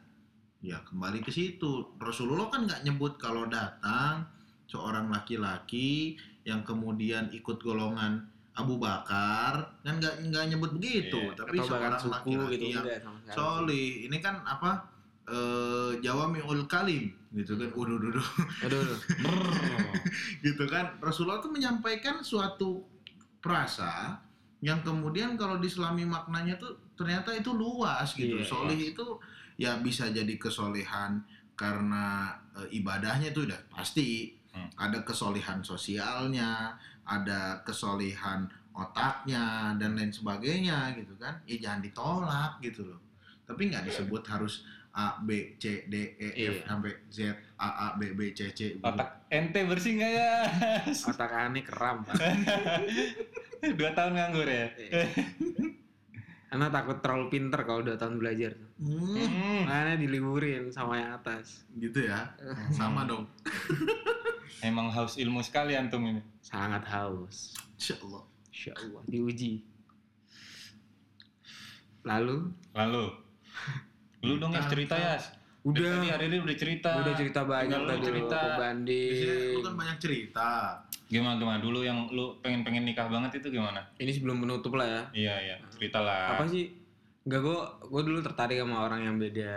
ya 0.61 0.81
kembali 0.85 1.21
ke 1.25 1.33
situ 1.33 1.97
Rasulullah 1.97 2.49
kan 2.53 2.69
nggak 2.69 2.85
nyebut 2.85 3.17
kalau 3.17 3.49
datang 3.49 4.25
seorang 4.67 5.09
laki-laki 5.09 6.17
yang 6.45 6.63
kemudian 6.67 7.31
ikut 7.33 7.61
golongan 7.61 8.25
Abu 8.57 8.81
Bakar 8.81 9.77
kan 9.85 10.01
nggak 10.01 10.33
nggak 10.33 10.45
nyebut 10.49 10.73
begitu 10.81 11.21
Iya, 11.21 11.37
tapi 11.37 11.57
atau 11.61 11.69
seorang 11.69 11.93
laki-laki 12.01 12.57
gitu 12.57 12.67
yang 12.73 12.85
enggak 12.85 13.01
sama 13.05 13.19
sekali 13.21 13.37
soli 13.37 13.85
ini 14.09 14.19
kan 14.25 14.37
apa 14.43 14.71
eh, 15.27 15.93
Jawa 16.01 16.31
mi'ul 16.31 16.65
kalim 16.67 17.11
gitu 17.35 17.59
kan. 17.59 17.69
Aduh, 18.65 18.81
aduh. 18.87 18.97
gitu 20.47 20.65
kan. 20.71 20.97
Rasulullah 21.03 21.43
tuh 21.43 21.53
menyampaikan 21.53 22.23
suatu 22.23 22.83
frasa 23.43 24.19
yang 24.65 24.81
kemudian 24.81 25.37
kalau 25.37 25.61
diselami 25.61 26.09
maknanya 26.09 26.57
tuh 26.57 26.79
ternyata 26.97 27.35
itu 27.37 27.53
luas 27.53 28.17
gitu. 28.17 28.41
Iya, 28.41 28.47
Solih 28.47 28.81
itu 28.97 29.07
ya 29.61 29.77
bisa 29.81 30.09
jadi 30.09 30.35
kesolehan 30.41 31.21
karena 31.57 32.33
eh, 32.57 32.69
ibadahnya 32.81 33.31
itu 33.33 33.45
udah 33.45 33.61
pasti 33.69 34.37
Hmm. 34.57 34.73
ada 34.81 35.05
kesolehan 35.05 35.61
sosialnya, 35.61 36.73
ada 37.05 37.61
kesolehan 37.61 38.49
otaknya 38.73 39.77
dan 39.77 39.93
lain 39.93 40.09
sebagainya 40.09 40.97
gitu 40.97 41.13
kan. 41.21 41.37
Ya 41.45 41.61
jangan 41.61 41.85
ditolak 41.85 42.57
gitu 42.65 42.89
loh. 42.89 43.01
Tapi 43.45 43.69
nggak 43.69 43.85
disebut 43.85 44.25
harus 44.25 44.65
A 44.97 45.21
B 45.21 45.55
C 45.57 45.85
D 45.85 46.17
E 46.17 46.29
F 46.33 46.57
Iya. 46.57 46.65
sampai 46.65 46.93
Z 47.07 47.19
A 47.57 47.69
A 47.69 47.89
B 47.95 48.17
B 48.17 48.33
C 48.33 48.49
C. 48.51 48.81
Otak 48.81 49.29
ente 49.29 49.61
bersih 49.63 49.93
nggak 49.95 50.13
ya? 50.13 50.33
Otak 51.13 51.31
aneh 51.31 51.61
keram, 51.61 52.01
Pak. 52.03 52.17
Dua 53.79 53.91
tahun 53.93 54.17
nganggur 54.17 54.49
ya? 54.49 54.73
Karena 56.47 56.71
takut 56.71 56.99
terlalu 56.99 57.27
pinter 57.29 57.61
kalau 57.63 57.83
udah 57.83 57.95
tahun 57.95 58.17
belajar. 58.17 58.57
Hmm, 58.77 59.21
Hmm. 59.21 59.61
Makanya 59.65 59.95
diliburin 59.99 60.65
sama 60.71 60.97
yang 60.97 61.13
atas. 61.15 61.67
gitu 61.75 62.07
ya. 62.07 62.33
Sama 62.71 63.05
dong. 63.05 63.29
Emang 64.65 64.89
haus 64.89 65.17
ilmu 65.17 65.43
sekali 65.43 65.77
antum 65.77 66.01
ini. 66.03 66.23
Sangat 66.41 66.89
haus. 66.89 67.53
Insya 67.77 68.01
Allah. 68.01 68.25
Insya 68.49 68.73
Allah, 68.73 69.03
diuji. 69.05 69.61
Lalu, 72.07 72.55
Lalu, 72.73 73.05
lu 74.23 74.35
dong 74.37 74.53
yang 74.53 74.67
cerita 74.67 74.95
ya. 74.95 75.17
udah, 75.63 75.99
Tadi 75.99 76.09
hari 76.09 76.25
ini 76.31 76.39
udah 76.41 76.57
cerita. 76.57 76.91
udah 76.97 77.15
cerita 77.15 77.41
banyak 77.43 77.81
tadi 77.81 78.01
cerita. 78.01 78.39
Biasanya 78.39 78.57
banding. 78.57 79.53
lu 79.53 79.61
kan 79.61 79.75
banyak 79.75 79.97
cerita. 79.99 80.49
Gimana 81.07 81.35
gimana 81.37 81.59
dulu 81.59 81.81
yang 81.83 82.07
lu 82.11 82.39
pengen 82.41 82.63
pengen 82.63 82.87
nikah 82.87 83.07
banget 83.07 83.39
itu 83.39 83.51
gimana? 83.53 83.83
Ini 83.99 84.11
sebelum 84.11 84.41
penutup 84.41 84.75
lah 84.75 84.87
ya. 84.87 85.03
Iya 85.13 85.35
iya, 85.43 85.57
ceritalah. 85.71 86.39
Apa 86.39 86.47
sih? 86.47 86.71
Enggak, 87.27 87.41
gue 87.43 87.59
gue 87.85 88.03
dulu 88.07 88.19
tertarik 88.23 88.59
sama 88.59 88.87
orang 88.87 89.01
yang 89.03 89.17
beda. 89.19 89.55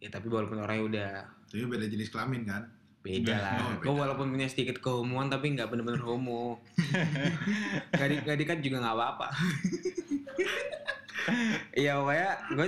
Ya 0.00 0.08
tapi 0.08 0.28
walaupun 0.28 0.60
orangnya 0.60 0.84
udah 0.84 1.10
Tapi 1.48 1.64
beda 1.66 1.86
jenis 1.88 2.08
kelamin 2.08 2.44
kan? 2.44 2.62
beda 3.00 3.32
lah. 3.32 3.56
Oh, 3.56 3.72
Gue 3.80 3.94
walaupun 3.96 4.28
punya 4.28 4.44
sedikit 4.44 4.76
kehomoan 4.76 5.32
tapi 5.32 5.56
nggak 5.56 5.72
bener-bener 5.72 6.04
homo. 6.04 6.60
gak, 7.96 8.08
di, 8.12 8.16
gak 8.20 8.36
dikat 8.36 8.58
juga 8.60 8.84
nggak 8.84 8.92
apa-apa. 8.94 9.26
Iya 11.72 12.00
pokoknya 12.00 12.30
gue 12.56 12.66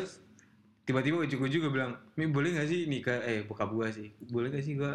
tiba-tiba 0.83 1.23
ujung-ujung 1.23 1.61
gue 1.69 1.73
bilang, 1.73 1.95
Mi 2.19 2.27
boleh 2.27 2.59
gak 2.59 2.67
sih 2.67 2.91
nikah, 2.91 3.23
eh 3.23 3.47
bokap 3.47 3.71
gue 3.71 3.89
sih, 3.91 4.09
boleh 4.31 4.51
gak 4.51 4.65
sih 4.67 4.75
gue 4.75 4.93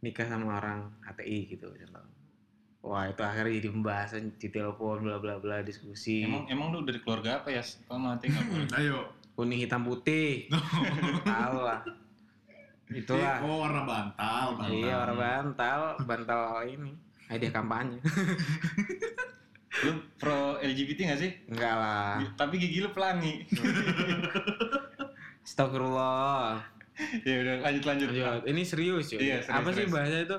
nikah 0.00 0.26
sama 0.26 0.56
orang 0.56 0.88
HTI 1.04 1.38
gitu. 1.52 1.68
contoh. 1.68 2.04
Wah 2.80 3.12
itu 3.12 3.20
akhirnya 3.20 3.60
jadi 3.60 3.68
pembahasan 3.76 4.32
di 4.40 4.48
telepon 4.48 5.04
bla 5.04 5.20
bla 5.20 5.36
bla 5.36 5.60
diskusi. 5.60 6.24
Emang 6.24 6.48
emang 6.48 6.72
lu 6.72 6.80
dari 6.80 6.96
keluarga 7.04 7.44
apa 7.44 7.52
ya? 7.52 7.60
Kalau 7.60 8.00
mati 8.00 8.32
nggak 8.32 8.44
boleh. 8.48 8.68
Ayo. 8.80 9.00
kuning 9.36 9.60
hitam 9.60 9.84
putih. 9.84 10.48
Tahu 11.28 11.58
lah. 11.60 11.80
Itulah. 12.88 13.36
Oh 13.44 13.60
warna 13.64 13.84
bantal. 13.84 14.46
bantal. 14.56 14.72
Iya 14.72 14.94
orang 14.96 15.16
bantal, 15.20 15.80
bantal 16.08 16.40
ini. 16.64 16.92
Hadiah 17.28 17.52
kampanye. 17.52 18.00
Lu 19.86 19.92
pro 20.20 20.60
LGBT 20.60 20.98
nggak 21.08 21.20
sih? 21.20 21.30
Enggak 21.46 21.74
lah. 21.78 22.20
Tapi 22.36 22.54
gigi 22.58 22.84
lu 22.84 22.90
pelangi. 22.92 23.44
Astagfirullah. 25.42 26.60
ya 27.24 27.34
udah 27.40 27.54
lanjut 27.64 27.84
lanjut. 27.86 28.08
Lanjut. 28.12 28.42
Ini 28.44 28.62
serius 28.62 29.06
ya. 29.10 29.18
Iya, 29.18 29.36
serius, 29.40 29.56
Apa 29.56 29.68
sih 29.70 29.76
serius. 29.86 29.92
bahasa 29.92 30.16
itu? 30.20 30.36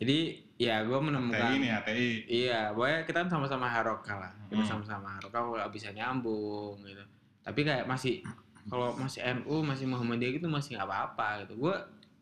Jadi 0.00 0.18
ya 0.56 0.76
gue 0.80 0.96
menemukan. 0.98 1.40
ATI 1.44 1.56
nih 1.58 1.70
ATI. 1.72 2.08
Iya, 2.24 2.60
pokoknya 2.72 2.98
kita 3.04 3.16
kan 3.20 3.28
sama-sama 3.30 3.66
haroka 3.68 4.14
lah. 4.16 4.32
Kita 4.48 4.62
Hmm. 4.64 4.70
sama-sama 4.80 5.08
haroka 5.12 5.38
nggak 5.38 5.70
bisa 5.70 5.88
nyambung 5.92 6.80
gitu. 6.82 7.04
Tapi 7.40 7.60
kayak 7.60 7.84
masih 7.84 8.24
kalau 8.66 8.92
masih 8.94 9.20
NU, 9.40 9.60
masih 9.60 9.84
Muhammadiyah 9.84 10.32
gitu 10.36 10.46
masih 10.46 10.76
nggak 10.76 10.88
apa-apa 10.88 11.44
gitu. 11.44 11.54
Gue 11.58 11.76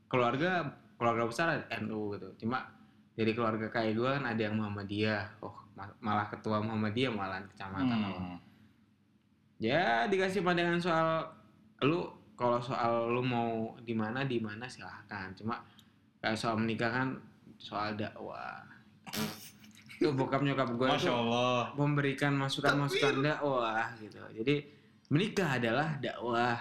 keluarga 0.07 0.66
keluarga 0.99 1.25
besar 1.25 1.47
NU 1.79 2.14
gitu. 2.14 2.47
Cuma 2.47 2.66
dari 3.14 3.31
keluarga 3.31 3.66
kayak 3.69 3.95
gue 3.95 4.11
kan 4.11 4.25
ada 4.27 4.41
yang 4.41 4.55
Muhammadiyah. 4.55 5.39
Oh, 5.39 5.55
ma- 5.75 5.95
malah 5.99 6.27
ketua 6.27 6.59
Muhammadiyah 6.59 7.14
malah 7.14 7.39
kecamatan. 7.47 7.99
Hmm. 8.11 8.37
Ya 9.59 10.07
dikasih 10.07 10.43
pandangan 10.43 10.79
soal 10.79 11.27
lu 11.83 12.07
kalau 12.39 12.62
soal 12.62 13.11
lu 13.11 13.22
mau 13.22 13.74
di 13.83 13.95
mana 13.95 14.22
di 14.22 14.39
mana 14.39 14.70
silahkan. 14.70 15.35
Cuma 15.35 15.59
kayak 16.22 16.39
soal 16.39 16.59
menikah 16.59 16.91
kan 16.91 17.09
soal 17.59 17.99
dakwah. 17.99 18.62
Itu 19.99 20.14
bokap 20.14 20.47
nyokap 20.47 20.79
gue 20.79 20.87
Masya 20.87 21.11
itu 21.11 21.11
Allah. 21.11 21.74
memberikan 21.74 22.31
masukan-masukan 22.39 23.18
dakwah 23.18 23.91
gitu. 23.99 24.22
Jadi 24.31 24.62
menikah 25.11 25.59
adalah 25.59 25.99
dakwah. 25.99 26.55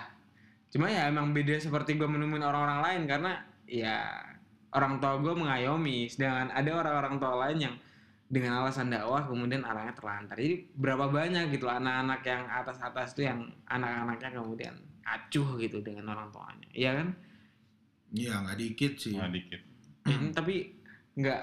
Cuma 0.73 0.89
ya 0.89 1.05
emang 1.05 1.37
beda 1.37 1.53
seperti 1.61 2.01
gue 2.01 2.09
menemuin 2.09 2.41
orang-orang 2.41 2.81
lain 2.81 3.01
karena 3.05 3.37
ya 3.69 4.09
orang 4.73 4.97
tua 4.97 5.21
gue 5.21 5.33
mengayomi, 5.37 6.09
sedangkan 6.09 6.49
ada 6.49 6.71
orang-orang 6.81 7.21
tua 7.21 7.33
lain 7.45 7.57
yang 7.61 7.75
dengan 8.27 8.59
alasan 8.59 8.91
dakwah 8.91 9.23
kemudian 9.23 9.63
arahnya 9.63 9.95
terlantar. 9.95 10.35
Jadi 10.35 10.67
berapa 10.75 11.07
banyak 11.07 11.47
gitu 11.55 11.71
anak-anak 11.71 12.21
yang 12.27 12.43
atas-atas 12.51 13.15
tuh 13.15 13.23
yang 13.23 13.47
anak-anaknya 13.71 14.29
kemudian 14.35 14.75
acuh 15.07 15.55
gitu 15.55 15.79
dengan 15.79 16.11
orang 16.11 16.27
tuanya. 16.35 16.67
Iya 16.75 16.91
kan? 16.99 17.07
Iya 18.11 18.33
nggak 18.43 18.57
dikit 18.59 18.93
sih. 18.99 19.15
Nah, 19.15 19.31
dikit. 19.31 19.61
Hmm, 20.03 20.35
tapi 20.35 20.75
nggak 21.15 21.41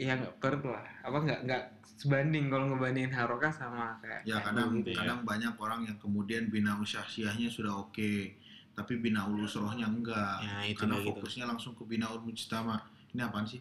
ya 0.00 0.16
nggak 0.16 0.40
perlu 0.40 0.72
lah 0.72 0.86
apa 1.04 1.18
nggak 1.20 1.40
nggak 1.44 1.64
sebanding 2.00 2.48
kalau 2.48 2.72
ngebandingin 2.72 3.12
Haroka 3.12 3.52
sama 3.52 4.00
kayak 4.00 4.24
Ya 4.24 4.40
kayak 4.40 4.44
kadang 4.52 4.68
gitu. 4.80 4.96
Kadang 4.96 5.20
banyak 5.24 5.54
orang 5.60 5.80
yang 5.84 5.98
kemudian 6.00 6.48
bina 6.48 6.76
usyahsiahnya 6.80 7.52
sudah 7.52 7.76
oke, 7.76 8.36
tapi 8.72 8.92
bina 8.96 9.28
ulusrohnya 9.28 9.84
enggak. 9.84 10.40
Ya, 10.40 10.56
itu 10.64 10.80
Karena 10.80 10.96
gitu. 11.00 11.20
fokusnya 11.20 11.44
langsung 11.44 11.76
ke 11.76 11.84
bina 11.84 12.08
mujtama. 12.16 12.80
Ini 13.12 13.28
apaan 13.28 13.44
sih? 13.44 13.60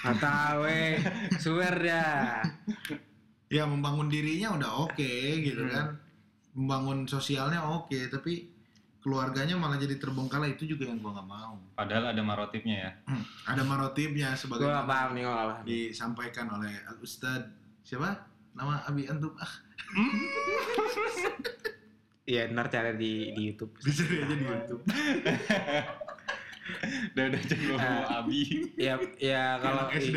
Nggak 0.00 0.18
tahu 0.18 0.60
eh 0.64 0.94
swear 1.36 1.74
dah 1.76 2.42
Ya 3.46 3.62
membangun 3.64 4.08
dirinya 4.08 4.52
udah 4.52 4.70
oke 4.82 5.12
gitu 5.40 5.62
Hmm. 5.62 5.70
kan. 5.70 5.86
Membangun 6.54 6.98
sosialnya 7.04 7.62
oke, 7.62 7.94
tapi 8.08 8.50
keluarganya 8.98 9.54
malah 9.54 9.76
jadi 9.76 9.94
terbengkalai 9.94 10.54
itu 10.54 10.64
juga 10.66 10.86
yang 10.86 10.98
gua 10.98 11.14
nggak 11.14 11.28
mau. 11.28 11.54
Padahal 11.72 12.10
ada 12.10 12.18
marotipnya 12.20 12.76
ya. 12.80 12.90
Hmm, 13.04 13.22
Ada 13.46 13.62
marotipnya 13.62 14.34
sebagai 14.34 14.66
nggak 14.66 14.84
paham 14.84 15.10
nih 15.12 15.24
paham 15.24 15.50
disampaikan 15.62 16.46
oleh 16.50 16.72
Al 16.84 16.98
Ustad 16.98 17.46
siapa? 17.80 18.26
Nama 18.52 18.86
Abi 18.86 19.06
Antum 19.06 19.34
ah 19.36 19.52
iya 22.24 22.48
ntar 22.48 22.66
cari 22.66 22.96
di 22.96 23.12
di 23.30 23.42
YouTube 23.44 23.76
dicari 23.78 24.16
aja 24.16 24.34
di 24.34 24.44
YouTube. 24.44 24.82
Udah 27.12 27.24
udah 27.28 27.42
Ah. 27.74 27.78
mau 27.78 28.24
Abi. 28.24 28.72
ya 28.74 28.94
ya 29.16 29.58
kalau 29.58 29.88
SD. 29.90 30.16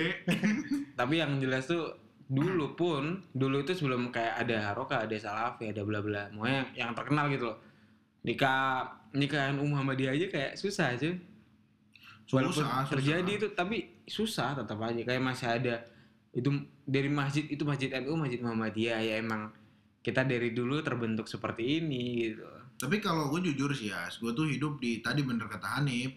tapi 0.94 1.14
yang 1.18 1.38
jelas 1.38 1.66
tuh 1.66 1.92
dulu 2.26 2.74
pun 2.74 3.24
dulu 3.32 3.62
itu 3.62 3.72
sebelum 3.74 4.10
kayak 4.10 4.44
ada 4.44 4.72
Haroka 4.72 5.00
ada 5.00 5.16
Salafi 5.16 5.72
ada 5.72 5.82
bla 5.82 6.00
bla 6.00 6.28
mau 6.30 6.44
yang, 6.44 6.68
yang 6.74 6.92
terkenal 6.92 7.28
gitu 7.28 7.48
loh 7.48 7.58
nikah 8.22 8.84
nikahan 9.12 9.56
Muhammadiyah 9.56 10.12
aja 10.12 10.28
kayak 10.28 10.52
susah 10.54 10.92
aja 10.92 11.16
walaupun 12.28 12.60
Susah, 12.60 12.84
susah. 12.84 12.92
terjadi 12.92 13.32
itu 13.34 13.48
tapi 13.54 13.78
susah 14.04 14.50
tetap 14.54 14.80
aja 14.82 15.00
kayak 15.02 15.22
masih 15.22 15.48
ada 15.50 15.76
itu 16.32 16.50
dari 16.84 17.08
masjid 17.08 17.44
itu 17.46 17.64
masjid 17.64 17.88
NU 17.98 18.16
masjid 18.16 18.40
Muhammadiyah 18.40 19.00
ya 19.00 19.16
emang 19.18 19.52
kita 20.00 20.24
dari 20.24 20.52
dulu 20.52 20.80
terbentuk 20.80 21.26
seperti 21.26 21.80
ini 21.80 22.04
gitu 22.26 22.48
Tapi 22.78 23.00
kalau 23.00 23.28
gue 23.28 23.42
jujur 23.44 23.74
sih 23.74 23.90
ya, 23.90 24.06
gue 24.06 24.32
tuh 24.32 24.46
hidup 24.46 24.78
di 24.78 25.02
tadi 25.02 25.26
bener 25.26 25.50
kata 25.50 25.82
Hanif, 25.82 26.14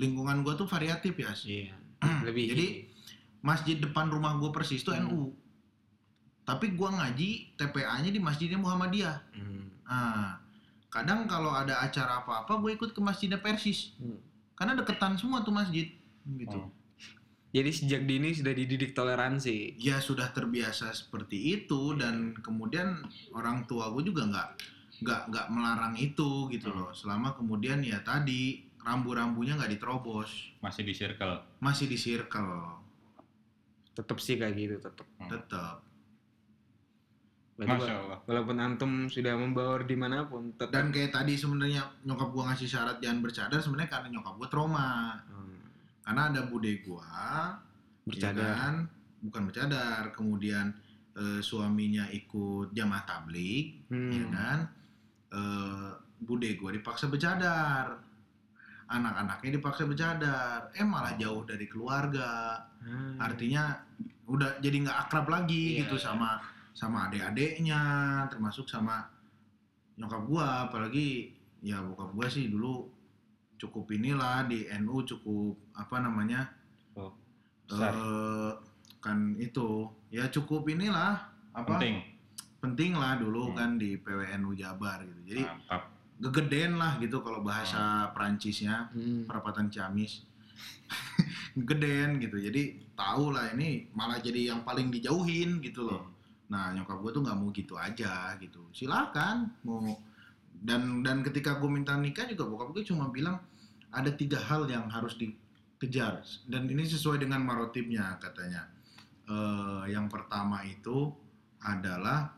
lingkungan 0.00 0.40
gue 0.40 0.54
tuh 0.54 0.64
variatif 0.64 1.12
ya. 1.14 1.32
iya 1.44 1.76
lebih 2.26 2.44
Jadi 2.48 2.66
masjid 3.40 3.76
depan 3.76 4.08
rumah 4.08 4.36
gue 4.36 4.48
persis 4.50 4.80
tuh 4.80 4.92
Hmm. 4.92 5.04
NU. 5.06 5.22
Tapi 6.42 6.72
gue 6.72 6.88
ngaji 6.88 7.28
TPA-nya 7.54 8.08
di 8.08 8.18
masjidnya 8.18 8.56
Muhammadiyah. 8.56 9.16
Hmm. 9.32 9.68
Nah, 9.84 10.34
kadang 10.88 11.24
kalau 11.24 11.52
ada 11.52 11.78
acara 11.78 12.20
apa-apa 12.20 12.58
gue 12.58 12.74
ikut 12.74 12.90
ke 12.90 13.00
masjidnya 13.00 13.38
Persis. 13.38 13.94
Hmm. 13.96 14.18
Karena 14.52 14.74
deketan 14.74 15.14
semua 15.14 15.40
tuh 15.40 15.52
masjid. 15.52 15.86
Gitu. 16.22 16.52
Hmm. 16.54 16.72
jadi 17.50 17.66
sejak 17.68 18.06
dini 18.06 18.30
sudah 18.30 18.54
dididik 18.54 18.94
toleransi 18.94 19.74
Ya 19.74 19.98
sudah 19.98 20.30
terbiasa 20.30 20.94
seperti 20.94 21.34
itu 21.58 21.98
dan 21.98 22.36
kemudian 22.38 23.02
orang 23.32 23.66
tua 23.66 23.90
gue 23.90 24.04
juga 24.04 24.22
nggak 24.24 24.48
nggak 25.00 25.20
nggak 25.26 25.46
melarang 25.50 25.94
itu 25.96 26.46
gitu 26.48 26.68
Hmm. 26.68 26.76
loh. 26.78 26.90
Selama 26.92 27.32
kemudian 27.32 27.80
ya 27.80 27.98
tadi 28.00 28.69
rambu-rambunya 28.80 29.54
nggak 29.54 29.72
diterobos. 29.72 30.52
Masih 30.58 30.82
di 30.82 30.92
circle. 30.92 31.36
masih 31.58 31.86
di 31.86 31.96
circle 31.96 32.80
tetap 33.90 34.16
sih 34.16 34.34
kayak 34.34 34.54
gitu 34.54 34.76
tetap 34.78 35.04
tetap 35.20 35.76
Berarti 37.52 37.76
Masya 37.76 37.92
Allah. 37.94 38.18
Walaupun 38.24 38.56
antum 38.56 38.92
sudah 39.04 39.36
membaur 39.36 39.84
di 39.84 39.92
mana 39.92 40.24
pun, 40.24 40.48
tetap. 40.56 40.72
Dan 40.72 40.88
kayak 40.88 41.12
tadi 41.12 41.36
sebenarnya 41.36 41.84
nyokap 42.08 42.32
gua 42.32 42.48
ngasih 42.48 42.64
syarat 42.64 42.96
jangan 42.98 43.20
bercadar 43.20 43.60
sebenarnya 43.60 43.90
karena 43.92 44.08
nyokap 44.16 44.32
gua 44.34 44.48
trauma. 44.48 44.88
Hmm, 45.28 45.60
Karena 46.00 46.22
ada 46.32 46.40
bude 46.48 46.72
gua 46.80 47.04
bercadar. 48.00 48.40
ya 48.40 48.56
kan? 48.56 48.76
bukan 49.20 49.42
bercadar, 49.44 50.08
kemudian 50.08 50.72
eh, 51.12 51.44
suaminya 51.44 52.08
ikut 52.08 52.72
jamaah 52.72 53.04
tablik, 53.04 53.84
Hmm. 53.92 54.08
ya 54.08 54.24
kan? 54.32 54.58
Eh, 55.28 55.90
bude 56.18 56.48
gua 56.56 56.72
dipaksa 56.72 57.12
bercadar. 57.12 57.92
Anak-anaknya 58.90 59.50
dipaksa 59.54 59.86
bercadar. 59.86 60.68
Eh 60.74 60.82
malah 60.82 61.14
jauh 61.14 61.42
dari 61.42 61.64
keluarga. 61.64 62.58
Hmm. 62.80 63.20
artinya 63.20 63.76
udah 64.24 64.56
jadi 64.56 64.72
nggak 64.80 64.98
akrab 65.04 65.28
lagi 65.28 65.76
Iya, 65.76 65.84
gitu 65.84 66.00
iya. 66.00 66.04
sama 66.06 66.40
sama 66.72 66.98
adik-adiknya 67.06 67.80
termasuk 68.26 68.64
sama 68.64 69.04
nyokap 69.94 70.24
gua 70.24 70.64
apalagi 70.64 71.28
ya 71.60 71.76
bokap 71.78 72.08
gua 72.10 72.24
sih 72.24 72.48
dulu 72.48 72.88
cukup 73.60 73.84
inilah 73.92 74.48
di 74.48 74.64
NU 74.80 75.04
cukup 75.04 75.60
apa 75.76 76.00
namanya 76.00 76.48
Oh, 76.96 77.12
besar. 77.68 77.92
eh 77.92 78.52
kan 78.96 79.36
itu 79.36 79.68
ya 80.08 80.24
cukup 80.26 80.64
inilah 80.66 81.20
apa 81.52 81.68
Penting. 81.76 82.00
penting 82.58 82.92
lah 82.96 83.20
dulu 83.20 83.52
Hmm. 83.52 83.56
kan 83.56 83.70
di 83.76 84.00
PWNU 84.00 84.56
Jabar 84.56 85.04
gitu 85.04 85.20
jadi 85.26 85.44
Mantap. 85.44 85.82
Gegeden 86.20 86.76
lah 86.76 87.00
gitu 87.00 87.24
kalau 87.24 87.40
bahasa 87.40 88.12
Perancisnya 88.12 88.92
Hmm. 88.92 89.24
perapatan 89.24 89.72
Ciamis. 89.72 90.28
Gedean 91.68 92.20
gitu. 92.20 92.36
Jadi 92.36 92.92
tahu 92.92 93.32
lah 93.32 93.50
ini 93.54 93.88
malah 93.96 94.20
jadi 94.20 94.52
yang 94.54 94.60
paling 94.62 94.92
dijauhin 94.92 95.58
gitu 95.64 95.88
loh. 95.88 96.12
Nah 96.50 96.74
nyokap 96.74 97.00
gue 97.00 97.10
tuh 97.10 97.22
nggak 97.24 97.38
mau 97.38 97.48
gitu 97.50 97.74
aja 97.74 98.36
gitu. 98.36 98.68
Silakan 98.70 99.48
mau. 99.64 99.96
Dan 100.52 101.00
dan 101.00 101.24
ketika 101.24 101.56
gue 101.56 101.70
minta 101.72 101.96
nikah 101.96 102.28
juga 102.28 102.44
bokap 102.44 102.76
gue 102.76 102.84
cuma 102.84 103.08
bilang 103.08 103.40
ada 103.90 104.12
tiga 104.12 104.36
hal 104.38 104.68
yang 104.68 104.86
harus 104.92 105.16
dikejar. 105.16 106.20
Dan 106.44 106.68
ini 106.68 106.84
sesuai 106.84 107.22
dengan 107.22 107.40
marotipnya 107.40 108.20
katanya. 108.20 108.68
Eh, 109.24 109.94
yang 109.94 110.10
pertama 110.10 110.60
itu 110.66 111.08
adalah 111.62 112.34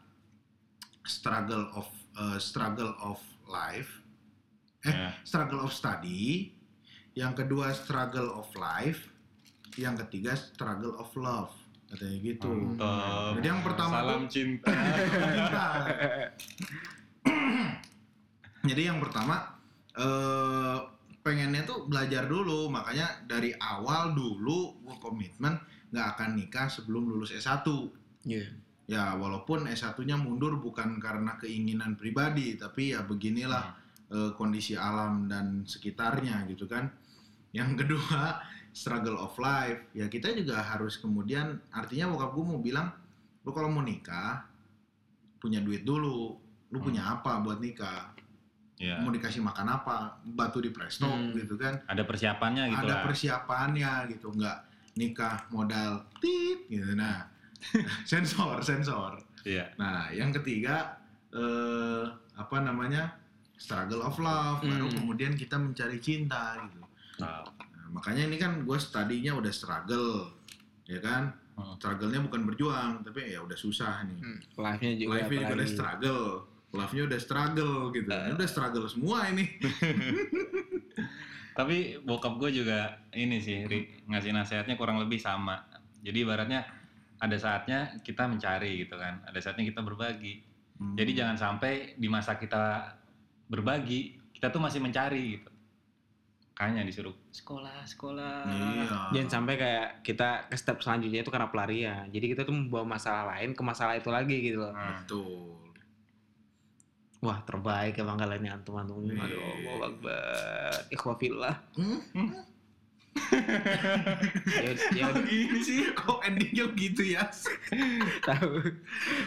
struggle 1.02 1.66
of 1.74 1.88
eh, 2.14 2.38
struggle 2.38 2.94
of 3.00 3.18
life 3.52 4.00
Eh, 4.82 4.90
Ya. 4.90 5.14
struggle 5.22 5.62
of 5.62 5.70
study, 5.70 6.50
yang 7.12 7.32
kedua 7.32 7.70
struggle 7.70 8.34
of 8.34 8.50
life, 8.52 9.06
yang 9.76 9.94
ketiga 9.96 10.34
struggle 10.34 10.98
of 10.98 11.06
love, 11.14 11.54
katanya 11.86 12.18
gitu. 12.18 12.50
Mantap. 12.50 13.38
Jadi 13.38 13.46
yang 13.46 13.62
pertama 13.62 13.94
Salam 13.94 14.22
tuh- 14.26 14.30
cinta. 14.34 14.74
Cinta. 14.98 15.66
Jadi 18.62 18.82
yang 18.82 18.98
pertama 18.98 19.54
eh 19.92 20.78
pengennya 21.20 21.62
tuh 21.62 21.86
belajar 21.86 22.26
dulu, 22.26 22.66
makanya 22.66 23.22
dari 23.22 23.54
awal 23.54 24.10
dulu 24.12 24.82
gue 24.82 24.96
komitmen 24.98 25.54
nggak 25.90 26.06
akan 26.16 26.30
nikah 26.34 26.66
sebelum 26.66 27.06
lulus 27.06 27.30
S1. 27.30 27.62
Iya. 28.24 28.50
Ya 28.92 29.16
walaupun 29.16 29.64
S1-nya 29.64 30.20
mundur 30.20 30.60
bukan 30.60 31.00
karena 31.00 31.40
keinginan 31.40 31.96
pribadi, 31.96 32.60
tapi 32.60 32.92
ya 32.92 33.00
beginilah 33.00 33.72
eh, 34.12 34.30
kondisi 34.36 34.76
alam 34.76 35.24
dan 35.32 35.64
sekitarnya 35.64 36.44
gitu 36.44 36.68
kan. 36.68 36.92
Yang 37.56 37.70
kedua, 37.80 38.36
struggle 38.76 39.16
of 39.16 39.32
life. 39.40 39.88
Ya 39.96 40.12
kita 40.12 40.28
juga 40.36 40.60
harus 40.60 41.00
kemudian 41.00 41.56
artinya 41.72 42.12
bokap 42.12 42.36
gue 42.36 42.44
mau 42.44 42.60
bilang, 42.60 42.92
lu 43.40 43.50
kalau 43.50 43.72
mau 43.72 43.80
nikah 43.80 44.44
punya 45.40 45.64
duit 45.64 45.82
dulu. 45.82 46.36
Lu 46.68 46.78
punya 46.80 47.16
apa 47.16 47.40
buat 47.40 47.60
nikah? 47.60 48.12
Ya. 48.76 49.00
Mau 49.00 49.08
dikasih 49.08 49.40
makan 49.40 49.72
apa? 49.72 50.20
Batu 50.20 50.60
di 50.60 50.68
presto 50.68 51.08
Hmm. 51.08 51.32
gitu 51.32 51.56
kan. 51.56 51.80
Ada 51.86 52.04
persiapannya 52.04 52.72
gitu 52.72 52.80
Ada 52.82 52.92
lah. 52.92 53.02
persiapannya 53.08 53.92
gitu, 54.10 54.28
nggak 54.32 54.58
nikah 55.00 55.48
modal 55.48 56.04
tit 56.20 56.68
gitu. 56.68 56.92
Nah, 56.92 57.28
sensor, 58.10 58.60
sensor. 58.60 59.20
Iya. 59.42 59.70
Nah, 59.76 60.08
yang 60.10 60.32
ketiga 60.32 60.98
eh 61.30 62.04
apa 62.34 62.56
namanya? 62.58 63.20
struggle 63.54 64.02
of 64.02 64.18
love, 64.18 64.58
baru 64.58 64.90
Hmm. 64.90 64.96
kemudian 64.98 65.38
kita 65.38 65.54
mencari 65.54 66.02
cinta 66.02 66.58
gitu. 66.66 66.82
Nah, 67.22 67.46
Nah, 67.46 67.86
makanya 67.94 68.26
ini 68.26 68.34
kan 68.34 68.66
gue 68.66 68.74
studinya 68.74 69.38
udah 69.38 69.54
struggle, 69.54 70.34
ya 70.82 70.98
kan? 70.98 71.30
Hmm. 71.54 71.78
Struggle-nya 71.78 72.26
bukan 72.26 72.42
berjuang, 72.42 73.06
tapi 73.06 73.30
ya 73.30 73.38
udah 73.38 73.54
susah 73.54 74.02
nih. 74.02 74.18
Hmm. 74.18 74.38
Live-nya 74.58 74.90
juga 74.98 75.10
Life-nya 75.14 75.38
juga 75.38 75.54
udah 75.54 75.68
struggle, 75.70 76.22
love-nya 76.74 77.02
udah 77.06 77.20
struggle 77.22 77.74
gitu. 77.94 78.10
Ini 78.10 78.34
udah 78.34 78.48
struggle 78.50 78.86
semua 78.90 79.30
ini. 79.30 79.46
Tapi 81.58 82.00
bokap 82.00 82.40
gue 82.40 82.50
juga 82.50 82.96
ini 83.12 83.38
sih 83.38 83.62
Ri, 83.62 84.08
ngasih 84.08 84.32
nasihatnya 84.32 84.74
kurang 84.74 84.98
lebih 84.98 85.20
sama. 85.20 85.60
Jadi 86.02 86.24
ibaratnya 86.24 86.64
ada 87.22 87.36
saatnya 87.38 88.02
kita 88.02 88.26
mencari 88.26 88.82
gitu 88.82 88.98
kan, 88.98 89.22
ada 89.22 89.38
saatnya 89.38 89.62
kita 89.62 89.78
berbagi. 89.86 90.42
Hmm. 90.82 90.98
Jadi 90.98 91.10
jangan 91.14 91.38
sampai 91.38 91.94
di 91.94 92.10
masa 92.10 92.34
kita 92.34 92.98
berbagi 93.46 94.18
kita 94.34 94.50
tuh 94.50 94.58
masih 94.58 94.82
mencari 94.82 95.38
gitu. 95.38 95.50
Makanya 96.52 96.82
disuruh 96.82 97.14
sekolah 97.30 97.86
sekolah. 97.86 98.46
Iya. 98.46 98.98
Jangan 99.14 99.30
sampai 99.30 99.54
kayak 99.54 99.88
kita 100.02 100.50
ke 100.50 100.56
step 100.58 100.78
selanjutnya 100.82 101.22
itu 101.22 101.30
karena 101.30 101.46
pelarian. 101.46 102.06
Jadi 102.10 102.26
kita 102.34 102.42
tuh 102.42 102.54
membawa 102.54 102.98
masalah 102.98 103.34
lain 103.34 103.54
ke 103.54 103.62
masalah 103.62 103.94
itu 103.98 104.10
lagi 104.10 104.36
gitu 104.42 104.58
loh. 104.62 104.74
Nah, 104.74 104.98
Betul. 105.02 105.62
Wah 107.22 107.38
terbaik 107.46 108.02
emang 108.02 108.18
kalian 108.18 108.42
nih 108.42 108.52
antum-antum 108.54 108.98
ini. 109.06 109.14
Iya. 109.14 109.22
Aduh, 109.26 109.42
Allah 109.46 109.88
Akbar. 109.94 110.74
Ikhwafillah. 110.90 111.54
Hmm? 111.78 111.98
Ya, 112.14 112.42
ya 114.92 115.04
udah 115.08 115.24
Gini 115.24 115.60
sih, 115.60 115.88
kok 115.92 116.20
endingnya 116.22 116.64
gitu 116.72 117.02
ya? 117.06 117.24
tahu. 118.28 118.60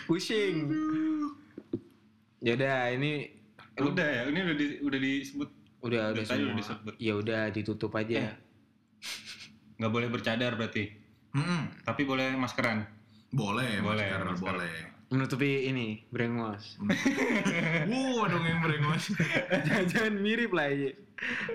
Pusing. 0.06 0.70
Ya 2.40 2.54
udah 2.54 2.78
ini 2.92 3.30
udah 3.76 4.08
ya, 4.08 4.22
ini 4.26 4.40
udah 4.42 4.56
di, 4.56 4.66
udah 4.80 5.00
disebut 5.00 5.50
udah 5.82 6.02
udah 6.12 6.22
udah 6.22 6.26
semua. 6.26 6.56
disebut. 6.56 6.94
Ya 6.98 7.14
udah 7.14 7.42
ditutup 7.50 7.92
aja. 7.94 8.18
Eh. 8.26 8.36
nggak 9.76 9.92
boleh 9.92 10.08
bercadar 10.08 10.56
berarti, 10.56 10.88
Hmm, 11.36 11.68
tapi 11.84 12.08
boleh 12.08 12.32
maskeran. 12.34 12.88
boleh, 13.28 13.84
Boleh, 13.84 14.08
masker, 14.08 14.22
masker. 14.24 14.46
boleh. 14.48 14.78
Menutupi 15.08 15.66
ini 15.66 16.02
brengos. 16.10 16.82
Wow, 16.82 18.26
dong 18.26 18.42
yang 18.42 18.60
berengos. 18.60 19.14
Jangan 19.88 20.16
mirip 20.18 20.52
lah 20.52 20.66
ya. 20.68 20.92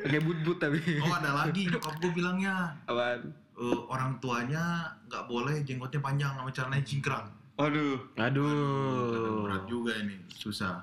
Pakai 0.01 0.21
but-but 0.21 0.59
tapi. 0.59 0.79
Oh, 0.99 1.11
ada 1.11 1.35
lagi 1.37 1.67
nyokap 1.67 1.95
gue 1.99 2.11
bilangnya. 2.11 2.73
Apaan? 2.87 3.35
eh, 3.61 3.81
orang 3.87 4.17
tuanya 4.19 4.89
nggak 5.05 5.25
boleh 5.27 5.61
jenggotnya 5.61 6.01
panjang 6.01 6.33
sama 6.33 6.49
celananya 6.49 6.81
cingkrang. 6.81 7.27
Waduh, 7.55 8.01
Aduh. 8.17 9.45
Berat 9.45 9.69
juga 9.69 9.93
ini, 9.95 10.17
susah. 10.31 10.81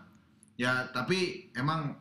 Ya, 0.53 0.85
tapi 0.87 1.49
emang 1.51 1.97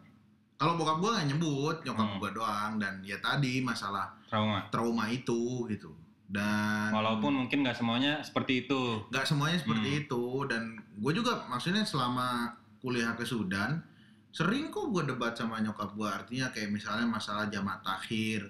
kalau 0.55 0.77
bokap 0.77 1.01
gue 1.01 1.11
nggak 1.11 1.29
nyebut, 1.31 1.77
nyokap 1.81 2.05
Hmm. 2.05 2.21
gue 2.21 2.31
doang. 2.35 2.73
Dan 2.77 3.01
ya 3.01 3.17
tadi 3.17 3.61
masalah 3.61 4.13
trauma. 4.29 4.69
trauma 4.69 5.09
itu 5.09 5.65
gitu. 5.67 5.97
Dan 6.27 6.91
Walaupun 6.91 7.33
mungkin 7.39 7.63
nggak 7.63 7.77
semuanya 7.77 8.19
seperti 8.21 8.65
itu. 8.65 9.07
nggak 9.09 9.23
semuanya 9.25 9.57
seperti 9.57 9.89
Hmm. 9.89 10.01
itu 10.03 10.23
dan 10.45 10.63
gue 10.93 11.13
juga 11.15 11.47
maksudnya 11.47 11.83
selama 11.83 12.51
kuliah 12.79 13.15
ke 13.15 13.23
Sudan 13.23 13.79
sering 14.29 14.69
kok 14.69 14.91
gue 14.91 15.07
debat 15.07 15.33
sama 15.33 15.57
nyokap 15.59 15.93
gue 15.93 16.05
artinya 16.05 16.51
kayak 16.51 16.69
misalnya 16.69 17.07
masalah 17.07 17.47
jamak 17.47 17.79
takhir 17.81 18.43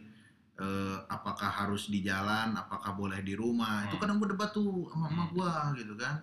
eh, 0.56 0.96
apakah 1.06 1.46
harus 1.46 1.86
di 1.86 2.00
jalan 2.00 2.50
apakah 2.50 2.90
boleh 2.90 3.20
di 3.20 3.32
rumah 3.32 3.84
itu 3.84 3.92
Hmm. 3.92 4.02
kadang 4.02 4.16
gue 4.16 4.28
debat 4.30 4.48
tuh 4.48 4.88
sama 4.88 5.06
Hmm. 5.06 5.28
gue 5.28 5.50
gitu 5.76 5.94
kan 5.94 6.16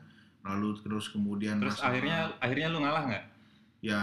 lalu 0.43 0.73
terus 0.75 1.07
kemudian 1.07 1.61
Terus 1.61 1.77
masalah- 1.77 1.93
akhirnya 1.93 2.17
akhirnya 2.39 2.67
lu 2.67 2.79
ngalah 2.81 3.03
nggak? 3.05 3.25
ya 3.79 4.01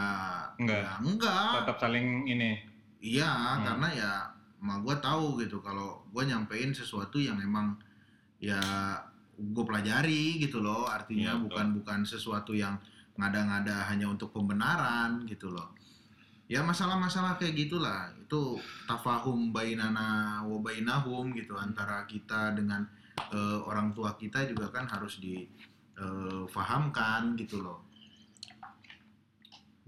Enggak. 0.57 0.79
ya 0.79 0.93
enggak 0.99 1.51
Tetap 1.59 1.77
saling 1.79 2.07
ini. 2.27 2.51
Iya, 3.01 3.27
Hmm. 3.27 3.63
karena 3.65 3.89
ya 3.91 4.11
emak 4.61 4.85
gue 4.85 4.97
tahu 5.01 5.41
gitu 5.41 5.65
kalau 5.65 6.05
gue 6.13 6.21
nyampein 6.29 6.77
sesuatu 6.77 7.17
yang 7.17 7.41
emang 7.41 7.81
ya 8.41 8.61
gue 9.41 9.65
pelajari 9.65 10.37
gitu 10.37 10.61
loh, 10.61 10.85
artinya 10.85 11.33
Iya, 11.33 11.41
betul. 11.41 11.45
bukan 11.49 11.67
bukan 11.81 12.01
sesuatu 12.05 12.53
yang 12.53 12.77
ngada-ngada 13.17 13.89
hanya 13.89 14.05
untuk 14.09 14.33
pembenaran 14.37 15.25
gitu 15.25 15.49
loh. 15.49 15.73
Ya 16.51 16.61
masalah-masalah 16.61 17.41
kayak 17.41 17.57
gitulah 17.57 18.13
itu 18.21 18.61
tafahum 18.85 19.49
bainana 19.55 20.43
wa 20.45 20.59
bainahum 20.61 21.33
gitu 21.33 21.57
antara 21.57 22.05
kita 22.05 22.53
dengan 22.53 22.85
eh, 23.33 23.59
orang 23.65 23.97
tua 23.97 24.13
kita 24.21 24.45
juga 24.51 24.69
kan 24.69 24.85
harus 24.89 25.17
difahamkan 25.21 27.37
gitu 27.39 27.63
loh. 27.65 27.81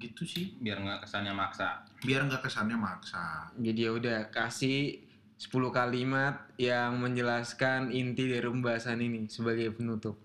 Gitu 0.02 0.22
sih, 0.24 0.44
biar 0.56 0.76
nggak 0.76 1.00
kesannya 1.00 1.30
maksa. 1.32 1.86
biar 2.00 2.26
nggak 2.26 2.42
kesannya 2.42 2.74
maksa. 2.74 3.46
Jadi 3.56 3.80
ya 3.80 3.90
udah 3.92 4.18
kasih 4.28 4.98
10 5.36 5.48
kalimat 5.70 6.34
yang 6.56 6.98
menjelaskan 6.98 7.90
inti 7.90 8.26
dari 8.26 8.42
pembahasan 8.44 8.98
ini 8.98 9.26
sebagai 9.26 9.70
penutup. 9.70 10.18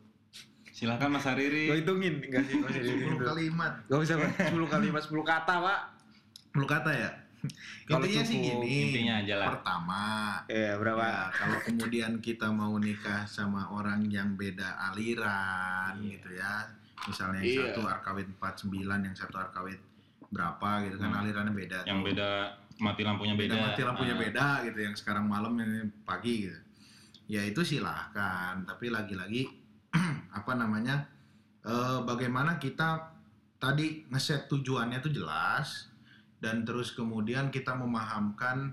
Silakan 0.67 1.09
Mas 1.11 1.23
Gue 1.23 1.29
Hariri. 1.31 1.63
hitungin 1.75 2.13
enggak 2.19 2.43
sih 2.43 2.53
gak 2.55 2.69
usah 2.69 2.81
10 2.81 2.89
dihitung. 2.91 3.17
kalimat. 3.23 3.73
Gak 3.83 3.99
usah 3.99 4.15
Pak. 4.15 4.29
10 4.47 4.67
kalimat 4.67 5.01
10 5.01 5.21
kata 5.23 5.53
pak 5.59 5.79
10 6.51 6.65
kata 6.67 6.91
ya? 6.91 7.11
Kalau 7.85 8.01
Intinya 8.01 8.23
sih 8.23 8.37
cukup, 8.39 8.61
gini. 8.61 8.77
intinya 8.83 9.13
aja 9.17 9.35
lah. 9.37 9.47
Pertama, 9.53 10.01
Iya 10.47 10.73
berapa 10.75 11.01
Ya, 11.03 11.21
kalau 11.31 11.57
kemudian 11.61 12.11
kita 12.17 12.47
mau 12.51 12.73
nikah 12.75 13.23
sama 13.25 13.69
orang 13.69 14.05
yang 14.07 14.33
beda 14.33 14.65
aliran 14.87 15.93
Iya. 15.95 16.09
gitu 16.11 16.29
ya. 16.35 16.53
Misalnya 17.05 17.39
yang 17.39 17.47
Iya. 17.47 17.61
satu 17.69 17.81
arkawit 17.85 18.27
49, 18.31 18.99
yang 19.03 19.13
satu 19.13 19.37
arkawit 19.37 19.77
berapa 20.27 20.69
gitu 20.83 20.95
kan 20.97 21.09
Hmm. 21.09 21.21
alirannya 21.21 21.53
beda. 21.53 21.79
Yang 21.83 21.99
tuh. 21.99 22.07
beda 22.09 22.29
mati 22.77 23.01
lampunya 23.01 23.33
beda. 23.33 23.53
mati 23.55 23.81
lampunya 23.81 24.13
Ah. 24.13 24.19
beda 24.19 24.47
gitu 24.65 24.79
yang 24.81 24.93
sekarang 24.93 25.25
malam 25.25 25.53
yang 25.55 25.69
pagi 26.03 26.45
gitu. 26.45 26.59
Ya 27.27 27.43
itu 27.43 27.59
silahkan, 27.61 28.63
tapi 28.63 28.87
lagi-lagi 28.87 29.47
apa 30.33 30.51
namanya? 30.53 31.05
eh, 31.63 31.99
bagaimana 32.01 32.55
kita 32.55 33.11
tadi 33.57 34.07
ngeset 34.07 34.47
tujuannya 34.47 35.03
tuh 35.03 35.11
jelas 35.11 35.91
dan 36.37 36.63
terus 36.63 36.91
kemudian 36.91 37.49
kita 37.49 37.75
memahamkan 37.75 38.71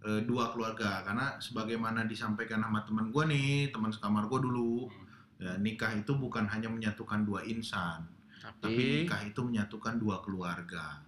eh, 0.00 0.24
dua 0.24 0.48
keluarga 0.48 1.04
karena 1.04 1.36
sebagaimana 1.36 2.08
disampaikan 2.08 2.64
sama 2.64 2.80
teman 2.80 3.12
gue 3.12 3.24
nih 3.26 3.68
teman 3.68 3.92
sekamar 3.92 4.24
gue 4.24 4.40
dulu 4.40 4.88
ya 5.40 5.56
nikah 5.56 5.90
itu 5.96 6.12
bukan 6.14 6.44
hanya 6.46 6.68
menyatukan 6.68 7.24
dua 7.24 7.40
insan 7.42 8.04
tapi 8.60 8.76
Tapi 8.76 8.82
nikah 9.04 9.20
itu 9.24 9.40
menyatukan 9.40 9.96
dua 9.96 10.20
keluarga 10.20 11.00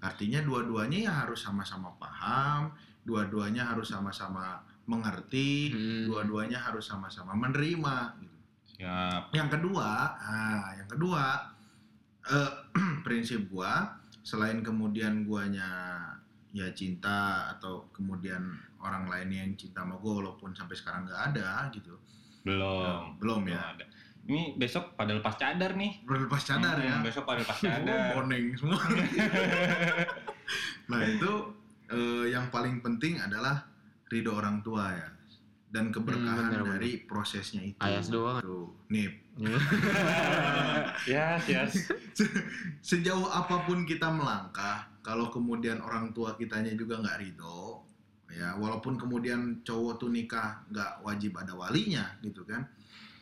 artinya 0.00 0.40
dua-duanya 0.40 0.98
ya 1.08 1.12
harus 1.24 1.44
sama-sama 1.44 1.92
paham 2.00 2.72
dua-duanya 3.04 3.68
harus 3.68 3.92
sama-sama 3.92 4.60
mengerti 4.84 5.72
Hmm. 5.72 6.04
dua-duanya 6.08 6.60
harus 6.60 6.84
sama-sama 6.84 7.32
menerima 7.32 7.96
gitu. 8.20 8.36
Siap. 8.74 9.32
yang 9.32 9.48
kedua 9.48 10.16
ah 10.18 10.72
yang 10.76 10.88
kedua 10.88 11.24
eh, 12.24 12.50
prinsip 13.06 13.48
gua 13.48 13.96
selain 14.24 14.64
kemudian 14.64 15.24
guanya 15.24 16.00
ya 16.52 16.68
cinta 16.72 17.52
atau 17.56 17.88
kemudian 17.92 18.40
orang 18.80 19.08
lainnya 19.08 19.44
yang 19.44 19.52
cinta 19.56 19.84
sama 19.84 19.96
gua 20.00 20.20
walaupun 20.24 20.52
sampai 20.52 20.76
sekarang 20.76 21.04
nggak 21.08 21.22
ada 21.32 21.68
gitu 21.72 21.96
Belum. 22.44 22.84
Nah, 22.84 23.02
belum 23.16 23.42
ya 23.46 23.60
ada. 23.72 23.84
Ini 24.24 24.54
besok 24.54 24.94
pada 24.94 25.12
lepas 25.12 25.34
cadar 25.34 25.72
nih. 25.74 26.00
berlepas 26.00 26.40
cadar 26.40 26.76
Hmm, 26.76 26.86
ya 26.86 26.94
Besok 27.02 27.24
pada 27.24 27.40
lepas 27.40 27.58
cadar. 27.66 28.12
boneng 28.14 28.44
semua 28.54 28.80
nah 30.84 31.00
itu 31.00 31.32
eh, 31.88 32.24
yang 32.28 32.48
paling 32.48 32.80
penting 32.80 33.16
adalah 33.18 33.64
ridho 34.06 34.32
orang 34.32 34.60
tua 34.60 34.88
ya 34.90 35.08
dan 35.68 35.90
keberkahan 35.90 36.46
Hmm, 36.46 36.62
bener, 36.62 36.78
dari 36.78 37.02
prosesnya 37.02 37.60
itu 37.60 37.80
Ayas 37.80 38.08
doang. 38.08 38.40
Tuh, 38.40 38.72
nih 38.88 39.12
yes, 41.04 41.42
yes. 41.44 41.72
sejauh 42.80 43.26
apa 43.26 43.64
pun 43.64 43.82
kita 43.82 44.06
melangkah 44.06 44.88
kalau 45.00 45.28
kemudian 45.28 45.80
orang 45.80 46.12
tua 46.12 46.32
kitanya 46.34 46.72
juga 46.72 46.96
nggak 46.96 47.18
ridho 47.18 47.83
ya 48.34 48.58
walaupun 48.58 48.98
kemudian 48.98 49.62
cowok 49.62 50.02
tuh 50.02 50.10
nikah 50.10 50.66
nggak 50.68 51.06
wajib 51.06 51.38
ada 51.38 51.54
walinya 51.54 52.18
gitu 52.20 52.42
kan. 52.42 52.66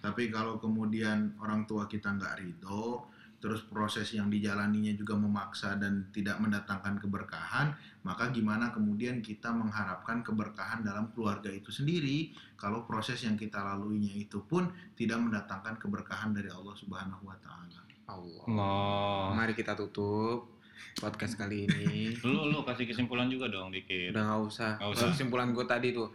Tapi 0.02 0.34
kalau 0.34 0.58
kemudian 0.58 1.38
orang 1.38 1.62
tua 1.68 1.86
kita 1.86 2.10
nggak 2.16 2.42
ridho 2.42 3.06
terus 3.42 3.62
proses 3.66 4.06
yang 4.14 4.30
dijalaninya 4.30 4.94
juga 4.94 5.18
memaksa 5.18 5.74
dan 5.74 6.06
tidak 6.14 6.38
mendatangkan 6.38 6.94
keberkahan 7.02 7.74
maka 8.02 8.34
gimana 8.34 8.74
kemudian 8.74 9.22
kita 9.22 9.54
mengharapkan 9.54 10.26
keberkahan 10.26 10.82
dalam 10.82 11.14
keluarga 11.14 11.46
itu 11.46 11.70
sendiri? 11.70 12.34
Kalau 12.58 12.82
proses 12.82 13.22
yang 13.22 13.38
kita 13.38 13.62
laluinya 13.62 14.10
itu 14.10 14.42
pun 14.42 14.66
tidak 14.98 15.22
mendatangkan 15.22 15.78
keberkahan 15.78 16.34
dari 16.34 16.50
Allah 16.50 16.74
Subhanahu 16.74 17.22
wa 17.22 17.38
taala. 17.38 17.80
Allah. 18.10 18.44
Allah. 18.50 19.38
Mari 19.38 19.54
kita 19.54 19.78
tutup 19.78 20.61
podcast 20.96 21.34
kali 21.34 21.66
ini 21.66 22.14
Lu 22.22 22.46
lu 22.48 22.62
kasih 22.62 22.86
kesimpulan 22.86 23.26
juga 23.26 23.48
dong 23.48 23.72
dikit. 23.72 24.12
Udah 24.14 24.22
nggak 24.22 24.40
usah. 24.46 24.72
Nggak 24.78 24.90
usah. 24.94 25.06
Kesimpulan 25.14 25.48
gue 25.50 25.64
tadi 25.64 25.88
tuh 25.90 26.08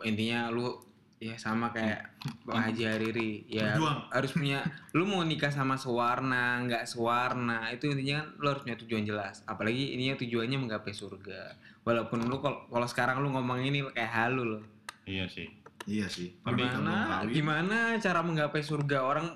intinya 0.00 0.48
lu 0.48 0.80
ya 1.20 1.36
sama 1.36 1.68
kayak 1.68 2.16
Bang 2.48 2.64
Haji 2.64 2.82
Hariri 2.88 3.44
ya 3.44 3.76
Berjuang. 3.76 4.08
harus 4.08 4.30
punya 4.32 4.64
lu 4.96 5.04
mau 5.04 5.20
nikah 5.20 5.52
sama 5.52 5.76
sewarna 5.76 6.64
nggak 6.64 6.88
sewarna 6.88 7.68
itu 7.68 7.92
intinya 7.92 8.24
kan 8.24 8.26
lu 8.40 8.46
harus 8.48 8.62
punya 8.64 8.76
tujuan 8.80 9.04
jelas 9.04 9.44
apalagi 9.44 9.92
ininya 9.92 10.16
tujuannya 10.16 10.56
menggapai 10.56 10.96
surga 10.96 11.60
walaupun 11.84 12.24
lu 12.24 12.40
kalau 12.40 12.88
sekarang 12.88 13.20
lu 13.20 13.28
ngomong 13.36 13.60
ini 13.60 13.84
kayak 13.92 14.08
halu 14.08 14.56
loh 14.56 14.64
Iya 15.04 15.28
sih. 15.28 15.48
Iya 15.84 16.06
sih. 16.08 16.32
Gimana 16.40 17.20
gimana 17.28 17.78
cara 18.00 18.24
menggapai 18.24 18.64
surga 18.64 19.04
orang 19.04 19.28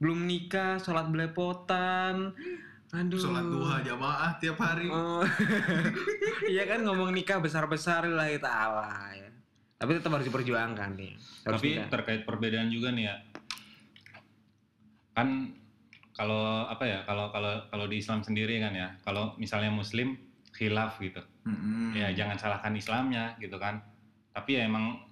belum 0.00 0.24
nikah 0.24 0.80
sholat 0.80 1.08
belepotan 1.08 2.32
aduh 2.94 3.18
sholat 3.18 3.42
duha 3.42 3.76
jamaah 3.82 4.30
tiap 4.38 4.58
hari. 4.62 4.86
Oh. 4.86 5.24
Iya 6.52 6.62
kan 6.68 6.86
ngomong 6.86 7.10
nikah 7.10 7.42
besar-besar 7.42 8.06
lillahi 8.06 8.38
ta'ala 8.38 9.10
ya. 9.16 9.30
Tapi 9.76 9.90
tetap 9.98 10.14
harus 10.14 10.26
diperjuangkan 10.30 10.94
nih. 10.94 11.12
Harus 11.42 11.58
Tapi 11.58 11.68
nikah. 11.74 11.88
terkait 11.90 12.22
perbedaan 12.22 12.68
juga 12.70 12.94
nih 12.94 13.10
ya. 13.10 13.16
Kan 15.16 15.56
kalau 16.14 16.68
apa 16.70 16.84
ya? 16.86 16.98
Kalau 17.02 17.34
kalau 17.34 17.66
kalau 17.72 17.86
di 17.90 17.98
Islam 17.98 18.22
sendiri 18.22 18.62
kan 18.62 18.72
ya. 18.76 18.94
Kalau 19.02 19.34
misalnya 19.40 19.74
muslim 19.74 20.14
khilaf 20.54 21.02
gitu. 21.02 21.20
Mm-mm. 21.44 21.98
Ya 21.98 22.14
jangan 22.14 22.38
salahkan 22.38 22.72
Islamnya 22.78 23.34
gitu 23.42 23.58
kan. 23.58 23.82
Tapi 24.30 24.60
ya 24.60 24.68
emang 24.68 25.02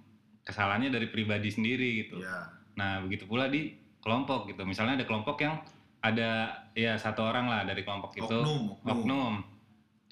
kesalahannya 0.44 0.92
dari 0.92 1.08
pribadi 1.08 1.48
sendiri 1.50 2.04
gitu. 2.04 2.20
Iya. 2.20 2.52
Nah, 2.76 3.00
begitu 3.02 3.24
pula 3.24 3.48
di 3.48 3.74
kelompok 4.04 4.52
gitu. 4.52 4.62
Misalnya 4.68 5.00
ada 5.00 5.06
kelompok 5.08 5.40
yang 5.40 5.56
ada 6.04 6.52
ya 6.76 7.00
satu 7.00 7.24
orang 7.24 7.48
lah 7.48 7.64
dari 7.64 7.80
kelompok 7.80 8.12
itu. 8.20 8.28
Oknum, 8.28 8.76
oknum. 8.76 8.92
oknum. 8.92 9.34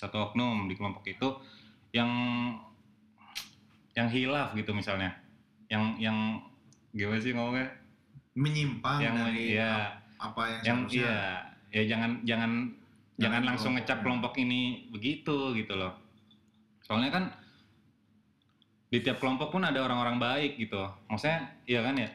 Satu 0.00 0.16
oknum 0.32 0.64
di 0.64 0.74
kelompok 0.74 1.04
itu 1.04 1.28
yang 1.92 2.08
yang 3.92 4.08
hilaf 4.08 4.56
gitu 4.56 4.72
misalnya. 4.72 5.12
Yang 5.68 5.84
yang 6.00 6.18
gimana 6.96 7.20
sih 7.20 7.36
ngomongnya? 7.36 7.68
Menyimpang 8.32 8.98
yang 9.04 9.14
dari 9.20 9.60
ya 9.60 10.00
apa 10.16 10.42
yang, 10.48 10.62
yang 10.64 10.78
seharusnya. 10.88 11.04
iya. 11.04 11.20
Ya 11.72 11.82
jangan 11.88 12.10
jangan 12.24 12.52
Jangan 13.20 13.20
jangan 13.20 13.42
langsung 13.44 13.72
ngecap 13.76 13.98
ya. 14.00 14.02
kelompok 14.08 14.32
ini 14.40 14.88
begitu 14.88 15.52
gitu 15.52 15.76
loh. 15.76 15.92
Soalnya 16.80 17.12
kan 17.12 17.24
di 18.88 18.98
tiap 19.04 19.20
kelompok 19.20 19.52
pun 19.52 19.62
ada 19.62 19.84
orang-orang 19.84 20.16
baik 20.16 20.56
gitu. 20.56 20.80
Maksudnya 21.12 21.52
iya 21.68 21.84
kan 21.84 21.94
ya 22.00 22.08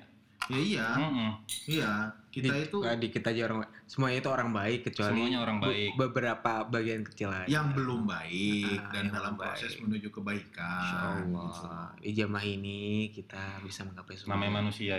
Ya 0.47 0.57
iya, 0.57 0.87
Mm-mm. 0.95 1.29
iya. 1.65 1.91
Kita 2.27 2.53
Di- 2.53 2.63
itu 2.63 2.77
nggak 2.77 2.97
dikit 2.99 3.23
aja 3.25 3.41
orang 3.45 3.59
semuanya 3.83 4.17
itu 4.19 4.29
orang 4.29 4.49
baik 4.51 4.79
kecuali 4.85 5.11
Semuanya 5.17 5.39
orang 5.41 5.57
be- 5.57 5.67
baik. 5.67 5.91
beberapa 5.97 6.51
bagian 6.65 7.01
kecil 7.03 7.29
aja. 7.29 7.47
yang 7.47 7.73
belum 7.73 8.05
baik 8.05 8.77
Ah, 8.77 8.91
dan 8.91 9.05
dalam 9.09 9.33
belum 9.33 9.43
proses 9.43 9.71
baik. 9.73 9.81
menuju 9.83 10.07
kebaikan. 10.09 10.79
Insya 10.79 10.99
Allah. 11.17 11.87
Di 11.97 12.11
jamaah 12.13 12.45
ini 12.47 12.79
kita 13.09 13.43
bisa 13.59 13.83
menggapai 13.83 14.15
surga. 14.15 14.29
namanya 14.29 14.53
manusia 14.61 14.95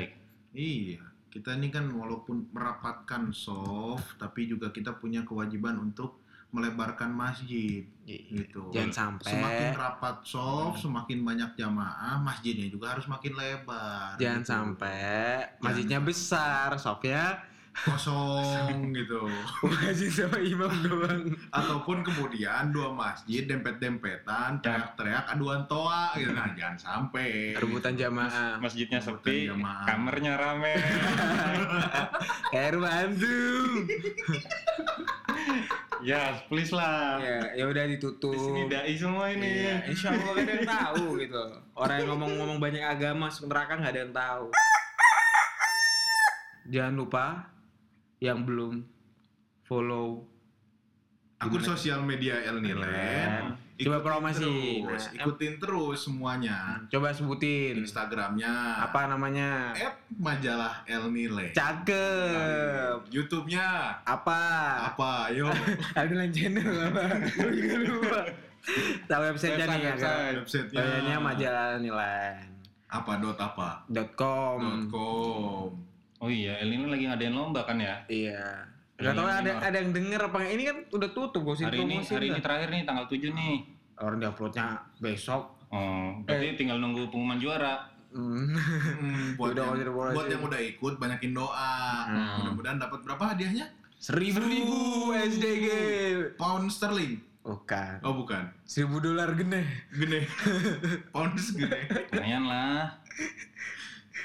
Iya, 0.50 0.98
kita 1.28 1.54
ini 1.54 1.68
kan 1.68 1.86
walaupun 1.86 2.48
merapatkan 2.50 3.30
soft, 3.30 4.16
tapi 4.16 4.44
juga 4.44 4.68
kita 4.68 4.92
punya 4.94 5.22
kewajiban 5.22 5.76
untuk 5.78 6.18
melebarkan 6.50 7.10
masjid, 7.10 7.82
Iya. 8.02 8.18
gitu. 8.40 8.70
Jangan 8.70 8.90
sampai 8.90 9.30
Semakin 9.30 9.68
rapat 9.74 10.14
soft, 10.22 10.80
semakin 10.80 11.18
banyak 11.20 11.50
jamaah, 11.54 12.16
masjidnya 12.18 12.66
juga 12.66 12.92
harus 12.92 13.04
makin 13.04 13.32
lebar. 13.32 14.14
jangan 14.16 14.38
gitu. 14.38 14.50
sampai 14.50 15.44
masjidnya 15.58 15.98
besar, 16.00 16.72
Sofya 16.74 17.36
kosong 17.78 18.90
gitu. 18.96 19.22
masjid 19.62 20.10
sama 20.10 20.36
imam 20.36 20.72
doang. 20.82 21.22
Ataupun 21.48 22.02
kemudian 22.02 22.68
dua 22.68 22.90
masjid 22.90 23.44
dempet-dempetan, 23.44 24.58
teriak-teriak 24.58 25.24
aduan 25.28 25.62
toa 25.64 26.10
gitu. 26.16 26.32
Nah, 26.32 26.48
jangan 26.56 26.74
sampai. 26.74 27.54
Rebutan 27.54 27.94
jamaah. 27.94 28.56
masjidnya 28.58 28.98
Rebutan 28.98 29.20
sepi 29.20 29.46
jamaah. 29.46 29.84
kamarnya 29.84 30.32
rame 30.34 30.74
Kayak 32.50 32.68
rumah 32.72 32.92
hantu. 32.96 33.38
ya 36.02 36.38
please 36.46 36.70
lah 36.70 37.18
ya, 37.18 37.38
ya 37.58 37.64
udah 37.66 37.84
di 37.86 37.98
ditutup. 37.98 38.34
sini 38.34 38.70
dai 38.70 38.94
semua 38.94 39.30
ini 39.32 39.46
Iya, 39.46 39.76
insya 39.90 40.14
Allah 40.14 40.32
gak 40.34 40.44
ada 40.44 40.52
yang 40.54 40.68
tahu 40.68 41.04
gitu. 41.18 41.42
Orang 41.74 41.96
yang 41.98 42.08
ngomong-ngomong 42.14 42.58
banyak 42.58 42.84
agama 42.84 43.26
masuk 43.26 43.50
neraka 43.50 43.72
nggak 43.78 43.92
ada 43.94 44.00
yang 44.06 44.14
tahu. 44.14 44.46
Jangan 46.68 46.94
lupa 46.94 47.26
yang 48.20 48.44
belum 48.44 48.84
follow 49.64 50.26
Akun 51.38 51.62
sosial 51.62 52.02
media 52.02 52.42
El 52.42 52.58
Nilen. 52.58 53.54
Coba 53.78 54.02
promosi. 54.02 54.82
Terus, 54.82 55.04
Nah, 55.08 55.22
ikutin 55.22 55.54
terus 55.56 55.98
semuanya. 56.02 56.82
coba 56.86 57.08
sebutin 57.08 57.78
Instagramnya. 57.78 58.82
apa 58.82 59.06
namanya? 59.06 59.70
App 59.70 59.94
majalah 60.12 60.82
El 60.84 61.06
Nilen. 61.08 61.54
Cakep. 61.54 63.06
YouTube-nya 63.08 63.94
Apa? 64.02 64.40
apa? 64.88 65.30
Yo. 65.30 65.46
Ada 65.94 66.10
lain 66.10 66.28
channel 66.28 66.66
apa? 66.90 67.02
Gue 67.38 67.50
juga 67.52 67.76
lupa. 67.80 68.20
Tahu 69.06 69.22
website-nya 69.24 69.64
nih 69.64 69.78
ya 69.78 69.86
Website, 69.88 70.02
kan? 70.02 70.32
Website-nya 70.36 70.80
Websitenya 70.82 71.16
majalah 71.18 71.68
nilai 71.78 72.34
apa 72.88 73.12
dot 73.16 73.36
apa? 73.36 73.84
dot 73.86 74.10
com. 74.12 74.58
Dot 74.58 74.84
com. 74.90 75.68
Oh 76.18 76.26
iya, 76.26 76.58
El 76.58 76.68
Nino 76.68 76.88
lagi 76.88 77.04
ngadain 77.04 77.30
lomba 77.30 77.62
kan 77.62 77.78
ya? 77.78 77.94
Iya. 78.06 78.42
Gak 78.98 79.14
tau 79.14 79.30
ini 79.30 79.38
ada 79.38 79.50
mah. 79.54 79.62
ada 79.62 79.76
yang 79.78 79.90
denger 79.94 80.20
apa? 80.26 80.38
Ini 80.42 80.62
kan 80.66 80.76
udah 80.90 81.08
tutup 81.14 81.42
usah 81.46 81.70
Hari 81.70 81.86
ini 81.86 82.02
hari 82.02 82.26
ini 82.34 82.40
terakhir 82.42 82.68
nih 82.74 82.82
tanggal 82.82 83.06
7 83.06 83.30
nih. 83.30 83.56
Orang 84.02 84.18
diuploadnya 84.18 84.66
besok. 84.98 85.54
Oh, 85.70 86.18
berarti 86.26 86.58
tinggal 86.58 86.82
nunggu 86.82 87.06
pengumuman 87.06 87.38
juara. 87.38 87.86
Hmm. 88.10 88.56
Buat 89.38 89.54
Udah, 89.54 89.64
yang, 89.70 89.84
udah, 89.84 89.92
buat 89.92 90.12
udah. 90.16 90.32
yang 90.32 90.42
udah 90.42 90.60
ikut 90.64 90.94
banyakin 90.98 91.30
doa. 91.36 91.76
Hmm. 92.08 92.34
Mudah-mudahan 92.42 92.78
dapat 92.80 93.00
berapa 93.04 93.24
hadiahnya? 93.36 93.66
Seribu, 94.00 95.12
SDG. 95.14 95.66
Pound 96.40 96.72
sterling. 96.72 97.20
Bukan. 97.44 98.02
Oh 98.02 98.16
bukan. 98.16 98.50
Seribu 98.66 98.98
dolar 98.98 99.32
gede. 99.38 99.62
Gede. 99.94 100.26
Pound 101.14 101.38
segede. 101.38 101.86
Lumayan 102.12 102.44
lah. 102.48 102.96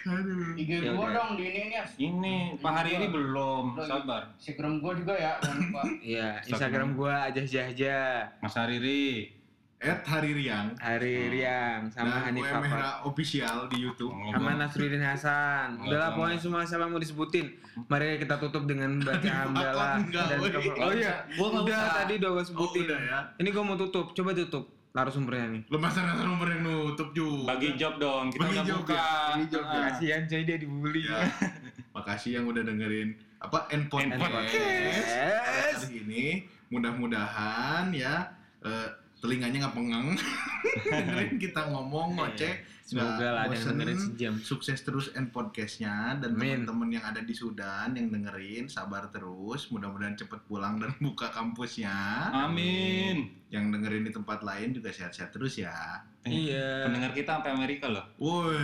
Aduh. 0.03 0.51
IG 0.53 0.69
Ya 0.77 0.91
gua 0.91 1.07
udah. 1.07 1.15
dong 1.15 1.29
di 1.35 1.43
ini 1.45 1.61
nih. 1.69 1.83
Ini 1.97 2.35
Pak 2.59 2.71
Hari 2.73 2.91
ini 2.93 3.07
belum. 3.07 3.65
Sabar. 3.79 4.21
Instagram 4.35 4.73
gua 4.77 4.91
juga 4.93 5.13
ya. 5.15 5.33
Iya, 6.05 6.29
Instagram. 6.43 6.89
Gua 6.93 7.27
aja 7.27 7.39
aja 7.39 7.97
Mas 8.37 8.53
Hariri. 8.53 9.31
At 9.79 9.99
Hari 10.01 10.31
Riang. 10.31 10.79
Hari 10.79 11.27
Riang 11.27 11.91
sama 11.91 12.23
Hanif 12.23 12.47
Afat. 12.47 12.63
Mehra 12.63 13.03
official 13.03 13.67
di 13.67 13.83
YouTube. 13.83 14.15
Sama 14.31 14.55
Nasruddin 14.55 15.03
Hasan. 15.03 15.75
Udahlah 15.77 16.15
pokoknya 16.15 16.39
semua 16.39 16.63
siapa 16.63 16.87
mau 16.87 16.95
disebutin. 16.95 17.51
Mari 17.87 18.15
kita 18.15 18.39
tutup 18.39 18.63
dengan 18.63 18.95
baca 19.03 19.27
hamdalah 19.27 19.99
dan. 20.07 20.39
Oh 20.79 20.91
iya, 20.91 21.27
Gua 21.35 21.63
udah 21.63 21.99
tadi 21.99 22.15
udah 22.15 22.29
gua 22.31 22.39
Oh 22.39 22.47
sebutin. 22.47 22.87
ya. 22.87 23.19
Ini 23.35 23.49
gua 23.51 23.63
mau 23.65 23.75
tutup. 23.75 24.11
Coba 24.11 24.31
tutup 24.31 24.71
narasumbernya 24.93 25.47
nih. 25.57 25.61
Lo 25.73 25.77
masa 25.81 26.05
nasa 26.05 26.21
nomor 26.21 26.47
yang 26.53 26.61
nutup 26.61 27.09
juga. 27.17 27.57
Bagi 27.57 27.73
job 27.73 27.97
dong. 27.97 28.29
Kita 28.29 28.45
Bagi 28.45 28.53
udah 28.53 28.65
job 28.65 28.79
buka. 28.85 28.93
ya, 28.93 29.09
bagi 29.33 29.45
job 29.49 29.65
ya. 29.65 29.73
Ah. 29.73 29.83
Kasihan 29.89 30.21
coy 30.29 30.41
dia 30.45 30.57
dibully. 30.61 31.01
Ya. 31.09 31.19
Makasih 31.97 32.31
yang 32.37 32.45
udah 32.45 32.61
dengerin 32.61 33.09
apa 33.41 33.57
Endpot. 33.73 33.99
Podcast. 34.05 34.53
Yes. 34.53 35.77
Hari 35.83 35.97
ini 36.05 36.25
mudah-mudahan 36.69 37.89
ya 37.93 38.33
eh, 38.65 38.87
telinganya 39.21 39.67
nggak 39.67 39.75
pengang 39.77 40.07
dengerin 40.89 41.37
kita 41.37 41.61
ngomong 41.69 42.17
ngoceh 42.17 42.53
Semoga 42.83 43.15
lah 43.31 43.41
ada 43.45 43.55
yang 43.55 43.63
dengerin 43.73 43.95
sejam. 43.97 44.33
sukses 44.37 44.75
terus 44.77 45.07
end 45.13 45.31
podcastnya 45.31 46.19
dan 46.19 46.35
teman-teman 46.35 46.91
yang 46.91 47.05
ada 47.05 47.19
di 47.19 47.31
Sudan 47.31 47.91
yang 47.91 48.11
dengerin 48.11 48.67
sabar 48.67 49.07
terus 49.07 49.67
mudah-mudahan 49.67 50.13
cepet 50.13 50.43
pulang 50.43 50.77
dan 50.77 50.91
buka 51.01 51.31
kampusnya 51.31 51.95
Amin. 52.29 53.31
yang 53.47 53.71
dengerin 53.71 54.03
di 54.03 54.11
tempat 54.11 54.41
lain 54.41 54.71
juga 54.71 54.89
sehat-sehat 54.89 55.31
terus 55.31 55.55
ya 55.55 56.03
Iya. 56.23 56.87
Pendengar 56.87 57.11
kita 57.11 57.35
sampai 57.35 57.51
Amerika 57.51 57.87
loh. 57.87 58.03
woi 58.17 58.55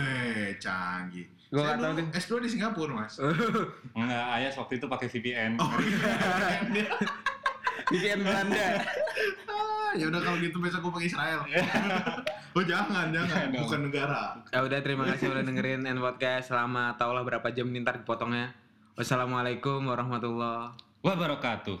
canggih 0.56 1.28
Gua 1.48 1.60
Saya 1.60 1.66
nggak 1.66 1.76
tahu 1.78 1.90
dulu 1.90 1.98
deh. 1.98 2.06
S2 2.14 2.32
di 2.38 2.48
Singapura 2.50 2.92
mas 2.94 3.14
Enggak, 3.98 4.26
Ayas 4.30 4.54
waktu 4.54 4.72
itu 4.76 4.86
pakai 4.86 5.08
VPN. 5.08 5.52
oh 5.56 5.72
iya 5.76 6.88
Weekend 7.88 8.22
Belanda. 8.22 8.68
Ah, 9.50 9.92
ya 9.92 10.06
udah 10.06 10.22
kalau 10.22 10.38
gitu 10.38 10.56
besok 10.56 10.80
gue 10.80 10.92
pakai 10.94 11.08
Israel 11.08 11.40
oh 12.50 12.64
jangan 12.66 13.14
jangan 13.14 13.54
bukan 13.54 13.80
negara 13.86 14.34
Ya 14.50 14.60
udah 14.66 14.78
terima 14.82 15.06
kasih 15.06 15.30
udah 15.30 15.42
dengerin 15.46 15.86
N 15.86 15.98
Podcast 15.98 16.50
selama 16.50 16.98
tau 16.98 17.14
lah 17.14 17.22
berapa 17.22 17.46
jam 17.54 17.70
nih 17.70 17.82
ntar 17.86 18.02
dipotongnya. 18.02 18.50
Wassalamualaikum 18.98 19.86
warahmatullahi 19.86 20.74
Wabarakatuh. 21.00 21.76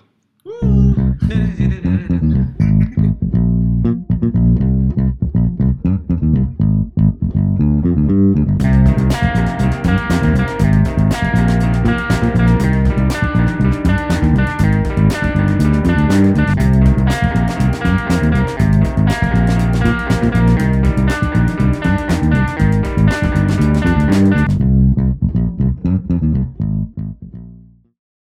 wabarakatuh. 0.48 1.89